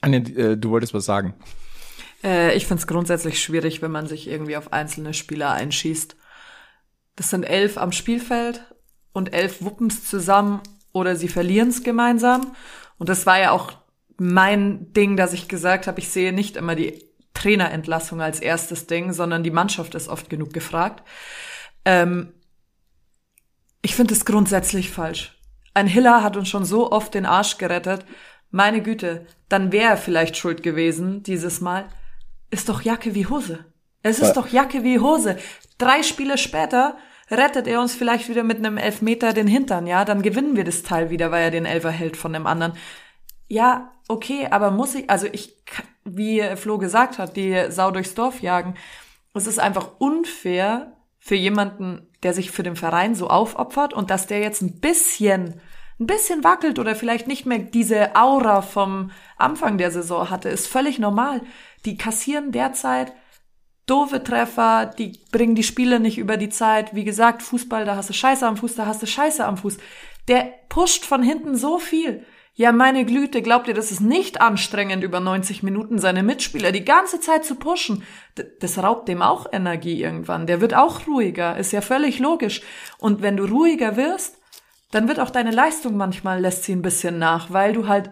Anja, 0.00 0.20
äh, 0.20 0.56
du 0.56 0.70
wolltest 0.70 0.94
was 0.94 1.04
sagen. 1.04 1.34
Äh, 2.22 2.56
ich 2.56 2.66
finde 2.66 2.80
es 2.80 2.86
grundsätzlich 2.86 3.42
schwierig, 3.42 3.82
wenn 3.82 3.90
man 3.90 4.06
sich 4.06 4.28
irgendwie 4.28 4.56
auf 4.56 4.72
einzelne 4.72 5.14
Spieler 5.14 5.50
einschießt. 5.50 6.14
Das 7.16 7.30
sind 7.30 7.42
elf 7.42 7.76
am 7.76 7.90
Spielfeld 7.90 8.64
und 9.12 9.34
elf 9.34 9.62
wuppen's 9.62 10.04
zusammen 10.04 10.60
oder 10.92 11.16
sie 11.16 11.28
verlieren's 11.28 11.82
gemeinsam. 11.82 12.52
Und 12.98 13.08
das 13.08 13.26
war 13.26 13.40
ja 13.40 13.50
auch 13.50 13.72
mein 14.16 14.92
Ding, 14.92 15.16
dass 15.16 15.32
ich 15.32 15.48
gesagt 15.48 15.88
habe, 15.88 15.98
ich 15.98 16.08
sehe 16.08 16.32
nicht 16.32 16.56
immer 16.56 16.76
die 16.76 17.04
Trainerentlassung 17.34 18.20
als 18.20 18.38
erstes 18.38 18.86
Ding, 18.86 19.12
sondern 19.12 19.42
die 19.42 19.50
Mannschaft 19.50 19.96
ist 19.96 20.08
oft 20.08 20.30
genug 20.30 20.52
gefragt. 20.52 21.02
Ähm, 21.84 22.32
ich 23.86 23.94
finde 23.94 24.14
es 24.14 24.24
grundsätzlich 24.24 24.90
falsch. 24.90 25.38
Ein 25.72 25.86
Hiller 25.86 26.24
hat 26.24 26.36
uns 26.36 26.48
schon 26.48 26.64
so 26.64 26.90
oft 26.90 27.14
den 27.14 27.24
Arsch 27.24 27.56
gerettet. 27.56 28.04
Meine 28.50 28.82
Güte, 28.82 29.26
dann 29.48 29.70
wäre 29.70 29.90
er 29.90 29.96
vielleicht 29.96 30.36
schuld 30.36 30.64
gewesen 30.64 31.22
dieses 31.22 31.60
Mal. 31.60 31.86
Ist 32.50 32.68
doch 32.68 32.82
Jacke 32.82 33.14
wie 33.14 33.28
Hose. 33.28 33.64
Es 34.02 34.18
ist 34.18 34.30
ja. 34.30 34.32
doch 34.34 34.48
Jacke 34.48 34.82
wie 34.82 34.98
Hose. 34.98 35.36
Drei 35.78 36.02
Spiele 36.02 36.36
später 36.36 36.96
rettet 37.30 37.68
er 37.68 37.80
uns 37.80 37.94
vielleicht 37.94 38.28
wieder 38.28 38.42
mit 38.42 38.58
einem 38.58 38.76
Elfmeter 38.76 39.32
den 39.32 39.46
Hintern, 39.46 39.86
ja? 39.86 40.04
Dann 40.04 40.20
gewinnen 40.20 40.56
wir 40.56 40.64
das 40.64 40.82
Teil 40.82 41.10
wieder, 41.10 41.30
weil 41.30 41.44
er 41.44 41.50
den 41.52 41.64
Elfer 41.64 41.92
hält 41.92 42.16
von 42.16 42.32
dem 42.32 42.48
anderen. 42.48 42.72
Ja, 43.46 43.92
okay, 44.08 44.48
aber 44.50 44.72
muss 44.72 44.96
ich, 44.96 45.08
also 45.08 45.28
ich, 45.30 45.54
wie 46.02 46.42
Flo 46.56 46.78
gesagt 46.78 47.18
hat, 47.18 47.36
die 47.36 47.66
Sau 47.68 47.92
durchs 47.92 48.16
Dorf 48.16 48.42
jagen. 48.42 48.74
Es 49.32 49.46
ist 49.46 49.60
einfach 49.60 49.92
unfair 50.00 50.96
für 51.20 51.36
jemanden, 51.36 52.08
der 52.26 52.34
sich 52.34 52.50
für 52.50 52.64
den 52.64 52.74
Verein 52.74 53.14
so 53.14 53.28
aufopfert 53.28 53.94
und 53.94 54.10
dass 54.10 54.26
der 54.26 54.40
jetzt 54.40 54.60
ein 54.60 54.80
bisschen, 54.80 55.60
ein 56.00 56.06
bisschen 56.08 56.42
wackelt 56.42 56.80
oder 56.80 56.96
vielleicht 56.96 57.28
nicht 57.28 57.46
mehr 57.46 57.60
diese 57.60 58.16
Aura 58.16 58.62
vom 58.62 59.12
Anfang 59.38 59.78
der 59.78 59.92
Saison 59.92 60.28
hatte, 60.28 60.48
ist 60.48 60.66
völlig 60.66 60.98
normal. 60.98 61.40
Die 61.84 61.96
kassieren 61.96 62.50
derzeit 62.50 63.12
doofe 63.86 64.24
Treffer, 64.24 64.86
die 64.86 65.20
bringen 65.30 65.54
die 65.54 65.62
Spiele 65.62 66.00
nicht 66.00 66.18
über 66.18 66.36
die 66.36 66.48
Zeit. 66.48 66.96
Wie 66.96 67.04
gesagt, 67.04 67.44
Fußball, 67.44 67.84
da 67.84 67.94
hast 67.94 68.08
du 68.08 68.12
Scheiße 68.12 68.44
am 68.44 68.56
Fuß, 68.56 68.74
da 68.74 68.86
hast 68.86 69.02
du 69.02 69.06
Scheiße 69.06 69.44
am 69.44 69.56
Fuß. 69.56 69.78
Der 70.26 70.52
pusht 70.68 71.04
von 71.04 71.22
hinten 71.22 71.54
so 71.54 71.78
viel. 71.78 72.26
Ja, 72.58 72.72
meine 72.72 73.04
Glüte, 73.04 73.42
glaubt 73.42 73.68
ihr, 73.68 73.74
das 73.74 73.92
ist 73.92 74.00
nicht 74.00 74.40
anstrengend, 74.40 75.04
über 75.04 75.20
90 75.20 75.62
Minuten 75.62 75.98
seine 75.98 76.22
Mitspieler 76.22 76.72
die 76.72 76.86
ganze 76.86 77.20
Zeit 77.20 77.44
zu 77.44 77.56
pushen? 77.56 78.02
D 78.38 78.44
das 78.60 78.78
raubt 78.78 79.08
dem 79.08 79.20
auch 79.20 79.46
Energie 79.52 80.02
irgendwann. 80.02 80.46
Der 80.46 80.62
wird 80.62 80.72
auch 80.72 81.06
ruhiger, 81.06 81.58
ist 81.58 81.72
ja 81.72 81.82
völlig 81.82 82.18
logisch. 82.18 82.62
Und 82.96 83.20
wenn 83.20 83.36
du 83.36 83.44
ruhiger 83.44 83.98
wirst, 83.98 84.38
dann 84.90 85.06
wird 85.06 85.20
auch 85.20 85.28
deine 85.28 85.50
Leistung 85.50 85.98
manchmal 85.98 86.40
lässt 86.40 86.64
sie 86.64 86.72
ein 86.72 86.80
bisschen 86.80 87.18
nach, 87.18 87.52
weil 87.52 87.74
du 87.74 87.88
halt 87.88 88.10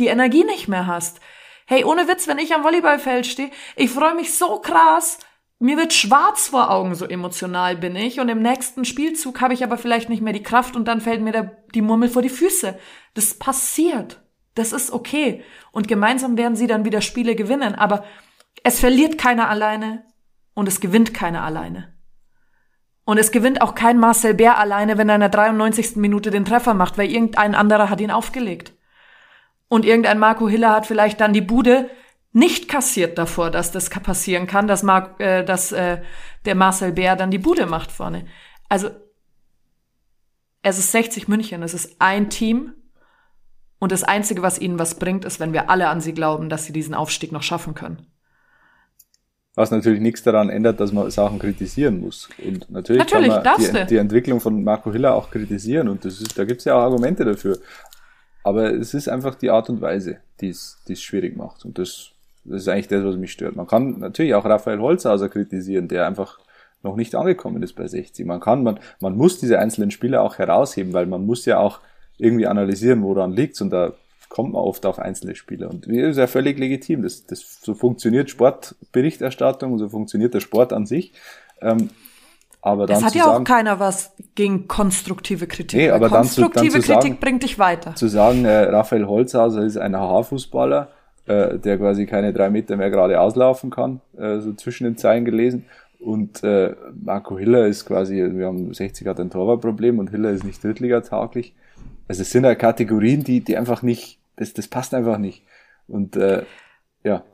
die 0.00 0.08
Energie 0.08 0.42
nicht 0.42 0.66
mehr 0.66 0.88
hast. 0.88 1.20
Hey, 1.64 1.84
ohne 1.84 2.08
Witz, 2.08 2.26
wenn 2.26 2.38
ich 2.38 2.54
am 2.54 2.64
Volleyballfeld 2.64 3.24
stehe, 3.24 3.52
ich 3.76 3.90
freue 3.90 4.16
mich 4.16 4.36
so 4.36 4.58
krass, 4.58 5.20
mir 5.58 5.76
wird 5.76 5.92
schwarz 5.92 6.48
vor 6.48 6.70
Augen, 6.70 6.94
so 6.94 7.06
emotional 7.06 7.76
bin 7.76 7.96
ich. 7.96 8.20
Und 8.20 8.28
im 8.28 8.42
nächsten 8.42 8.84
Spielzug 8.84 9.40
habe 9.40 9.54
ich 9.54 9.64
aber 9.64 9.78
vielleicht 9.78 10.08
nicht 10.08 10.22
mehr 10.22 10.32
die 10.32 10.42
Kraft 10.42 10.76
und 10.76 10.86
dann 10.86 11.00
fällt 11.00 11.22
mir 11.22 11.32
der, 11.32 11.56
die 11.74 11.82
Murmel 11.82 12.08
vor 12.08 12.22
die 12.22 12.28
Füße. 12.28 12.78
Das 13.14 13.34
passiert. 13.34 14.22
Das 14.54 14.72
ist 14.72 14.90
okay. 14.90 15.42
Und 15.72 15.88
gemeinsam 15.88 16.36
werden 16.36 16.56
sie 16.56 16.66
dann 16.66 16.84
wieder 16.84 17.00
Spiele 17.00 17.34
gewinnen. 17.36 17.74
Aber 17.74 18.04
es 18.64 18.80
verliert 18.80 19.18
keiner 19.18 19.48
alleine 19.48 20.04
und 20.54 20.68
es 20.68 20.80
gewinnt 20.80 21.14
keiner 21.14 21.42
alleine. 21.42 21.94
Und 23.04 23.18
es 23.18 23.30
gewinnt 23.30 23.62
auch 23.62 23.74
kein 23.74 23.98
Marcel 23.98 24.34
Bär 24.34 24.58
alleine, 24.58 24.98
wenn 24.98 25.08
er 25.08 25.14
in 25.14 25.20
der 25.20 25.30
93. 25.30 25.96
Minute 25.96 26.30
den 26.30 26.44
Treffer 26.44 26.74
macht, 26.74 26.98
weil 26.98 27.10
irgendein 27.10 27.54
anderer 27.54 27.88
hat 27.88 28.00
ihn 28.00 28.10
aufgelegt. 28.10 28.74
Und 29.68 29.84
irgendein 29.84 30.18
Marco 30.18 30.48
Hiller 30.48 30.72
hat 30.72 30.86
vielleicht 30.86 31.20
dann 31.20 31.32
die 31.32 31.40
Bude 31.40 31.88
nicht 32.36 32.68
kassiert 32.68 33.16
davor, 33.16 33.50
dass 33.50 33.72
das 33.72 33.88
passieren 33.88 34.46
kann, 34.46 34.68
dass, 34.68 34.82
Marc, 34.82 35.18
äh, 35.20 35.42
dass 35.42 35.72
äh, 35.72 36.02
der 36.44 36.54
Marcel 36.54 36.92
Bär 36.92 37.16
dann 37.16 37.30
die 37.30 37.38
Bude 37.38 37.64
macht 37.64 37.90
vorne. 37.90 38.26
Also 38.68 38.90
es 40.60 40.78
ist 40.78 40.92
60 40.92 41.28
München, 41.28 41.62
es 41.62 41.72
ist 41.72 41.96
ein 41.98 42.28
Team 42.28 42.74
und 43.78 43.90
das 43.90 44.04
Einzige, 44.04 44.42
was 44.42 44.58
ihnen 44.58 44.78
was 44.78 44.98
bringt, 44.98 45.24
ist, 45.24 45.40
wenn 45.40 45.54
wir 45.54 45.70
alle 45.70 45.88
an 45.88 46.02
sie 46.02 46.12
glauben, 46.12 46.50
dass 46.50 46.66
sie 46.66 46.74
diesen 46.74 46.94
Aufstieg 46.94 47.32
noch 47.32 47.42
schaffen 47.42 47.72
können. 47.72 48.06
Was 49.54 49.70
natürlich 49.70 50.00
nichts 50.00 50.22
daran 50.22 50.50
ändert, 50.50 50.78
dass 50.78 50.92
man 50.92 51.10
Sachen 51.10 51.38
kritisieren 51.38 52.00
muss. 52.02 52.28
Und 52.44 52.70
natürlich, 52.70 52.98
natürlich 52.98 53.28
kann 53.28 53.62
man 53.62 53.72
die, 53.72 53.86
die, 53.86 53.96
Entwicklung 53.96 54.40
von 54.40 54.62
Marco 54.62 54.92
Hiller 54.92 55.14
auch 55.14 55.30
kritisieren 55.30 55.88
und 55.88 56.04
das 56.04 56.20
ist, 56.20 56.38
da 56.38 56.44
gibt 56.44 56.58
es 56.58 56.66
ja 56.66 56.74
auch 56.74 56.82
Argumente 56.82 57.24
dafür. 57.24 57.58
Aber 58.44 58.74
es 58.74 58.92
ist 58.92 59.08
einfach 59.08 59.36
die 59.36 59.48
Art 59.48 59.70
und 59.70 59.80
Weise, 59.80 60.18
die 60.42 60.50
es 60.50 61.02
schwierig 61.02 61.34
macht. 61.34 61.64
Und 61.64 61.78
das, 61.78 62.12
das 62.48 62.62
ist 62.62 62.68
eigentlich 62.68 62.88
das, 62.88 63.04
was 63.04 63.16
mich 63.16 63.32
stört. 63.32 63.56
Man 63.56 63.66
kann 63.66 63.98
natürlich 63.98 64.34
auch 64.34 64.44
Raphael 64.44 64.80
Holzhauser 64.80 65.28
kritisieren, 65.28 65.88
der 65.88 66.06
einfach 66.06 66.38
noch 66.82 66.96
nicht 66.96 67.14
angekommen 67.14 67.62
ist 67.62 67.74
bei 67.74 67.86
60. 67.86 68.26
Man 68.26 68.40
kann, 68.40 68.62
man, 68.62 68.78
man 69.00 69.16
muss 69.16 69.38
diese 69.38 69.58
einzelnen 69.58 69.90
Spieler 69.90 70.22
auch 70.22 70.38
herausheben, 70.38 70.92
weil 70.92 71.06
man 71.06 71.24
muss 71.26 71.44
ja 71.44 71.58
auch 71.58 71.80
irgendwie 72.18 72.46
analysieren, 72.46 73.02
woran 73.02 73.32
liegt's 73.32 73.60
und 73.60 73.70
da 73.70 73.92
kommt 74.28 74.52
man 74.52 74.62
oft 74.62 74.86
auf 74.86 74.98
einzelne 74.98 75.34
Spieler. 75.34 75.70
Und 75.70 75.86
das 75.86 75.94
ist 75.94 76.16
ja 76.18 76.26
völlig 76.26 76.58
legitim. 76.58 77.02
Das, 77.02 77.26
das, 77.26 77.60
so 77.62 77.74
funktioniert 77.74 78.30
Sportberichterstattung 78.30 79.78
so 79.78 79.88
funktioniert 79.88 80.34
der 80.34 80.40
Sport 80.40 80.72
an 80.72 80.86
sich. 80.86 81.12
Ähm, 81.60 81.90
aber 82.60 82.86
dann 82.86 82.96
es 82.98 83.04
hat 83.04 83.14
ja 83.14 83.24
sagen, 83.24 83.44
auch 83.44 83.48
keiner 83.48 83.78
was 83.78 84.12
gegen 84.34 84.66
konstruktive 84.66 85.46
Kritik. 85.46 85.78
Nee, 85.78 85.90
aber 85.90 86.08
konstruktive 86.08 86.52
dann 86.52 86.70
zu, 86.72 86.72
dann 86.72 86.82
zu 86.82 86.92
Kritik 86.92 87.02
sagen, 87.12 87.20
bringt 87.20 87.42
dich 87.44 87.58
weiter. 87.58 87.94
Zu 87.94 88.08
sagen, 88.08 88.44
äh, 88.44 88.64
Raphael 88.64 89.06
Holzhauser 89.06 89.62
ist 89.62 89.76
ein 89.76 89.96
Haarfußballer, 89.96 90.88
äh, 91.26 91.58
der 91.58 91.78
quasi 91.78 92.06
keine 92.06 92.32
drei 92.32 92.50
Meter 92.50 92.76
mehr 92.76 92.90
gerade 92.90 93.20
auslaufen 93.20 93.70
kann, 93.70 94.00
äh, 94.16 94.38
so 94.38 94.52
zwischen 94.54 94.84
den 94.84 94.96
Zeilen 94.96 95.24
gelesen. 95.24 95.66
Und 95.98 96.44
äh, 96.44 96.74
Marco 96.94 97.38
Hiller 97.38 97.66
ist 97.66 97.86
quasi, 97.86 98.16
wir 98.16 98.46
haben 98.46 98.72
60 98.72 99.06
hat 99.06 99.18
ein 99.18 99.30
Torwartproblem 99.30 99.98
und 99.98 100.10
Hiller 100.10 100.30
ist 100.30 100.44
nicht 100.44 100.62
Drittliga-tauglich. 100.62 101.54
Also 102.06 102.22
es 102.22 102.30
sind 102.30 102.44
ja 102.44 102.54
Kategorien, 102.54 103.24
die, 103.24 103.40
die 103.40 103.56
einfach 103.56 103.82
nicht 103.82 104.20
das, 104.36 104.52
das 104.52 104.68
passt 104.68 104.94
einfach 104.94 105.18
nicht. 105.18 105.44
Und 105.88 106.16
äh, 106.16 106.44
ja. 107.02 107.24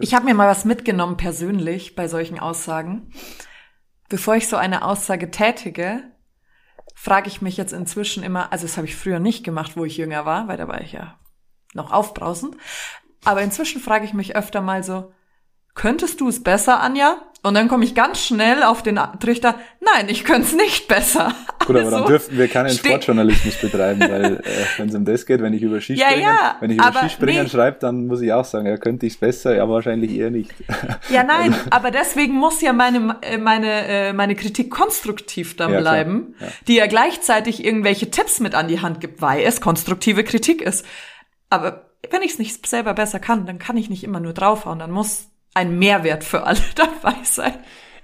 Ich 0.00 0.14
habe 0.14 0.24
mir 0.24 0.34
mal 0.34 0.48
was 0.48 0.64
mitgenommen 0.64 1.16
persönlich 1.16 1.96
bei 1.96 2.08
solchen 2.08 2.38
Aussagen. 2.38 3.10
Bevor 4.08 4.36
ich 4.36 4.48
so 4.48 4.56
eine 4.56 4.84
Aussage 4.84 5.30
tätige, 5.30 6.02
frage 6.94 7.28
ich 7.28 7.42
mich 7.42 7.56
jetzt 7.56 7.72
inzwischen 7.72 8.22
immer, 8.22 8.52
also 8.52 8.66
das 8.66 8.76
habe 8.76 8.86
ich 8.86 8.96
früher 8.96 9.20
nicht 9.20 9.44
gemacht, 9.44 9.76
wo 9.76 9.84
ich 9.84 9.96
jünger 9.96 10.26
war, 10.26 10.48
weil 10.48 10.56
da 10.56 10.68
war 10.68 10.80
ich 10.80 10.92
ja 10.92 11.18
noch 11.74 11.92
aufbrausend. 11.92 12.56
Aber 13.24 13.42
inzwischen 13.42 13.80
frage 13.80 14.04
ich 14.04 14.14
mich 14.14 14.36
öfter 14.36 14.60
mal 14.60 14.82
so, 14.82 15.12
könntest 15.74 16.20
du 16.20 16.28
es 16.28 16.42
besser, 16.42 16.80
Anja? 16.80 17.22
Und 17.42 17.54
dann 17.54 17.68
komme 17.68 17.84
ich 17.84 17.94
ganz 17.94 18.22
schnell 18.22 18.62
auf 18.62 18.82
den 18.82 19.00
Trichter, 19.18 19.54
nein, 19.80 20.10
ich 20.10 20.24
könnte 20.24 20.42
es 20.42 20.52
nicht 20.54 20.88
besser. 20.88 21.32
Gut, 21.60 21.70
aber 21.70 21.78
also, 21.78 21.90
dann 21.90 22.06
dürften 22.06 22.36
wir 22.36 22.48
keinen 22.48 22.68
Sportjournalismus 22.68 23.56
betreiben, 23.56 24.00
weil 24.00 24.24
äh, 24.24 24.40
wenn 24.76 24.90
es 24.90 24.94
um 24.94 25.06
das 25.06 25.24
geht, 25.24 25.40
wenn 25.40 25.54
ich 25.54 25.62
über 25.62 25.80
Skispringen, 25.80 26.20
ja, 26.20 26.28
ja, 26.28 26.56
wenn 26.60 26.70
ich 26.70 26.76
über 26.76 26.92
Skispringen 26.92 27.44
nee. 27.44 27.48
schreibe, 27.48 27.78
dann 27.80 28.08
muss 28.08 28.20
ich 28.20 28.30
auch 28.30 28.44
sagen, 28.44 28.66
ja, 28.66 28.76
könnte 28.76 29.06
ich 29.06 29.14
es 29.14 29.18
besser, 29.18 29.56
ja, 29.56 29.66
wahrscheinlich 29.66 30.12
eher 30.12 30.30
nicht. 30.30 30.52
Ja, 31.08 31.22
nein, 31.24 31.54
also. 31.54 31.64
aber 31.70 31.90
deswegen 31.90 32.34
muss 32.34 32.60
ja 32.60 32.74
meine, 32.74 33.16
äh, 33.22 33.38
meine, 33.38 33.86
äh, 33.86 34.12
meine 34.12 34.34
Kritik 34.34 34.70
konstruktiv 34.70 35.56
dann 35.56 35.72
ja, 35.72 35.80
bleiben, 35.80 36.34
ja. 36.40 36.46
die 36.68 36.74
ja 36.74 36.86
gleichzeitig 36.86 37.64
irgendwelche 37.64 38.10
Tipps 38.10 38.40
mit 38.40 38.54
an 38.54 38.68
die 38.68 38.80
Hand 38.80 39.00
gibt, 39.00 39.22
weil 39.22 39.42
es 39.44 39.62
konstruktive 39.62 40.24
Kritik 40.24 40.60
ist. 40.60 40.84
Aber 41.50 41.90
wenn 42.10 42.22
ich 42.22 42.32
es 42.32 42.38
nicht 42.38 42.66
selber 42.66 42.94
besser 42.94 43.20
kann, 43.20 43.44
dann 43.44 43.58
kann 43.58 43.76
ich 43.76 43.90
nicht 43.90 44.04
immer 44.04 44.20
nur 44.20 44.32
draufhauen, 44.32 44.78
dann 44.78 44.90
muss 44.90 45.28
ein 45.54 45.78
Mehrwert 45.78 46.24
für 46.24 46.44
alle 46.44 46.60
dabei 46.74 47.16
sein. 47.24 47.54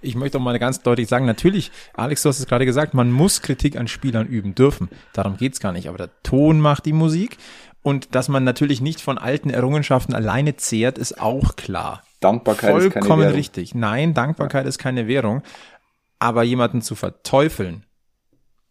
Ich 0.02 0.14
möchte 0.14 0.38
auch 0.38 0.42
mal 0.42 0.58
ganz 0.58 0.82
deutlich 0.82 1.08
sagen, 1.08 1.24
natürlich, 1.24 1.72
Alex, 1.94 2.22
du 2.22 2.28
hast 2.28 2.38
es 2.38 2.46
gerade 2.46 2.66
gesagt, 2.66 2.92
man 2.92 3.10
muss 3.10 3.40
Kritik 3.40 3.76
an 3.76 3.88
Spielern 3.88 4.26
üben 4.26 4.54
dürfen. 4.54 4.90
Darum 5.14 5.36
geht's 5.36 5.58
gar 5.58 5.72
nicht. 5.72 5.88
Aber 5.88 5.96
der 5.96 6.10
Ton 6.22 6.60
macht 6.60 6.84
die 6.84 6.92
Musik. 6.92 7.38
Und 7.82 8.14
dass 8.14 8.28
man 8.28 8.44
natürlich 8.44 8.80
nicht 8.80 9.00
von 9.00 9.16
alten 9.16 9.48
Errungenschaften 9.48 10.14
alleine 10.14 10.56
zehrt, 10.56 10.98
ist 10.98 11.20
auch 11.20 11.56
klar. 11.56 12.02
Dankbarkeit 12.20 12.70
Vollkommen 12.70 12.86
ist 12.86 12.92
keine 12.92 13.04
Währung. 13.04 13.16
Vollkommen 13.16 13.34
richtig. 13.34 13.74
Nein, 13.74 14.14
Dankbarkeit 14.14 14.64
ja. 14.64 14.68
ist 14.68 14.78
keine 14.78 15.06
Währung. 15.06 15.42
Aber 16.18 16.42
jemanden 16.42 16.82
zu 16.82 16.94
verteufeln, 16.94 17.84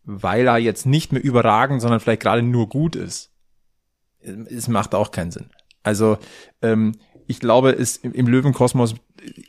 weil 0.04 0.48
er 0.48 0.58
jetzt 0.58 0.86
nicht 0.86 1.12
mehr 1.12 1.24
überragend, 1.24 1.82
sondern 1.82 2.00
vielleicht 2.00 2.22
gerade 2.22 2.42
nur 2.42 2.70
gut 2.70 2.96
ist, 2.96 3.32
es 4.50 4.68
macht 4.68 4.96
auch 4.96 5.12
keinen 5.12 5.32
Sinn. 5.32 5.50
Also 5.84 6.18
ähm, 6.62 6.94
ich 7.28 7.40
glaube, 7.40 7.72
es, 7.72 7.98
im 7.98 8.28
Löwenkosmos 8.28 8.96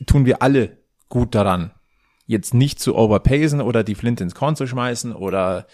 tun 0.07 0.27
wir 0.27 0.43
alle 0.43 0.79
gut 1.09 1.35
daran, 1.35 1.73
jetzt 2.27 2.55
nicht 2.55 2.81
zu 2.81 2.97
overpacen 2.97 3.61
oder 3.61 3.85
die 3.85 3.95
Flint 3.95 4.21
ins 4.21 4.35
Korn 4.35 4.57
zu 4.57 4.67
schmeißen 4.67 5.15
oder 5.15 5.67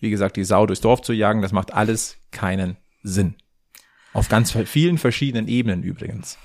wie 0.00 0.10
gesagt 0.10 0.36
die 0.36 0.44
Sau 0.44 0.66
durchs 0.66 0.80
Dorf 0.80 1.02
zu 1.02 1.12
jagen. 1.12 1.42
Das 1.42 1.52
macht 1.52 1.74
alles 1.74 2.16
keinen 2.30 2.76
Sinn. 3.02 3.34
Auf 4.12 4.28
ganz 4.28 4.52
vielen 4.52 4.98
verschiedenen 4.98 5.48
Ebenen 5.48 5.82
übrigens. 5.82 6.38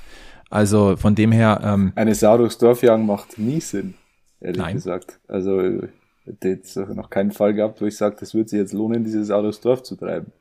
Also 0.50 0.98
von 0.98 1.16
dem 1.16 1.32
her. 1.32 1.62
Ähm, 1.64 1.94
Eine 1.96 2.16
Sau 2.16 2.38
durchs 2.38 2.58
Dorf 2.58 2.84
jagen 2.84 3.06
macht 3.06 3.38
nie 3.40 3.62
Sinn, 3.62 3.96
ehrlich 4.40 4.62
nein. 4.62 4.76
gesagt. 4.76 5.20
Also 5.28 5.82
jetzt 6.44 6.76
noch 6.76 7.10
keinen 7.10 7.32
Fall 7.32 7.54
gehabt, 7.54 7.82
wo 7.82 7.86
ich 7.86 7.98
sage, 7.98 8.16
das 8.20 8.34
wird 8.34 8.50
sich 8.50 8.60
jetzt 8.60 8.74
lohnen, 8.74 9.04
diese 9.04 9.24
Sau 9.26 9.42
durchs 9.42 9.62
Dorf 9.62 9.84
zu 9.84 9.96
treiben. 9.96 10.32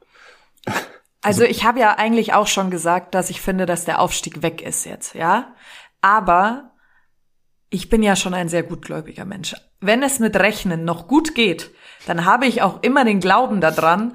Also 1.23 1.45
ich 1.45 1.65
habe 1.65 1.79
ja 1.79 1.99
eigentlich 1.99 2.35
auch 2.35 2.49
schon 2.49 2.71
gesagt, 2.71 3.15
dass 3.15 3.31
ich 3.31 3.41
finde, 3.41 3.65
dass 3.65 3.85
der 3.85 4.01
Aufstieg 4.01 4.43
weg 4.43 4.61
ist 4.61 4.85
jetzt, 4.85 5.15
ja. 5.15 5.55
Aber 6.01 6.73
ich 7.71 7.89
bin 7.89 8.03
ja 8.03 8.17
schon 8.17 8.35
ein 8.35 8.49
sehr 8.49 8.65
gutgläubiger 8.65 9.25
Mensch. 9.25 9.55
Wenn 9.81 10.03
es 10.03 10.19
mit 10.19 10.37
Rechnen 10.37 10.85
noch 10.85 11.09
gut 11.09 11.35
geht, 11.35 11.71
dann 12.07 12.25
habe 12.25 12.47
ich 12.47 12.61
auch 12.61 12.83
immer 12.83 13.05
den 13.05 13.21
Glauben 13.21 13.61
daran, 13.61 14.15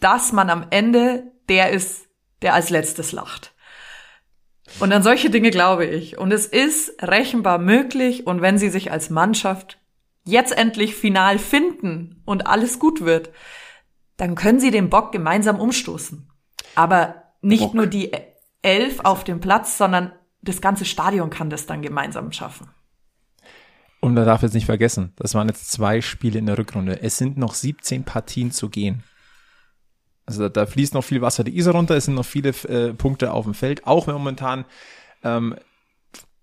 dass 0.00 0.32
man 0.32 0.50
am 0.50 0.66
Ende 0.70 1.32
der 1.48 1.70
ist, 1.70 2.08
der 2.42 2.54
als 2.54 2.70
letztes 2.70 3.12
lacht. 3.12 3.54
Und 4.80 4.92
an 4.92 5.02
solche 5.02 5.30
Dinge 5.30 5.50
glaube 5.50 5.86
ich. 5.86 6.18
Und 6.18 6.32
es 6.32 6.46
ist 6.46 7.02
rechenbar 7.02 7.58
möglich. 7.58 8.26
Und 8.26 8.42
wenn 8.42 8.58
sie 8.58 8.68
sich 8.68 8.92
als 8.92 9.10
Mannschaft 9.10 9.78
jetzt 10.24 10.56
endlich 10.56 10.94
final 10.94 11.38
finden 11.38 12.22
und 12.26 12.46
alles 12.46 12.78
gut 12.78 13.04
wird, 13.04 13.30
dann 14.16 14.34
können 14.34 14.60
sie 14.60 14.70
den 14.70 14.90
Bock 14.90 15.12
gemeinsam 15.12 15.58
umstoßen. 15.58 16.30
Aber 16.74 17.22
nicht 17.40 17.60
Bock. 17.60 17.74
nur 17.74 17.86
die 17.86 18.12
elf 18.62 19.00
auf 19.00 19.24
dem 19.24 19.40
Platz, 19.40 19.78
sondern 19.78 20.12
das 20.42 20.60
ganze 20.60 20.84
Stadion 20.84 21.30
kann 21.30 21.50
das 21.50 21.66
dann 21.66 21.82
gemeinsam 21.82 22.32
schaffen. 22.32 22.70
Und 24.00 24.14
man 24.14 24.24
darf 24.24 24.42
jetzt 24.42 24.54
nicht 24.54 24.66
vergessen, 24.66 25.12
das 25.16 25.34
waren 25.34 25.48
jetzt 25.48 25.70
zwei 25.72 26.00
Spiele 26.00 26.38
in 26.38 26.46
der 26.46 26.56
Rückrunde. 26.56 27.02
Es 27.02 27.16
sind 27.16 27.36
noch 27.36 27.54
17 27.54 28.04
Partien 28.04 28.52
zu 28.52 28.68
gehen. 28.68 29.02
Also 30.24 30.42
da, 30.42 30.48
da 30.48 30.66
fließt 30.66 30.94
noch 30.94 31.02
viel 31.02 31.20
Wasser 31.20 31.42
die 31.42 31.56
Isar 31.56 31.74
runter, 31.74 31.96
es 31.96 32.04
sind 32.04 32.14
noch 32.14 32.24
viele 32.24 32.50
äh, 32.50 32.94
Punkte 32.94 33.32
auf 33.32 33.44
dem 33.44 33.54
Feld, 33.54 33.86
auch 33.86 34.06
wenn 34.06 34.14
momentan 34.14 34.66
ähm, 35.24 35.56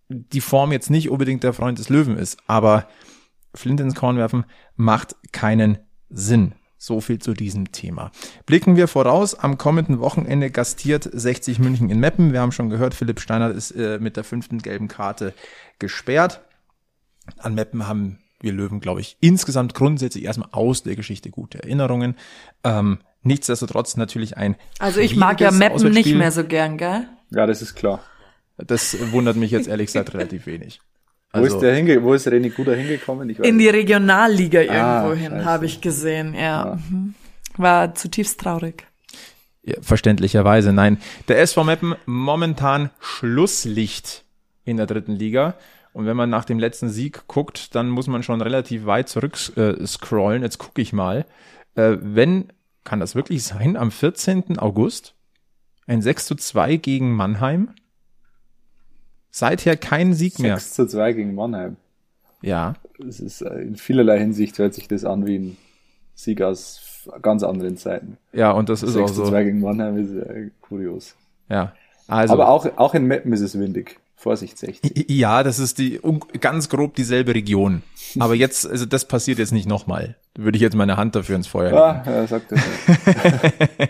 die 0.09 0.41
Form 0.41 0.71
jetzt 0.71 0.89
nicht 0.89 1.09
unbedingt 1.09 1.43
der 1.43 1.53
Freund 1.53 1.79
des 1.79 1.89
Löwen 1.89 2.17
ist. 2.17 2.37
Aber 2.47 2.87
Flint 3.53 3.79
ins 3.79 3.95
Korn 3.95 4.17
werfen 4.17 4.45
macht 4.75 5.15
keinen 5.31 5.77
Sinn. 6.09 6.55
So 6.77 7.01
viel 7.01 7.19
zu 7.19 7.33
diesem 7.33 7.71
Thema. 7.71 8.11
Blicken 8.45 8.75
wir 8.75 8.87
voraus. 8.87 9.33
Am 9.35 9.57
kommenden 9.57 9.99
Wochenende 9.99 10.51
gastiert 10.51 11.09
60 11.11 11.59
München 11.59 11.89
in 11.89 11.99
Meppen. 11.99 12.33
Wir 12.33 12.41
haben 12.41 12.51
schon 12.51 12.69
gehört, 12.69 12.93
Philipp 12.93 13.19
Steiner 13.19 13.51
ist 13.51 13.71
äh, 13.71 13.97
mit 13.99 14.17
der 14.17 14.23
fünften 14.23 14.59
gelben 14.59 14.87
Karte 14.87 15.33
gesperrt. 15.79 16.41
An 17.37 17.55
Meppen 17.55 17.87
haben 17.87 18.19
wir 18.41 18.53
Löwen, 18.53 18.79
glaube 18.79 19.01
ich, 19.01 19.17
insgesamt 19.21 19.73
grundsätzlich 19.73 20.25
erstmal 20.25 20.49
aus 20.51 20.83
der 20.83 20.95
Geschichte 20.95 21.31
gute 21.31 21.63
Erinnerungen. 21.63 22.15
Ähm, 22.63 22.99
nichtsdestotrotz 23.23 23.97
natürlich 23.97 24.37
ein. 24.37 24.55
Also 24.79 24.99
ich 24.99 25.15
mag 25.15 25.41
ja 25.41 25.51
Meppen 25.51 25.91
nicht 25.91 26.13
mehr 26.13 26.31
so 26.31 26.43
gern, 26.43 26.77
gell? 26.77 27.07
Ja, 27.31 27.45
das 27.45 27.61
ist 27.61 27.75
klar. 27.75 28.01
Das 28.57 28.95
wundert 29.11 29.35
mich 29.35 29.51
jetzt 29.51 29.67
ehrlich 29.67 29.87
gesagt 29.87 30.13
relativ 30.13 30.45
wenig. 30.45 30.81
Also, 31.35 31.51
wo 31.51 31.55
ist 31.55 31.61
der 31.61 31.75
hinge 31.75 32.03
wo 32.03 32.13
ist 32.13 32.27
René 32.27 32.49
Guder 32.49 32.75
hingekommen? 32.75 33.29
in 33.29 33.59
die 33.59 33.69
Regionalliga 33.69 34.59
ah, 34.59 35.03
irgendwo 35.03 35.21
hin, 35.21 35.45
habe 35.45 35.65
ich 35.65 35.81
gesehen, 35.81 36.33
ja. 36.33 36.39
ja. 36.39 36.79
Mhm. 36.89 37.13
War 37.57 37.95
zutiefst 37.95 38.39
traurig. 38.39 38.87
Ja, 39.63 39.75
verständlicherweise, 39.81 40.73
nein. 40.73 40.99
Der 41.27 41.39
SV 41.39 41.63
Meppen 41.63 41.95
momentan 42.05 42.91
Schlusslicht 42.99 44.23
in 44.63 44.77
der 44.77 44.85
dritten 44.85 45.13
Liga. 45.13 45.55
Und 45.93 46.05
wenn 46.05 46.17
man 46.17 46.29
nach 46.29 46.45
dem 46.45 46.59
letzten 46.59 46.89
Sieg 46.89 47.25
guckt, 47.27 47.73
dann 47.73 47.89
muss 47.89 48.07
man 48.07 48.21
schon 48.21 48.41
relativ 48.41 48.85
weit 48.85 49.09
zurück 49.09 49.37
äh, 49.55 49.85
scrollen. 49.87 50.43
Jetzt 50.43 50.57
gucke 50.57 50.81
ich 50.81 50.93
mal. 50.93 51.25
Äh, 51.75 51.97
wenn, 52.01 52.51
kann 52.83 52.99
das 52.99 53.15
wirklich 53.15 53.43
sein, 53.43 53.77
am 53.77 53.91
14. 53.91 54.59
August 54.59 55.15
ein 55.87 56.01
6 56.01 56.25
zu 56.25 56.35
2 56.35 56.75
gegen 56.77 57.13
Mannheim? 57.13 57.69
Seither 59.37 59.75
kein 59.75 60.13
Sieg 60.13 60.39
mehr. 60.39 60.57
6 60.57 60.73
zu 60.75 60.87
2 60.87 61.11
gegen 61.11 61.35
Mannheim. 61.35 61.75
Ja. 62.41 62.75
Das 62.97 63.19
ist, 63.19 63.41
äh, 63.41 63.63
in 63.63 63.75
vielerlei 63.75 64.17
Hinsicht 64.17 64.57
hört 64.59 64.73
sich 64.73 64.87
das 64.87 65.03
an 65.03 65.27
wie 65.27 65.37
ein 65.37 65.57
Sieg 66.13 66.41
aus 66.41 67.09
ganz 67.21 67.43
anderen 67.43 67.75
Zeiten. 67.75 68.17
Ja, 68.31 68.51
und 68.51 68.69
das 68.69 68.81
ist 68.81 68.93
6 68.93 69.03
auch 69.03 69.07
so. 69.09 69.13
6 69.15 69.25
zu 69.25 69.31
2 69.31 69.43
gegen 69.43 69.59
Mannheim 69.59 69.97
ist 69.97 70.15
äh, 70.15 70.51
kurios. 70.61 71.17
Ja. 71.49 71.73
Also. 72.07 72.31
Aber 72.31 72.47
auch, 72.47 72.65
auch 72.77 72.93
in 72.93 73.07
Meppen 73.07 73.33
ist 73.33 73.41
es 73.41 73.59
windig. 73.59 73.99
Vorsicht 74.15 74.57
60. 74.57 75.09
Ja, 75.09 75.43
das 75.43 75.59
ist 75.59 75.79
die 75.79 75.99
ganz 76.39 76.69
grob 76.69 76.95
dieselbe 76.95 77.35
Region. 77.35 77.83
Aber 78.17 78.35
jetzt, 78.35 78.65
also 78.65 78.85
das 78.85 79.05
passiert 79.05 79.37
jetzt 79.37 79.51
nicht 79.51 79.67
nochmal. 79.67 80.15
Würde 80.35 80.55
ich 80.55 80.61
jetzt 80.61 80.77
meine 80.77 80.95
Hand 80.95 81.13
dafür 81.13 81.35
ins 81.35 81.47
Feuer 81.47 81.71
legen. 81.71 81.77
Ah, 81.77 82.03
ja, 82.05 82.25
sagt 82.25 82.53
er. 82.53 83.89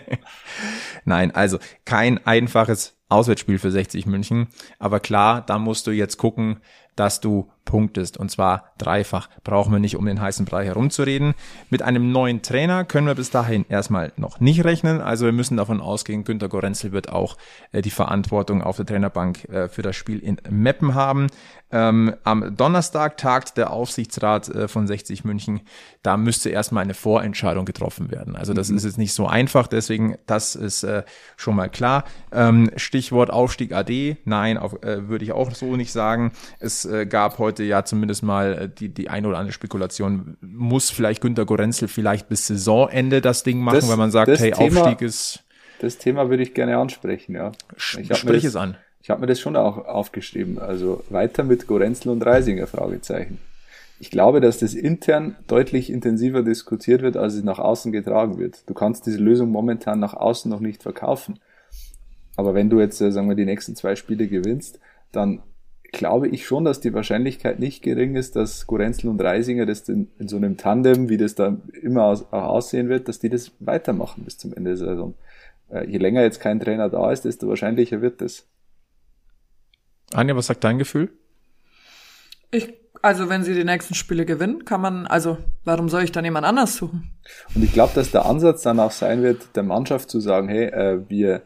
Nein, 1.04 1.30
also 1.30 1.60
kein 1.84 2.26
einfaches 2.26 2.95
Auswärtsspiel 3.08 3.58
für 3.58 3.70
60 3.70 4.06
München. 4.06 4.48
Aber 4.78 5.00
klar, 5.00 5.40
da 5.40 5.58
musst 5.58 5.86
du 5.86 5.90
jetzt 5.92 6.16
gucken, 6.16 6.60
dass 6.96 7.20
du 7.20 7.48
punktest. 7.66 8.16
Und 8.16 8.30
zwar 8.30 8.72
dreifach. 8.78 9.28
Brauchen 9.44 9.72
wir 9.72 9.78
nicht 9.78 9.96
um 9.96 10.06
den 10.06 10.18
heißen 10.18 10.46
Brei 10.46 10.64
herumzureden. 10.64 11.34
Mit 11.68 11.82
einem 11.82 12.10
neuen 12.10 12.40
Trainer 12.40 12.86
können 12.86 13.06
wir 13.06 13.14
bis 13.14 13.28
dahin 13.28 13.66
erstmal 13.68 14.12
noch 14.16 14.40
nicht 14.40 14.64
rechnen. 14.64 15.02
Also 15.02 15.26
wir 15.26 15.32
müssen 15.32 15.58
davon 15.58 15.82
ausgehen, 15.82 16.24
Günter 16.24 16.48
Gorenzel 16.48 16.92
wird 16.92 17.10
auch 17.10 17.36
äh, 17.72 17.82
die 17.82 17.90
Verantwortung 17.90 18.62
auf 18.62 18.76
der 18.76 18.86
Trainerbank 18.86 19.44
äh, 19.50 19.68
für 19.68 19.82
das 19.82 19.96
Spiel 19.96 20.20
in 20.20 20.40
Meppen 20.48 20.94
haben. 20.94 21.26
Ähm, 21.72 22.14
am 22.22 22.56
Donnerstag 22.56 23.16
tagt 23.16 23.56
der 23.56 23.72
Aufsichtsrat 23.72 24.48
äh, 24.48 24.68
von 24.68 24.86
60 24.86 25.24
München. 25.24 25.62
Da 26.02 26.16
müsste 26.16 26.48
erstmal 26.48 26.84
eine 26.84 26.94
Vorentscheidung 26.94 27.64
getroffen 27.64 28.12
werden. 28.12 28.36
Also 28.36 28.54
das 28.54 28.70
mhm. 28.70 28.76
ist 28.76 28.84
jetzt 28.84 28.98
nicht 28.98 29.12
so 29.12 29.26
einfach. 29.26 29.66
Deswegen, 29.66 30.16
das 30.26 30.54
ist 30.54 30.86
schon 31.36 31.56
mal 31.56 31.68
klar. 31.68 32.04
Ähm, 32.32 32.70
Stichwort 32.76 33.30
Aufstieg 33.30 33.72
AD. 33.72 34.16
Nein, 34.24 34.56
auf, 34.58 34.76
würde 34.82 35.24
ich 35.24 35.32
auch 35.32 35.50
so 35.52 35.76
nicht 35.76 35.90
sagen. 35.90 36.32
Es 36.60 36.85
äh, 36.86 37.06
gab 37.06 37.38
heute 37.38 37.62
ja 37.64 37.84
zumindest 37.84 38.22
mal 38.22 38.54
äh, 38.54 38.68
die, 38.68 38.88
die 38.88 39.08
eine 39.08 39.28
oder 39.28 39.38
andere 39.38 39.52
Spekulation. 39.52 40.36
Muss 40.40 40.90
vielleicht 40.90 41.20
Günter 41.20 41.44
Gorenzel 41.44 41.88
vielleicht 41.88 42.28
bis 42.28 42.46
Saisonende 42.46 43.20
das 43.20 43.42
Ding 43.42 43.60
machen, 43.60 43.76
das, 43.76 43.88
weil 43.88 43.96
man 43.96 44.10
sagt, 44.10 44.28
hey, 44.28 44.52
Thema, 44.52 44.82
Aufstieg 44.82 45.02
ist. 45.02 45.44
Das 45.80 45.98
Thema 45.98 46.30
würde 46.30 46.42
ich 46.42 46.54
gerne 46.54 46.78
ansprechen, 46.78 47.34
ja. 47.34 47.52
Ich 47.76 48.16
Sprich 48.16 48.44
es 48.44 48.56
an. 48.56 48.76
Ich 49.02 49.10
habe 49.10 49.20
mir 49.20 49.26
das 49.26 49.38
schon 49.38 49.56
auch 49.56 49.78
aufgeschrieben. 49.84 50.58
Also 50.58 51.04
weiter 51.10 51.44
mit 51.44 51.66
Gorenzel 51.66 52.10
und 52.10 52.24
Reisinger, 52.24 52.66
Fragezeichen. 52.66 53.38
Ich 53.98 54.10
glaube, 54.10 54.40
dass 54.40 54.58
das 54.58 54.74
intern 54.74 55.36
deutlich 55.46 55.90
intensiver 55.90 56.42
diskutiert 56.42 57.02
wird, 57.02 57.16
als 57.16 57.34
es 57.34 57.44
nach 57.44 57.58
außen 57.58 57.92
getragen 57.92 58.38
wird. 58.38 58.68
Du 58.68 58.74
kannst 58.74 59.06
diese 59.06 59.18
Lösung 59.18 59.50
momentan 59.50 60.00
nach 60.00 60.14
außen 60.14 60.50
noch 60.50 60.60
nicht 60.60 60.82
verkaufen. 60.82 61.38
Aber 62.36 62.54
wenn 62.54 62.68
du 62.68 62.80
jetzt, 62.80 63.00
äh, 63.00 63.10
sagen 63.10 63.28
wir, 63.28 63.36
die 63.36 63.46
nächsten 63.46 63.76
zwei 63.76 63.96
Spiele 63.96 64.28
gewinnst, 64.28 64.80
dann 65.12 65.42
glaube 65.96 66.28
ich 66.28 66.46
schon, 66.46 66.64
dass 66.64 66.80
die 66.80 66.92
Wahrscheinlichkeit 66.92 67.58
nicht 67.58 67.82
gering 67.82 68.16
ist, 68.16 68.36
dass 68.36 68.66
Gorenzel 68.66 69.08
und 69.08 69.20
Reisinger 69.20 69.64
das 69.64 69.88
in, 69.88 70.10
in 70.18 70.28
so 70.28 70.36
einem 70.36 70.58
Tandem, 70.58 71.08
wie 71.08 71.16
das 71.16 71.34
da 71.34 71.56
immer 71.80 72.04
aus, 72.04 72.22
auch 72.32 72.44
aussehen 72.44 72.88
wird, 72.88 73.08
dass 73.08 73.18
die 73.18 73.30
das 73.30 73.52
weitermachen 73.60 74.24
bis 74.24 74.36
zum 74.36 74.52
Ende 74.52 74.70
der 74.70 74.76
Saison. 74.76 75.14
Äh, 75.70 75.88
je 75.88 75.98
länger 75.98 76.22
jetzt 76.22 76.40
kein 76.40 76.60
Trainer 76.60 76.90
da 76.90 77.10
ist, 77.10 77.24
desto 77.24 77.48
wahrscheinlicher 77.48 78.02
wird 78.02 78.20
das. 78.20 78.46
Anja, 80.12 80.36
was 80.36 80.46
sagt 80.46 80.64
dein 80.64 80.78
Gefühl? 80.78 81.10
Ich, 82.50 82.74
also 83.00 83.28
wenn 83.30 83.42
sie 83.42 83.54
die 83.54 83.64
nächsten 83.64 83.94
Spiele 83.94 84.26
gewinnen, 84.26 84.66
kann 84.66 84.82
man, 84.82 85.06
also 85.06 85.38
warum 85.64 85.88
soll 85.88 86.04
ich 86.04 86.12
dann 86.12 86.24
jemand 86.24 86.46
anders 86.46 86.76
suchen? 86.76 87.10
Und 87.54 87.64
ich 87.64 87.72
glaube, 87.72 87.92
dass 87.94 88.10
der 88.10 88.26
Ansatz 88.26 88.62
dann 88.62 88.80
auch 88.80 88.92
sein 88.92 89.22
wird, 89.22 89.56
der 89.56 89.62
Mannschaft 89.62 90.10
zu 90.10 90.20
sagen, 90.20 90.48
hey, 90.48 90.66
äh, 90.66 91.08
wir, 91.08 91.42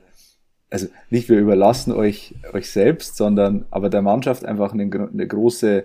also 0.71 0.87
nicht 1.11 1.29
wir 1.29 1.39
überlassen 1.39 1.93
euch 1.93 2.35
euch 2.53 2.71
selbst, 2.71 3.16
sondern 3.16 3.66
aber 3.71 3.91
der 3.91 4.03
Mannschaft 4.03 4.45
einfach 4.45 4.73
eine, 4.73 4.85
eine 4.85 5.27
große, 5.27 5.85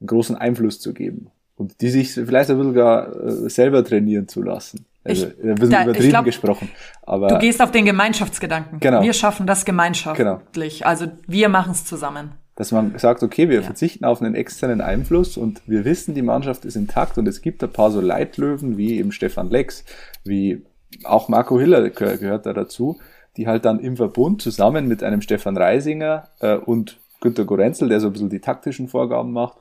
einen 0.00 0.06
großen 0.06 0.36
Einfluss 0.36 0.80
zu 0.80 0.94
geben 0.94 1.30
und 1.56 1.80
die 1.80 1.90
sich 1.90 2.12
vielleicht 2.12 2.50
ein 2.50 2.56
bisschen 2.56 2.74
gar 2.74 3.14
äh, 3.14 3.50
selber 3.50 3.84
trainieren 3.84 4.28
zu 4.28 4.42
lassen. 4.42 4.86
Also 5.04 5.26
ich, 5.26 5.44
ein 5.44 5.54
bisschen 5.56 5.70
da, 5.70 5.84
übertrieben 5.84 6.10
glaub, 6.10 6.24
gesprochen. 6.24 6.70
Aber 7.02 7.28
du 7.28 7.38
gehst 7.38 7.60
auf 7.60 7.72
den 7.72 7.84
Gemeinschaftsgedanken. 7.84 8.80
Genau. 8.80 9.02
Wir 9.02 9.12
schaffen 9.12 9.46
das 9.46 9.64
gemeinschaftlich. 9.64 10.78
Genau. 10.78 10.88
Also 10.88 11.06
wir 11.26 11.48
machen 11.48 11.72
es 11.72 11.84
zusammen. 11.84 12.32
Dass 12.54 12.70
man 12.70 12.96
sagt, 12.98 13.22
okay, 13.22 13.48
wir 13.48 13.56
ja. 13.56 13.62
verzichten 13.62 14.04
auf 14.04 14.20
einen 14.20 14.34
externen 14.34 14.80
Einfluss 14.80 15.36
und 15.36 15.62
wir 15.66 15.84
wissen, 15.84 16.14
die 16.14 16.22
Mannschaft 16.22 16.64
ist 16.64 16.76
intakt 16.76 17.18
und 17.18 17.26
es 17.26 17.40
gibt 17.40 17.64
ein 17.64 17.72
paar 17.72 17.90
so 17.90 18.00
Leitlöwen 18.00 18.76
wie 18.76 18.98
eben 18.98 19.10
Stefan 19.10 19.50
Lex, 19.50 19.84
wie 20.24 20.62
auch 21.04 21.28
Marco 21.28 21.58
Hiller 21.58 21.88
gehört 21.90 22.46
da 22.46 22.52
dazu, 22.52 22.98
die 23.36 23.46
halt 23.46 23.64
dann 23.64 23.80
im 23.80 23.96
Verbund 23.96 24.42
zusammen 24.42 24.86
mit 24.86 25.02
einem 25.02 25.22
Stefan 25.22 25.56
Reisinger 25.56 26.28
äh, 26.40 26.56
und 26.56 26.98
Günter 27.20 27.44
Gorenzel, 27.44 27.88
der 27.88 28.00
so 28.00 28.08
ein 28.08 28.12
bisschen 28.12 28.30
die 28.30 28.40
taktischen 28.40 28.88
Vorgaben 28.88 29.32
macht, 29.32 29.56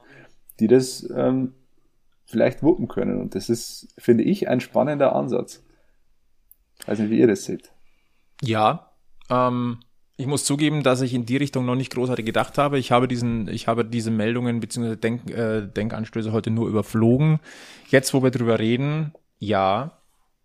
die 0.60 0.68
das 0.68 1.08
ähm, 1.16 1.54
vielleicht 2.26 2.64
wuppen 2.64 2.88
können. 2.88 3.22
Und 3.22 3.36
das 3.36 3.50
ist, 3.50 3.94
finde 3.98 4.24
ich, 4.24 4.50
ein 4.50 4.60
spannender 4.60 5.16
Ansatz. 5.16 5.64
Weiß 6.86 7.00
nicht, 7.00 7.12
wie 7.12 7.20
ihr 7.20 7.28
das 7.28 7.46
seht. 7.46 7.72
Ja, 8.42 8.92
ähm, 9.30 9.80
ich 10.18 10.28
muss 10.28 10.44
zugeben, 10.44 10.84
dass 10.84 11.02
ich 11.02 11.14
in 11.14 11.26
die 11.26 11.38
Richtung 11.38 11.66
noch 11.66 11.76
nicht 11.76 11.94
großartig 11.94 12.26
gedacht 12.26 12.58
habe. 12.58 12.80
Ich 12.80 12.92
habe 12.92 13.08
diesen, 13.08 13.48
ich 13.48 13.68
habe 13.68 13.86
diese 13.86 14.12
Meldungen 14.12 14.60
bzw. 14.60 14.96
Denk, 14.96 15.30
äh, 15.30 15.68
Denkanstöße 15.68 16.32
heute 16.32 16.52
nur 16.52 16.68
überflogen. 16.68 17.40
Jetzt, 17.90 18.14
wo 18.14 18.24
wir 18.24 18.32
drüber 18.32 18.60
reden, 18.60 19.14
ja, 19.38 20.01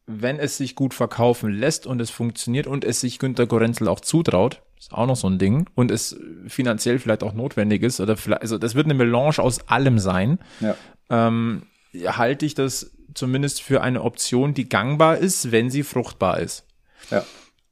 wenn 0.06 0.38
es 0.38 0.56
sich 0.56 0.74
gut 0.74 0.94
verkaufen 0.94 1.50
lässt 1.50 1.86
und 1.86 2.00
es 2.00 2.10
funktioniert 2.10 2.66
und 2.66 2.84
es 2.84 3.00
sich 3.00 3.18
Günter 3.18 3.46
Gorenzel 3.46 3.88
auch 3.88 4.00
zutraut, 4.00 4.62
ist 4.78 4.92
auch 4.92 5.06
noch 5.06 5.16
so 5.16 5.28
ein 5.28 5.38
Ding, 5.38 5.68
und 5.74 5.90
es 5.90 6.16
finanziell 6.46 6.98
vielleicht 6.98 7.22
auch 7.22 7.32
notwendig 7.32 7.82
ist, 7.82 8.00
oder 8.00 8.16
vielleicht, 8.16 8.42
also 8.42 8.58
das 8.58 8.74
wird 8.74 8.86
eine 8.86 8.94
Melange 8.94 9.38
aus 9.38 9.68
allem 9.68 9.98
sein, 9.98 10.38
ja. 10.60 10.76
ähm, 11.10 11.62
halte 12.06 12.46
ich 12.46 12.54
das 12.54 12.92
zumindest 13.14 13.62
für 13.62 13.82
eine 13.82 14.02
Option, 14.02 14.54
die 14.54 14.68
gangbar 14.68 15.18
ist, 15.18 15.50
wenn 15.50 15.70
sie 15.70 15.82
fruchtbar 15.82 16.38
ist. 16.40 16.66
Ja. 17.10 17.24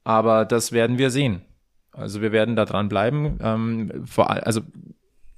Aber 0.03 0.45
das 0.45 0.73
werden 0.73 0.99
wir 0.99 1.11
sehen. 1.11 1.43
Also 1.93 2.21
wir 2.21 2.33
werden 2.33 2.57
da 2.57 2.65
dran 2.65 2.89
bleiben. 2.89 3.39
Ähm, 3.41 4.05
vor, 4.07 4.31
also 4.31 4.63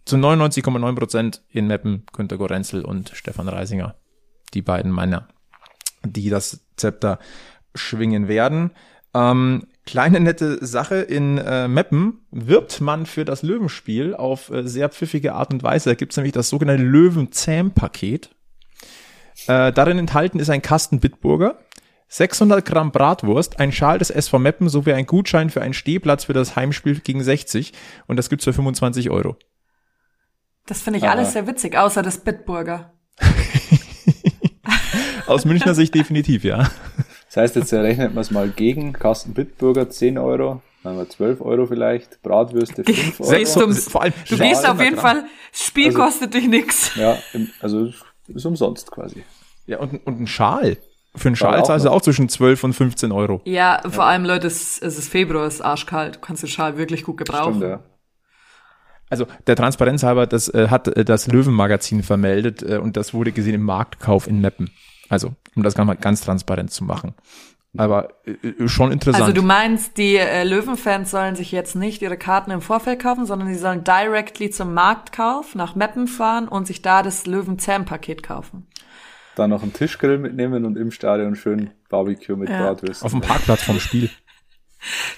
zu 0.04 0.16
99,9 0.16 0.94
Prozent 0.94 1.42
in 1.50 1.66
Meppen 1.66 2.04
Günter 2.12 2.38
Gorenzel 2.38 2.84
und 2.84 3.10
Stefan 3.14 3.48
Reisinger. 3.48 3.96
Die 4.54 4.62
beiden 4.62 4.94
Männer, 4.94 5.28
die 6.12 6.30
das 6.30 6.60
Zepter 6.76 7.18
schwingen 7.74 8.28
werden. 8.28 8.72
Ähm, 9.14 9.66
kleine 9.86 10.20
nette 10.20 10.64
Sache 10.64 10.96
in 10.96 11.38
äh, 11.38 11.68
Meppen 11.68 12.26
wirbt 12.30 12.80
man 12.80 13.06
für 13.06 13.24
das 13.24 13.42
Löwenspiel 13.42 14.14
auf 14.14 14.50
äh, 14.50 14.66
sehr 14.66 14.88
pfiffige 14.88 15.34
Art 15.34 15.52
und 15.52 15.62
Weise. 15.62 15.90
Da 15.90 15.94
gibt's 15.94 16.16
nämlich 16.16 16.32
das 16.32 16.48
sogenannte 16.48 16.82
Löwenzähm-Paket. 16.82 18.30
Äh, 19.46 19.72
darin 19.72 19.98
enthalten 19.98 20.38
ist 20.38 20.50
ein 20.50 20.62
Kasten 20.62 21.00
Bitburger, 21.00 21.58
600 22.08 22.64
Gramm 22.64 22.92
Bratwurst, 22.92 23.58
ein 23.58 23.72
Schal 23.72 23.98
des 23.98 24.10
SV 24.10 24.38
Meppen 24.38 24.68
sowie 24.68 24.92
ein 24.92 25.06
Gutschein 25.06 25.50
für 25.50 25.62
einen 25.62 25.74
Stehplatz 25.74 26.24
für 26.24 26.32
das 26.32 26.56
Heimspiel 26.56 27.00
gegen 27.00 27.22
60 27.22 27.72
und 28.06 28.16
das 28.16 28.28
gibt's 28.28 28.44
für 28.44 28.52
25 28.52 29.10
Euro. 29.10 29.36
Das 30.66 30.82
finde 30.82 30.98
ich 30.98 31.04
Aber 31.04 31.12
alles 31.12 31.32
sehr 31.32 31.46
witzig, 31.46 31.76
außer 31.76 32.02
das 32.02 32.18
Bitburger. 32.18 32.92
Aus 35.26 35.44
Münchner 35.44 35.74
Sicht 35.74 35.94
definitiv, 35.94 36.44
ja. 36.44 36.70
Das 37.26 37.36
heißt, 37.36 37.56
jetzt 37.56 37.72
rechnet 37.72 38.14
man 38.14 38.22
es 38.22 38.30
mal 38.30 38.48
gegen. 38.48 38.92
Kasten 38.92 39.34
Bitburger 39.34 39.90
10 39.90 40.18
Euro, 40.18 40.62
dann 40.82 40.92
haben 40.92 40.98
wir 40.98 41.08
12 41.08 41.40
Euro 41.40 41.66
vielleicht, 41.66 42.22
Bratwürste 42.22 42.84
5 42.84 43.20
Euro. 43.20 43.74
Vor 43.74 44.02
allem 44.02 44.12
du 44.28 44.38
gehst 44.38 44.68
auf 44.68 44.80
jeden 44.80 44.96
Fall, 44.96 45.24
das 45.52 45.62
Spiel 45.62 45.86
also, 45.86 45.98
kostet 45.98 46.34
dich 46.34 46.48
nix. 46.48 46.94
Ja, 46.96 47.18
also 47.60 47.90
ist 48.28 48.46
umsonst 48.46 48.90
quasi. 48.90 49.22
Ja, 49.66 49.78
und, 49.78 50.06
und 50.06 50.20
ein 50.20 50.26
Schal. 50.26 50.76
Für 51.14 51.28
einen 51.28 51.36
Schal 51.36 51.64
zahlst 51.64 51.86
du 51.86 51.90
auch 51.90 52.02
zwischen 52.02 52.28
12 52.28 52.64
und 52.64 52.72
15 52.74 53.10
Euro. 53.10 53.40
Ja, 53.44 53.80
vor 53.84 54.04
ja. 54.04 54.10
allem, 54.10 54.24
Leute, 54.24 54.46
es, 54.46 54.78
es 54.78 54.98
ist 54.98 55.08
Februar, 55.08 55.46
es 55.46 55.54
ist 55.54 55.60
arschkalt. 55.62 56.16
Du 56.16 56.20
kannst 56.20 56.42
den 56.42 56.48
Schal 56.48 56.76
wirklich 56.76 57.04
gut 57.04 57.16
gebrauchen. 57.16 57.56
Stimmt, 57.56 57.70
ja. 57.70 57.80
Also 59.08 59.26
der 59.46 59.56
Transparenz 59.56 60.02
halber, 60.02 60.26
das 60.26 60.48
äh, 60.48 60.68
hat 60.68 60.88
äh, 60.88 61.04
das 61.04 61.28
Löwenmagazin 61.28 62.02
vermeldet 62.02 62.62
äh, 62.62 62.78
und 62.78 62.96
das 62.96 63.14
wurde 63.14 63.32
gesehen 63.32 63.54
im 63.54 63.62
Marktkauf 63.62 64.26
in 64.26 64.40
Meppen. 64.40 64.70
Also, 65.08 65.34
um 65.54 65.62
das 65.62 65.74
ganz, 65.74 66.00
ganz 66.00 66.20
transparent 66.22 66.70
zu 66.70 66.84
machen. 66.84 67.14
Aber 67.76 68.08
äh, 68.24 68.48
äh, 68.48 68.68
schon 68.68 68.92
interessant. 68.92 69.22
Also 69.22 69.34
du 69.34 69.42
meinst, 69.42 69.98
die 69.98 70.16
äh, 70.16 70.44
Löwenfans 70.44 71.10
sollen 71.10 71.36
sich 71.36 71.52
jetzt 71.52 71.76
nicht 71.76 72.02
ihre 72.02 72.16
Karten 72.16 72.50
im 72.50 72.60
Vorfeld 72.60 73.00
kaufen, 73.00 73.26
sondern 73.26 73.48
sie 73.48 73.58
sollen 73.58 73.84
directly 73.84 74.50
zum 74.50 74.74
Marktkauf 74.74 75.54
nach 75.54 75.74
Meppen 75.74 76.06
fahren 76.06 76.48
und 76.48 76.66
sich 76.66 76.82
da 76.82 77.02
das 77.02 77.26
Löwenzahn-Paket 77.26 78.22
kaufen. 78.22 78.66
Dann 79.34 79.50
noch 79.50 79.62
einen 79.62 79.74
Tischgrill 79.74 80.18
mitnehmen 80.18 80.64
und 80.64 80.76
im 80.76 80.90
Stadion 80.90 81.36
schön 81.36 81.70
Barbecue 81.90 82.36
mit 82.36 82.48
ja. 82.48 82.62
Bratwürsten. 82.62 83.04
Auf 83.04 83.12
dem 83.12 83.20
Parkplatz 83.20 83.62
vom 83.62 83.78
Spiel. 83.80 84.10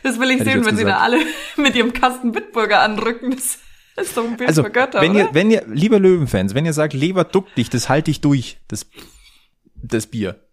Das 0.03 0.19
will 0.19 0.31
ich 0.31 0.41
Hätte 0.41 0.51
sehen, 0.51 0.61
ich 0.61 0.67
wenn 0.67 0.77
gesagt. 0.77 0.79
sie 0.79 0.85
da 0.85 0.99
alle 0.99 1.19
mit 1.57 1.77
ihrem 1.77 1.93
Kasten 1.93 2.33
Bitburger 2.33 2.81
anrücken. 2.81 3.31
Das 3.31 3.59
ist 3.97 4.17
doch 4.17 4.25
ein 4.25 4.37
Bild 4.37 4.49
also, 4.49 4.63
für 4.63 4.71
Götter, 4.71 5.01
wenn 5.01 5.11
oder? 5.13 5.21
ihr, 5.21 5.29
wenn 5.33 5.51
ihr, 5.51 5.65
lieber 5.67 5.99
Löwenfans, 5.99 6.55
wenn 6.55 6.65
ihr 6.65 6.73
sagt, 6.73 6.95
Leber 6.95 7.25
duck 7.25 7.55
dich, 7.55 7.69
das 7.69 7.89
halte 7.89 8.11
ich 8.11 8.21
durch, 8.21 8.59
das, 8.69 8.87
das 9.83 10.07
Bier 10.07 10.49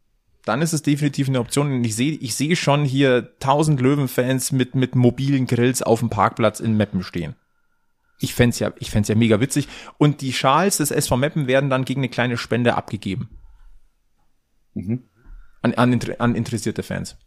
dann 0.46 0.62
ist 0.62 0.74
es 0.74 0.84
definitiv 0.84 1.28
eine 1.28 1.40
Option. 1.40 1.72
Und 1.72 1.84
ich 1.84 1.96
sehe, 1.96 2.14
ich 2.14 2.36
sehe 2.36 2.56
schon 2.56 2.86
hier 2.86 3.38
tausend 3.40 3.82
Löwenfans 3.82 4.52
mit, 4.52 4.76
mit 4.76 4.96
mobilen 4.96 5.48
Grills 5.48 5.82
auf 5.82 6.00
dem 6.00 6.10
Parkplatz 6.10 6.60
in 6.60 6.78
Meppen 6.78 7.04
stehen. 7.04 7.36
Ich 8.20 8.34
fände 8.34 8.56
ja, 8.58 8.72
ich 8.80 8.92
fänd's 8.92 9.10
ja 9.10 9.16
mega 9.16 9.42
witzig. 9.42 9.68
Und 9.98 10.22
die 10.22 10.32
Schals 10.32 10.78
des 10.78 10.92
SV 10.92 11.18
Meppen 11.18 11.48
werden 11.48 11.70
dann 11.70 11.84
gegen 11.84 12.02
eine 12.02 12.10
kleine 12.10 12.38
Spende 12.38 12.76
abgegeben. 12.76 13.30
Mhm. 14.74 15.10
An, 15.62 15.74
an, 15.74 16.00
an 16.20 16.36
interessierte 16.36 16.84
Fans. 16.84 17.18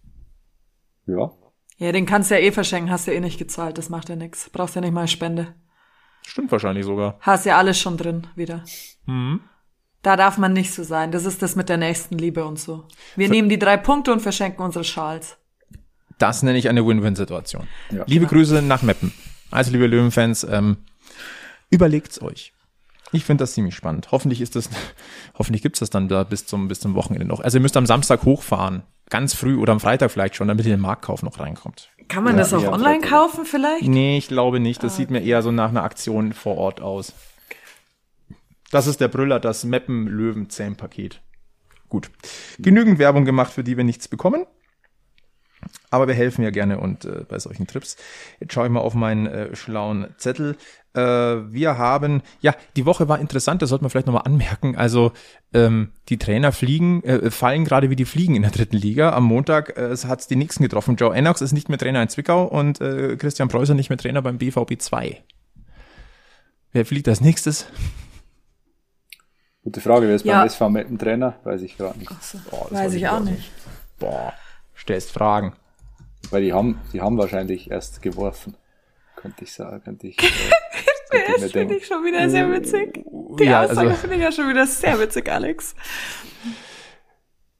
Ja. 1.06 1.32
Ja, 1.76 1.92
den 1.92 2.06
kannst 2.06 2.30
du 2.30 2.34
ja 2.34 2.40
eh 2.40 2.52
verschenken, 2.52 2.90
hast 2.90 3.06
ja 3.06 3.12
eh 3.12 3.20
nicht 3.20 3.38
gezahlt, 3.38 3.78
das 3.78 3.88
macht 3.88 4.08
ja 4.08 4.16
nix. 4.16 4.50
Brauchst 4.50 4.74
ja 4.74 4.80
nicht 4.80 4.92
mal 4.92 5.06
Spende. 5.08 5.54
Stimmt 6.26 6.50
wahrscheinlich 6.52 6.84
sogar. 6.84 7.18
Hast 7.20 7.46
ja 7.46 7.56
alles 7.56 7.78
schon 7.78 7.96
drin 7.96 8.26
wieder. 8.36 8.64
Mhm. 9.06 9.40
Da 10.02 10.16
darf 10.16 10.38
man 10.38 10.52
nicht 10.52 10.72
so 10.72 10.84
sein. 10.84 11.10
Das 11.10 11.24
ist 11.24 11.42
das 11.42 11.56
mit 11.56 11.68
der 11.68 11.76
nächsten 11.76 12.16
Liebe 12.18 12.44
und 12.44 12.58
so. 12.58 12.84
Wir 13.16 13.26
Ver 13.26 13.34
nehmen 13.34 13.48
die 13.48 13.58
drei 13.58 13.76
Punkte 13.76 14.12
und 14.12 14.20
verschenken 14.20 14.64
unsere 14.64 14.84
Schals. 14.84 15.36
Das 16.18 16.42
nenne 16.42 16.58
ich 16.58 16.68
eine 16.68 16.86
Win-Win-Situation. 16.86 17.66
Ja. 17.90 18.04
Liebe 18.06 18.26
Grüße 18.26 18.62
nach 18.62 18.82
Meppen. 18.82 19.12
Also, 19.50 19.70
liebe 19.70 19.86
Löwenfans, 19.86 20.44
ähm, 20.44 20.78
überlegt's 21.70 22.20
euch. 22.20 22.52
Ich 23.12 23.24
finde 23.24 23.42
das 23.42 23.54
ziemlich 23.54 23.74
spannend. 23.74 24.08
Hoffentlich 24.12 24.40
ist 24.40 24.56
das, 24.56 24.68
hoffentlich 25.38 25.62
gibt's 25.62 25.80
das 25.80 25.90
dann 25.90 26.08
da 26.08 26.24
bis 26.24 26.46
zum, 26.46 26.68
bis 26.68 26.80
zum 26.80 26.94
Wochenende 26.94 27.26
noch. 27.26 27.40
Also 27.40 27.58
ihr 27.58 27.62
müsst 27.62 27.76
am 27.76 27.86
Samstag 27.86 28.24
hochfahren. 28.24 28.82
Ganz 29.10 29.32
früh 29.34 29.56
oder 29.56 29.72
am 29.72 29.80
Freitag 29.80 30.10
vielleicht 30.10 30.36
schon, 30.36 30.48
damit 30.48 30.66
ihr 30.66 30.76
den 30.76 30.82
Marktkauf 30.82 31.22
noch 31.22 31.38
reinkommt. 31.40 31.88
Kann 32.08 32.24
man 32.24 32.34
Ja, 32.34 32.40
das 32.40 32.52
auch 32.52 32.70
online 32.70 33.00
kaufen 33.00 33.46
vielleicht? 33.46 33.84
Nee, 33.84 34.18
ich 34.18 34.28
glaube 34.28 34.60
nicht. 34.60 34.82
Das 34.82 34.96
sieht 34.96 35.10
mir 35.10 35.20
eher 35.22 35.40
so 35.40 35.50
nach 35.50 35.70
einer 35.70 35.82
Aktion 35.82 36.34
vor 36.34 36.58
Ort 36.58 36.82
aus. 36.82 37.14
Das 38.70 38.86
ist 38.86 39.00
der 39.00 39.08
Brüller, 39.08 39.40
das 39.40 39.64
Meppen-Löwen-Zähm-Paket. 39.64 41.20
Gut. 41.88 42.10
Genügend 42.58 42.98
Werbung 42.98 43.24
gemacht, 43.24 43.52
für 43.52 43.64
die 43.64 43.76
wir 43.76 43.84
nichts 43.84 44.08
bekommen. 44.08 44.44
Aber 45.90 46.06
wir 46.06 46.14
helfen 46.14 46.44
ja 46.44 46.50
gerne 46.50 46.78
und 46.78 47.04
äh, 47.04 47.24
bei 47.26 47.38
solchen 47.38 47.66
Trips. 47.66 47.96
Jetzt 48.40 48.52
schaue 48.52 48.66
ich 48.66 48.72
mal 48.72 48.80
auf 48.80 48.94
meinen 48.94 49.26
äh, 49.26 49.56
schlauen 49.56 50.08
Zettel. 50.18 50.56
Äh, 50.94 51.00
wir 51.00 51.78
haben, 51.78 52.22
ja, 52.40 52.54
die 52.76 52.86
Woche 52.86 53.08
war 53.08 53.18
interessant, 53.18 53.62
das 53.62 53.70
sollte 53.70 53.84
man 53.84 53.90
vielleicht 53.90 54.06
nochmal 54.06 54.22
anmerken. 54.24 54.76
Also 54.76 55.12
ähm, 55.52 55.92
die 56.10 56.18
Trainer 56.18 56.52
fliegen, 56.52 57.02
äh, 57.04 57.30
fallen 57.30 57.64
gerade 57.64 57.90
wie 57.90 57.96
die 57.96 58.04
Fliegen 58.04 58.36
in 58.36 58.42
der 58.42 58.50
dritten 58.50 58.76
Liga. 58.76 59.12
Am 59.14 59.24
Montag 59.24 59.76
äh, 59.76 59.96
hat 59.96 60.20
es 60.20 60.26
die 60.26 60.36
Nixen 60.36 60.62
getroffen. 60.62 60.96
Joe 60.96 61.14
Ennox 61.14 61.40
ist 61.40 61.52
nicht 61.52 61.68
mehr 61.68 61.78
Trainer 61.78 62.02
in 62.02 62.08
Zwickau 62.08 62.44
und 62.44 62.80
äh, 62.80 63.16
Christian 63.16 63.48
Preußer 63.48 63.74
nicht 63.74 63.88
mehr 63.88 63.98
Trainer 63.98 64.22
beim 64.22 64.38
BVB 64.38 64.78
2. 64.78 65.22
Wer 66.72 66.86
fliegt 66.86 67.08
als 67.08 67.20
nächstes? 67.20 67.66
Gute 69.68 69.82
Frage, 69.82 70.08
wer 70.08 70.14
ist 70.14 70.24
Ja. 70.24 70.38
beim 70.38 70.46
SV 70.46 70.70
Meppen 70.70 70.96
Trainer? 70.98 71.34
Weiß 71.44 71.60
ich 71.60 71.76
gerade 71.76 71.98
nicht. 71.98 72.10
Achso, 72.10 72.38
Boah, 72.50 72.68
weiß 72.70 72.94
ich 72.94 73.06
auch 73.06 73.16
auch 73.18 73.20
nicht. 73.20 73.50
Boah, 73.98 74.32
stellst 74.74 75.12
Fragen. 75.12 75.52
Weil 76.30 76.40
die 76.42 76.54
haben, 76.54 76.80
die 76.94 77.02
haben 77.02 77.18
wahrscheinlich 77.18 77.70
erst 77.70 78.00
geworfen. 78.00 78.56
Könnte 79.14 79.44
ich 79.44 79.52
sagen, 79.52 79.82
könnte 79.84 80.06
ich, 80.06 80.18
äh, 80.18 80.26
könnte 81.10 81.40
Das 81.42 81.52
finde 81.52 81.74
ich 81.76 81.86
schon 81.86 82.02
wieder 82.02 82.30
sehr 82.30 82.50
witzig. 82.50 83.04
Die 83.38 83.44
Ja, 83.44 83.64
Aussage 83.64 83.90
also- 83.90 84.00
finde 84.00 84.16
ich 84.16 84.22
ja 84.22 84.32
schon 84.32 84.48
wieder 84.48 84.66
sehr 84.66 84.98
witzig, 85.00 85.30
Alex. 85.30 85.74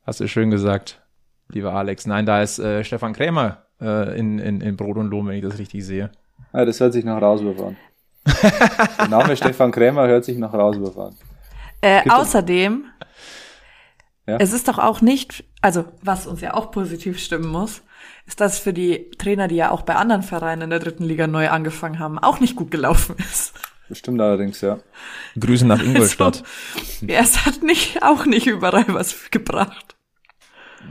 Hast 0.06 0.20
du 0.20 0.28
schön 0.28 0.50
gesagt, 0.50 1.02
lieber 1.48 1.74
Alex. 1.74 2.06
Nein, 2.06 2.24
da 2.24 2.40
ist 2.40 2.58
äh, 2.58 2.84
Stefan 2.84 3.12
Krämer 3.12 3.66
äh, 3.82 4.18
in, 4.18 4.38
in, 4.38 4.62
in 4.62 4.76
Brot 4.78 4.96
und 4.96 5.08
Lohn, 5.10 5.26
wenn 5.28 5.36
ich 5.36 5.42
das 5.42 5.58
richtig 5.58 5.84
sehe. 5.84 6.10
Ah, 6.54 6.64
das 6.64 6.80
hört 6.80 6.94
sich 6.94 7.04
nach 7.04 7.20
Rauswurf 7.20 7.60
an. 7.60 7.76
Der 8.98 9.08
Name 9.08 9.36
Stefan 9.36 9.72
Krämer 9.72 10.08
hört 10.08 10.24
sich 10.24 10.38
nach 10.38 10.54
Rauswurf 10.54 10.96
an. 10.96 11.14
Äh, 11.80 12.08
außerdem, 12.08 12.84
Ja? 14.26 14.36
es 14.38 14.52
ist 14.52 14.68
doch 14.68 14.78
auch 14.78 15.00
nicht, 15.00 15.44
also 15.62 15.84
was 16.02 16.26
uns 16.26 16.40
ja 16.40 16.54
auch 16.54 16.70
positiv 16.70 17.18
stimmen 17.18 17.48
muss, 17.48 17.82
ist, 18.26 18.40
dass 18.40 18.58
für 18.58 18.72
die 18.72 19.10
Trainer, 19.18 19.48
die 19.48 19.56
ja 19.56 19.70
auch 19.70 19.82
bei 19.82 19.94
anderen 19.94 20.22
Vereinen 20.22 20.62
in 20.62 20.70
der 20.70 20.78
dritten 20.80 21.04
Liga 21.04 21.26
neu 21.26 21.48
angefangen 21.48 21.98
haben, 21.98 22.18
auch 22.18 22.40
nicht 22.40 22.56
gut 22.56 22.70
gelaufen 22.70 23.16
ist. 23.18 23.54
Bestimmt 23.88 24.20
allerdings, 24.20 24.60
ja. 24.60 24.78
Grüße 25.40 25.66
nach 25.66 25.82
Ingolstadt. 25.82 26.42
Ja, 27.00 27.20
es 27.20 27.46
hat 27.46 27.62
nicht, 27.62 28.02
auch 28.02 28.26
nicht 28.26 28.46
überall 28.46 28.84
was 28.88 29.30
gebracht. 29.30 29.96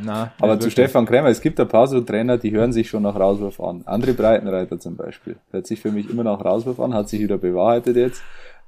Na, 0.01 0.31
Aber 0.39 0.53
ja, 0.53 0.59
zu. 0.59 0.69
Stefan 0.71 1.05
Krämer, 1.05 1.29
es 1.29 1.41
gibt 1.41 1.59
ein 1.59 1.67
paar 1.67 1.87
so 1.87 2.01
Trainer, 2.01 2.37
die 2.37 2.51
hören 2.51 2.71
sich 2.73 2.89
schon 2.89 3.03
nach 3.03 3.15
Rauswurf 3.15 3.59
an. 3.59 3.83
André 3.83 4.13
Breitenreiter 4.13 4.79
zum 4.79 4.95
Beispiel. 4.95 5.37
Hört 5.51 5.67
sich 5.67 5.79
für 5.79 5.91
mich 5.91 6.09
immer 6.09 6.23
nach 6.23 6.43
Rauswurf 6.43 6.79
an, 6.79 6.93
hat 6.93 7.07
sich 7.09 7.19
wieder 7.21 7.37
bewahrheitet 7.37 7.97
jetzt. 7.97 8.21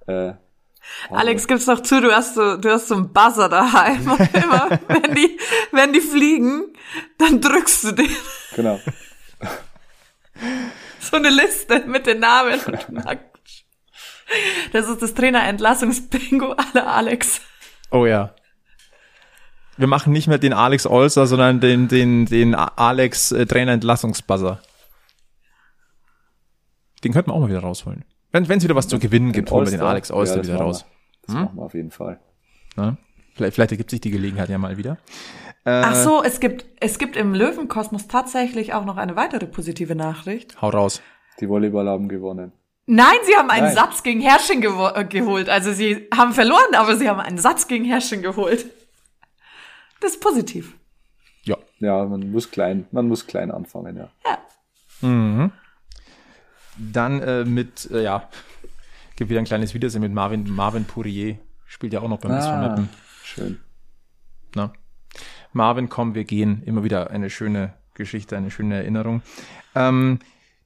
Äh, 0.08 0.34
Alex, 1.10 1.48
gib's 1.48 1.66
doch 1.66 1.82
zu, 1.82 2.02
du 2.02 2.12
hast 2.12 2.36
so, 2.36 2.58
du 2.58 2.70
hast 2.70 2.88
so 2.88 2.96
einen 2.96 3.14
Buzzer 3.14 3.50
daheim. 3.50 4.10
Und 4.10 4.20
immer, 4.34 4.70
wenn 4.88 5.16
die, 5.16 5.40
wenn 5.72 5.94
die 5.94 6.02
fliegen, 6.02 6.74
dann 7.18 7.42
drückst 7.42 7.84
du 7.86 7.92
den. 7.94 8.10
genau. 8.56 8.80
So 11.02 11.18
eine 11.18 11.30
Liste 11.30 11.86
mit 11.88 12.06
den 12.06 12.20
Namen. 12.20 12.60
Das 14.72 14.88
ist 14.88 15.02
das 15.02 15.14
Trainerentlassungsbingo 15.14 16.52
aller 16.52 16.88
Alex. 16.88 17.42
Oh 17.92 18.06
ja. 18.06 18.36
Wir 19.78 19.88
machen 19.88 20.14
nicht 20.14 20.28
mehr 20.28 20.38
den 20.38 20.54
Alex 20.54 20.86
Olser, 20.86 21.26
sondern 21.26 21.60
den, 21.62 21.88
den, 21.88 22.26
den 22.26 22.54
Alex 22.54 23.32
äh, 23.32 23.46
Trainerentlassungsbuzzer. 23.46 24.62
Den 27.04 27.14
könnten 27.14 27.32
wir 27.32 27.36
auch 27.36 27.40
mal 27.40 27.50
wieder 27.50 27.62
rausholen. 27.62 28.06
Wenn 28.32 28.44
es 28.46 28.64
wieder 28.64 28.76
was 28.76 28.88
zu 28.88 29.00
gewinnen 29.00 29.32
gibt, 29.32 29.50
holen 29.52 29.66
wir 29.66 29.72
den. 29.78 29.82
Alex 29.82 30.12
Olser 30.12 30.34
Ja, 30.34 30.38
das 30.40 30.48
wieder 30.48 30.58
machen 30.58 30.68
raus. 30.68 30.86
Wir. 30.86 31.26
Das 31.26 31.36
machen 31.36 31.56
wir 31.58 31.64
auf 31.64 31.74
jeden 31.74 31.92
Fall. 31.92 32.20
Ne? 32.76 32.98
Vielleicht, 33.36 33.56
vielleicht 33.56 33.72
ergibt 33.72 33.90
sich 33.90 34.02
die 34.02 34.12
Gelegenheit 34.12 34.50
ja 34.50 34.58
mal 34.58 34.78
wieder. 34.78 34.98
Ach 35.66 35.94
so, 35.96 36.24
es 36.24 36.40
gibt, 36.40 36.66
es 36.80 36.98
gibt 37.00 37.16
im 37.16 37.34
Löwenkosmos 37.34 38.08
tatsächlich 38.08 38.74
auch 38.74 38.86
noch 38.86 38.98
eine 38.98 39.16
weitere 39.16 39.46
positive 39.46 39.94
Nachricht. 39.96 40.62
Hau 40.62 40.70
raus. 40.70 41.02
Die 41.40 41.48
Volleyball 41.50 41.88
haben 41.88 42.08
gewonnen. 42.10 42.54
Nein, 42.86 43.18
sie 43.26 43.36
haben 43.36 43.50
einen 43.52 43.68
Nein. 43.68 43.76
Satz 43.76 44.02
gegen 44.02 44.20
Herrsching 44.22 44.62
gewo- 44.64 44.96
äh, 44.96 45.06
geholt. 45.06 45.48
Also 45.48 45.72
sie 45.74 46.08
haben 46.16 46.34
verloren, 46.34 46.74
aber 46.76 46.96
sie 46.98 47.08
haben 47.08 47.20
einen 47.20 47.38
Satz 47.38 47.68
gegen 47.68 47.86
Herrsching 47.86 48.22
geholt. 48.24 48.66
Das 50.02 50.12
ist 50.14 50.22
positiv. 50.22 50.76
Ja. 51.44 51.58
Ja, 51.80 52.04
man 52.06 52.32
muss 52.32 52.50
klein, 52.50 52.88
man 52.92 53.08
muss 53.08 53.28
klein 53.28 53.52
anfangen, 53.52 53.96
ja. 53.98 54.10
Dann 56.80 57.22
äh, 57.22 57.46
mit, 57.46 57.90
äh, 57.92 58.04
ja, 58.04 58.30
gibt 59.16 59.30
wieder 59.30 59.40
ein 59.40 59.46
kleines 59.46 59.74
Wiedersehen 59.74 60.02
mit 60.02 60.14
Marvin, 60.14 60.50
Marvin 60.50 60.86
Pourier. 60.86 61.38
Spielt 61.66 61.94
ja 61.94 62.00
auch 62.02 62.10
noch 62.10 62.20
beim 62.20 62.32
Ah, 62.32 62.68
Meppen. 62.70 62.90
schön. 63.24 63.60
Ne? 64.56 64.72
Marvin, 65.54 65.90
komm, 65.90 66.16
wir 66.16 66.24
gehen. 66.24 66.64
Immer 66.66 66.84
wieder 66.84 67.10
eine 67.12 67.30
schöne 67.30 67.74
Geschichte, 67.94 68.38
eine 68.38 68.50
schöne 68.50 68.76
Erinnerung. 68.76 69.22
Ähm, 69.76 70.20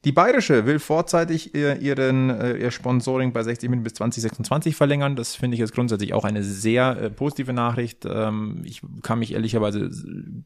die 0.04 0.12
Bayerische 0.12 0.66
will 0.66 0.78
vorzeitig 0.78 1.54
ihr, 1.54 1.80
ihren, 1.80 2.28
äh, 2.30 2.56
ihr 2.56 2.70
Sponsoring 2.70 3.32
bei 3.32 3.42
60 3.42 3.70
Minuten 3.70 3.84
bis 3.84 3.94
2026 3.94 4.76
verlängern. 4.76 5.16
Das 5.16 5.34
finde 5.34 5.54
ich 5.54 5.60
jetzt 5.60 5.74
grundsätzlich 5.74 6.12
auch 6.12 6.24
eine 6.24 6.42
sehr 6.42 6.96
äh, 7.00 7.10
positive 7.10 7.52
Nachricht. 7.52 8.04
Ähm, 8.04 8.62
ich 8.64 8.82
kann 9.02 9.18
mich 9.18 9.32
ehrlicherweise 9.32 9.90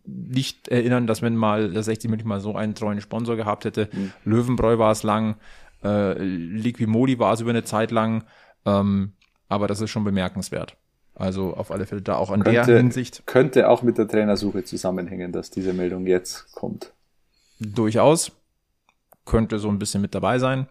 nicht 0.06 0.68
erinnern, 0.68 1.06
dass 1.06 1.22
wenn 1.22 1.36
mal 1.36 1.72
das 1.72 1.86
60 1.86 2.10
Minuten 2.10 2.28
mal 2.28 2.40
so 2.40 2.54
einen 2.54 2.74
treuen 2.74 3.00
Sponsor 3.00 3.36
gehabt 3.36 3.64
hätte. 3.64 3.88
Löwenbräu 4.24 4.78
war 4.78 4.92
es 4.92 5.02
lang, 5.02 5.36
äh, 5.82 6.14
Liquimoli 6.22 7.18
war 7.18 7.32
es 7.32 7.40
über 7.40 7.50
eine 7.50 7.64
Zeit 7.64 7.90
lang. 7.90 8.24
Ähm, 8.64 9.12
aber 9.48 9.66
das 9.66 9.80
ist 9.80 9.90
schon 9.90 10.04
bemerkenswert. 10.04 10.76
Also 11.14 11.54
auf 11.54 11.72
alle 11.72 11.86
Fälle 11.86 12.02
da 12.02 12.14
auch 12.14 12.30
an 12.30 12.44
der 12.44 12.54
Könnte, 12.54 12.76
Hinsicht 12.76 13.26
könnte 13.26 13.68
auch 13.68 13.82
mit 13.82 13.98
der 13.98 14.06
Trainersuche 14.06 14.62
zusammenhängen, 14.62 15.32
dass 15.32 15.50
diese 15.50 15.72
Meldung 15.72 16.06
jetzt 16.06 16.52
kommt. 16.52 16.92
durchaus. 17.58 18.30
Könnte 19.28 19.58
so 19.58 19.68
ein 19.68 19.78
bisschen 19.78 20.00
mit 20.00 20.14
dabei 20.14 20.38
sein. 20.38 20.66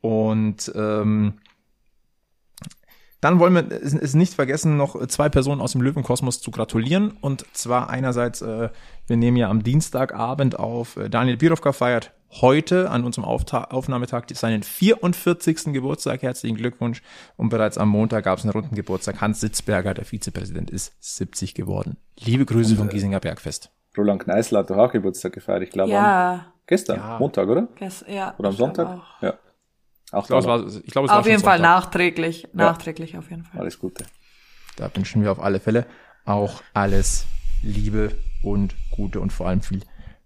Und 0.00 0.72
ähm, 0.74 1.34
dann 3.20 3.38
wollen 3.38 3.54
wir 3.54 3.70
es, 3.70 4.14
nicht 4.14 4.34
vergessen, 4.34 4.76
noch 4.76 5.06
zwei 5.06 5.30
Personen 5.30 5.62
aus 5.62 5.72
dem 5.72 5.80
Löwenkosmos 5.80 6.42
zu 6.42 6.50
gratulieren. 6.50 7.16
Und 7.22 7.46
zwar 7.54 7.88
einerseits, 7.88 8.42
äh, 8.42 8.68
wir 9.06 9.16
nehmen 9.16 9.38
ja 9.38 9.48
am 9.48 9.62
Dienstagabend 9.62 10.58
auf, 10.58 10.98
äh, 10.98 11.08
Daniel 11.08 11.38
Birovka 11.38 11.72
feiert 11.72 12.12
heute 12.40 12.90
an 12.90 13.04
unserem 13.04 13.24
Aufta 13.24 13.64
Aufnahmetag 13.64 14.24
seinen 14.34 14.62
44. 14.62 15.72
Geburtstag. 15.72 16.22
Herzlichen 16.22 16.56
Glückwunsch. 16.56 17.02
Und 17.36 17.48
bereits 17.48 17.78
am 17.78 17.88
Montag 17.88 18.24
gab 18.24 18.38
es 18.38 18.44
einen 18.44 18.52
runden 18.52 18.74
Geburtstag. 18.74 19.20
Hans 19.20 19.40
Sitzberger, 19.40 19.94
der 19.94 20.04
Vizepräsident, 20.04 20.70
ist 20.70 20.92
70 21.00 21.54
geworden. 21.54 21.96
Liebe 22.18 22.44
Grüße 22.44 22.76
vom 22.76 22.88
Giesinger 22.88 23.20
Bergfest. 23.20 23.70
Roland 23.96 24.22
Kneißl 24.22 24.58
hat 24.58 24.70
doch 24.70 24.76
auch 24.76 24.92
Geburtstag 24.92 25.32
gefeiert, 25.32 25.62
ich 25.62 25.70
glaube 25.70 25.96
am 25.96 26.04
Ja, 26.04 26.53
gestern, 26.66 26.96
Ja. 26.98 27.18
Montag, 27.18 27.48
oder? 27.48 27.68
das, 27.80 28.04
ja. 28.08 28.34
Oder 28.38 28.48
am 28.50 28.56
glaub 28.56 28.74
Sonntag? 28.76 28.86
auch. 28.98 29.22
Ja. 29.22 29.34
Auch 30.12 30.22
Ich 30.22 30.26
glaube, 30.28 30.40
es 30.40 30.46
war, 30.46 30.82
ich 30.84 30.90
glaube, 30.92 31.06
es 31.06 31.10
war 31.10 31.18
Auf 31.18 31.24
schon 31.24 31.30
jeden 31.32 31.42
Fall 31.42 31.58
Sonntag. 31.58 31.74
nachträglich. 31.84 32.48
Nachträglich 32.52 33.16
auf 33.18 33.30
jeden 33.30 33.44
Fall. 33.44 33.60
Alles 33.60 33.78
Gute. 33.78 34.04
Da 34.76 34.90
wünschen 34.94 35.22
wir 35.22 35.32
auf 35.32 35.40
alle 35.40 35.60
Fälle 35.60 35.86
auch 36.24 36.62
alles 36.72 37.26
Liebe 37.62 38.12
und 38.42 38.74
Gute 38.90 39.20
und 39.20 39.32
vor 39.32 39.48
allem 39.48 39.60
viel 39.60 39.80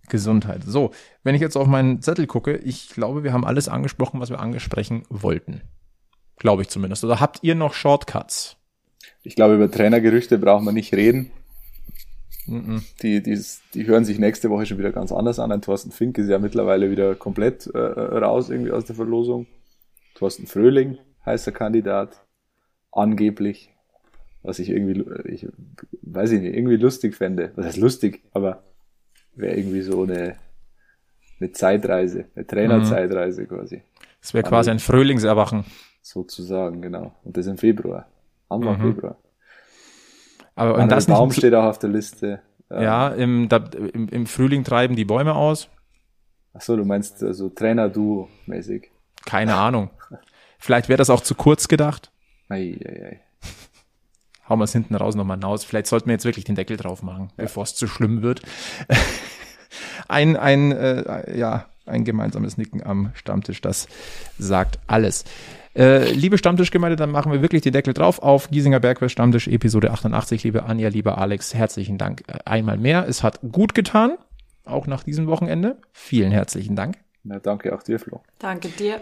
Gesundheit. 0.08 0.62
So, 0.64 0.92
wenn 1.22 1.34
ich 1.34 1.40
jetzt 1.40 1.56
auf 1.56 1.66
meinen 1.66 2.00
Zettel 2.02 2.26
gucke, 2.26 2.56
ich 2.56 2.88
glaube, 2.88 3.24
wir 3.24 3.32
haben 3.32 3.44
alles 3.44 3.68
angesprochen, 3.68 4.20
was 4.20 4.30
wir 4.30 4.40
angesprechen 4.40 5.04
wollten. 5.10 5.62
Glaube 6.36 6.62
ich 6.62 6.68
zumindest. 6.68 7.04
Oder 7.04 7.20
habt 7.20 7.40
ihr 7.42 7.54
noch 7.54 7.74
Shortcuts? 7.74 8.56
Ich 9.22 9.34
glaube, 9.36 9.54
über 9.56 9.70
Trainergerüchte 9.70 10.38
brauchen 10.38 10.64
wir 10.64 10.72
nicht 10.72 10.94
reden. 10.94 11.30
Die, 13.02 13.22
die, 13.22 13.40
die 13.74 13.86
hören 13.86 14.04
sich 14.04 14.18
nächste 14.18 14.50
Woche 14.50 14.66
schon 14.66 14.78
wieder 14.78 14.92
ganz 14.92 15.12
anders 15.12 15.38
an. 15.38 15.52
Ein 15.52 15.62
Thorsten 15.62 15.90
Fink 15.90 16.18
ist 16.18 16.28
ja 16.28 16.38
mittlerweile 16.38 16.90
wieder 16.90 17.14
komplett 17.14 17.66
äh, 17.66 17.78
raus 17.78 18.50
irgendwie 18.50 18.72
aus 18.72 18.84
der 18.86 18.96
Verlosung. 18.96 19.46
Thorsten 20.14 20.46
Fröhling, 20.46 20.98
heißer 21.26 21.52
Kandidat. 21.52 22.24
Angeblich. 22.90 23.70
Was 24.42 24.58
ich 24.58 24.70
irgendwie, 24.70 25.04
ich 25.26 25.46
weiß 26.02 26.30
ich 26.32 26.40
nicht, 26.40 26.54
irgendwie 26.54 26.76
lustig 26.76 27.14
fände. 27.14 27.52
Was 27.56 27.66
heißt 27.66 27.76
lustig? 27.78 28.22
Aber 28.32 28.62
wäre 29.34 29.56
irgendwie 29.56 29.82
so 29.82 30.02
eine, 30.02 30.36
eine 31.40 31.52
Zeitreise, 31.52 32.26
eine 32.34 32.46
Trainerzeitreise 32.46 33.46
quasi. 33.46 33.82
Es 34.20 34.32
wäre 34.34 34.48
quasi 34.48 34.70
ein 34.70 34.78
Frühlingserwachen. 34.78 35.64
Sozusagen, 36.02 36.80
genau. 36.80 37.14
Und 37.24 37.36
das 37.36 37.46
im 37.46 37.58
Februar. 37.58 38.08
Anfang 38.48 38.80
Februar. 38.80 39.18
Aber 40.58 40.74
und 40.74 40.90
das 40.90 41.06
Baum 41.06 41.28
nicht, 41.28 41.38
steht 41.38 41.54
auch 41.54 41.64
auf 41.64 41.78
der 41.78 41.90
Liste. 41.90 42.40
Ähm, 42.70 42.82
ja, 42.82 43.08
im, 43.08 43.48
da, 43.48 43.58
im, 43.92 44.08
im 44.08 44.26
Frühling 44.26 44.64
treiben 44.64 44.96
die 44.96 45.04
Bäume 45.04 45.34
aus. 45.34 45.68
Ach 46.52 46.60
so, 46.60 46.76
du 46.76 46.84
meinst 46.84 47.22
also 47.22 47.48
Trainer-Duo-mäßig. 47.48 48.90
Keine 49.24 49.54
Ahnung. 49.54 49.90
Vielleicht 50.58 50.88
wäre 50.88 50.96
das 50.96 51.10
auch 51.10 51.20
zu 51.20 51.34
kurz 51.36 51.68
gedacht. 51.68 52.10
Ei, 52.48 52.76
ei, 52.84 53.06
ei. 53.06 53.20
Hauen 54.48 54.58
wir 54.58 54.64
es 54.64 54.72
hinten 54.72 54.94
raus 54.94 55.14
nochmal 55.14 55.36
hinaus. 55.36 55.64
Vielleicht 55.64 55.86
sollten 55.86 56.06
wir 56.06 56.14
jetzt 56.14 56.24
wirklich 56.24 56.44
den 56.44 56.56
Deckel 56.56 56.76
drauf 56.76 57.02
machen, 57.02 57.28
ja. 57.36 57.44
bevor 57.44 57.62
es 57.62 57.74
zu 57.74 57.86
schlimm 57.86 58.22
wird. 58.22 58.42
ein, 60.08 60.36
ein, 60.36 60.72
äh, 60.72 61.38
ja, 61.38 61.66
ein 61.86 62.04
gemeinsames 62.04 62.56
Nicken 62.56 62.84
am 62.84 63.12
Stammtisch, 63.14 63.60
das 63.60 63.86
sagt 64.38 64.80
alles. 64.86 65.24
Äh, 65.78 66.10
liebe 66.10 66.38
Stammtischgemeinde, 66.38 66.96
dann 66.96 67.12
machen 67.12 67.30
wir 67.30 67.40
wirklich 67.40 67.62
den 67.62 67.72
Deckel 67.72 67.94
drauf 67.94 68.20
auf 68.20 68.50
Giesinger 68.50 68.80
Bergwest 68.80 69.12
Stammtisch 69.12 69.46
Episode 69.46 69.92
88. 69.92 70.42
Liebe 70.42 70.64
Anja, 70.64 70.88
lieber 70.88 71.18
Alex, 71.18 71.54
herzlichen 71.54 71.98
Dank 71.98 72.24
äh, 72.26 72.38
einmal 72.44 72.78
mehr. 72.78 73.06
Es 73.06 73.22
hat 73.22 73.38
gut 73.52 73.76
getan, 73.76 74.18
auch 74.64 74.88
nach 74.88 75.04
diesem 75.04 75.28
Wochenende. 75.28 75.76
Vielen 75.92 76.32
herzlichen 76.32 76.74
Dank. 76.74 76.96
Na, 77.22 77.38
danke 77.38 77.72
auch 77.72 77.84
dir, 77.84 78.00
Flo. 78.00 78.22
Danke 78.40 78.70
dir. 78.70 78.96
Äh, 78.96 79.00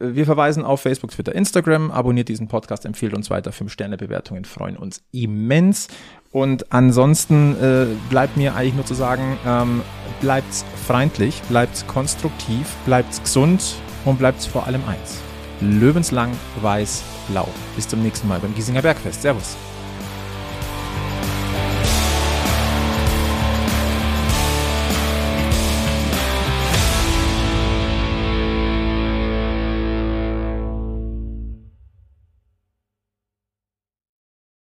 wir 0.00 0.24
verweisen 0.24 0.64
auf 0.64 0.80
Facebook, 0.80 1.12
Twitter, 1.12 1.32
Instagram. 1.32 1.92
Abonniert 1.92 2.28
diesen 2.28 2.48
Podcast, 2.48 2.86
empfiehlt 2.86 3.14
uns 3.14 3.30
weiter. 3.30 3.52
Fünf-Sterne-Bewertungen 3.52 4.44
freuen 4.46 4.76
uns 4.76 5.04
immens. 5.12 5.86
Und 6.32 6.72
ansonsten 6.72 7.54
äh, 7.62 7.86
bleibt 8.08 8.36
mir 8.36 8.56
eigentlich 8.56 8.74
nur 8.74 8.84
zu 8.84 8.94
sagen, 8.94 9.38
ähm, 9.46 9.82
bleibt 10.20 10.64
freundlich, 10.88 11.40
bleibt 11.42 11.86
konstruktiv, 11.86 12.74
bleibt 12.84 13.22
gesund 13.22 13.76
und 14.04 14.18
bleibt 14.18 14.42
vor 14.42 14.66
allem 14.66 14.82
eins. 14.88 15.22
Löwenslang, 15.60 16.32
weiß, 16.60 17.02
blau. 17.28 17.48
Bis 17.76 17.86
zum 17.88 18.02
nächsten 18.02 18.28
Mal 18.28 18.40
beim 18.40 18.54
Giesinger 18.54 18.82
Bergfest. 18.82 19.22
Servus. 19.22 19.56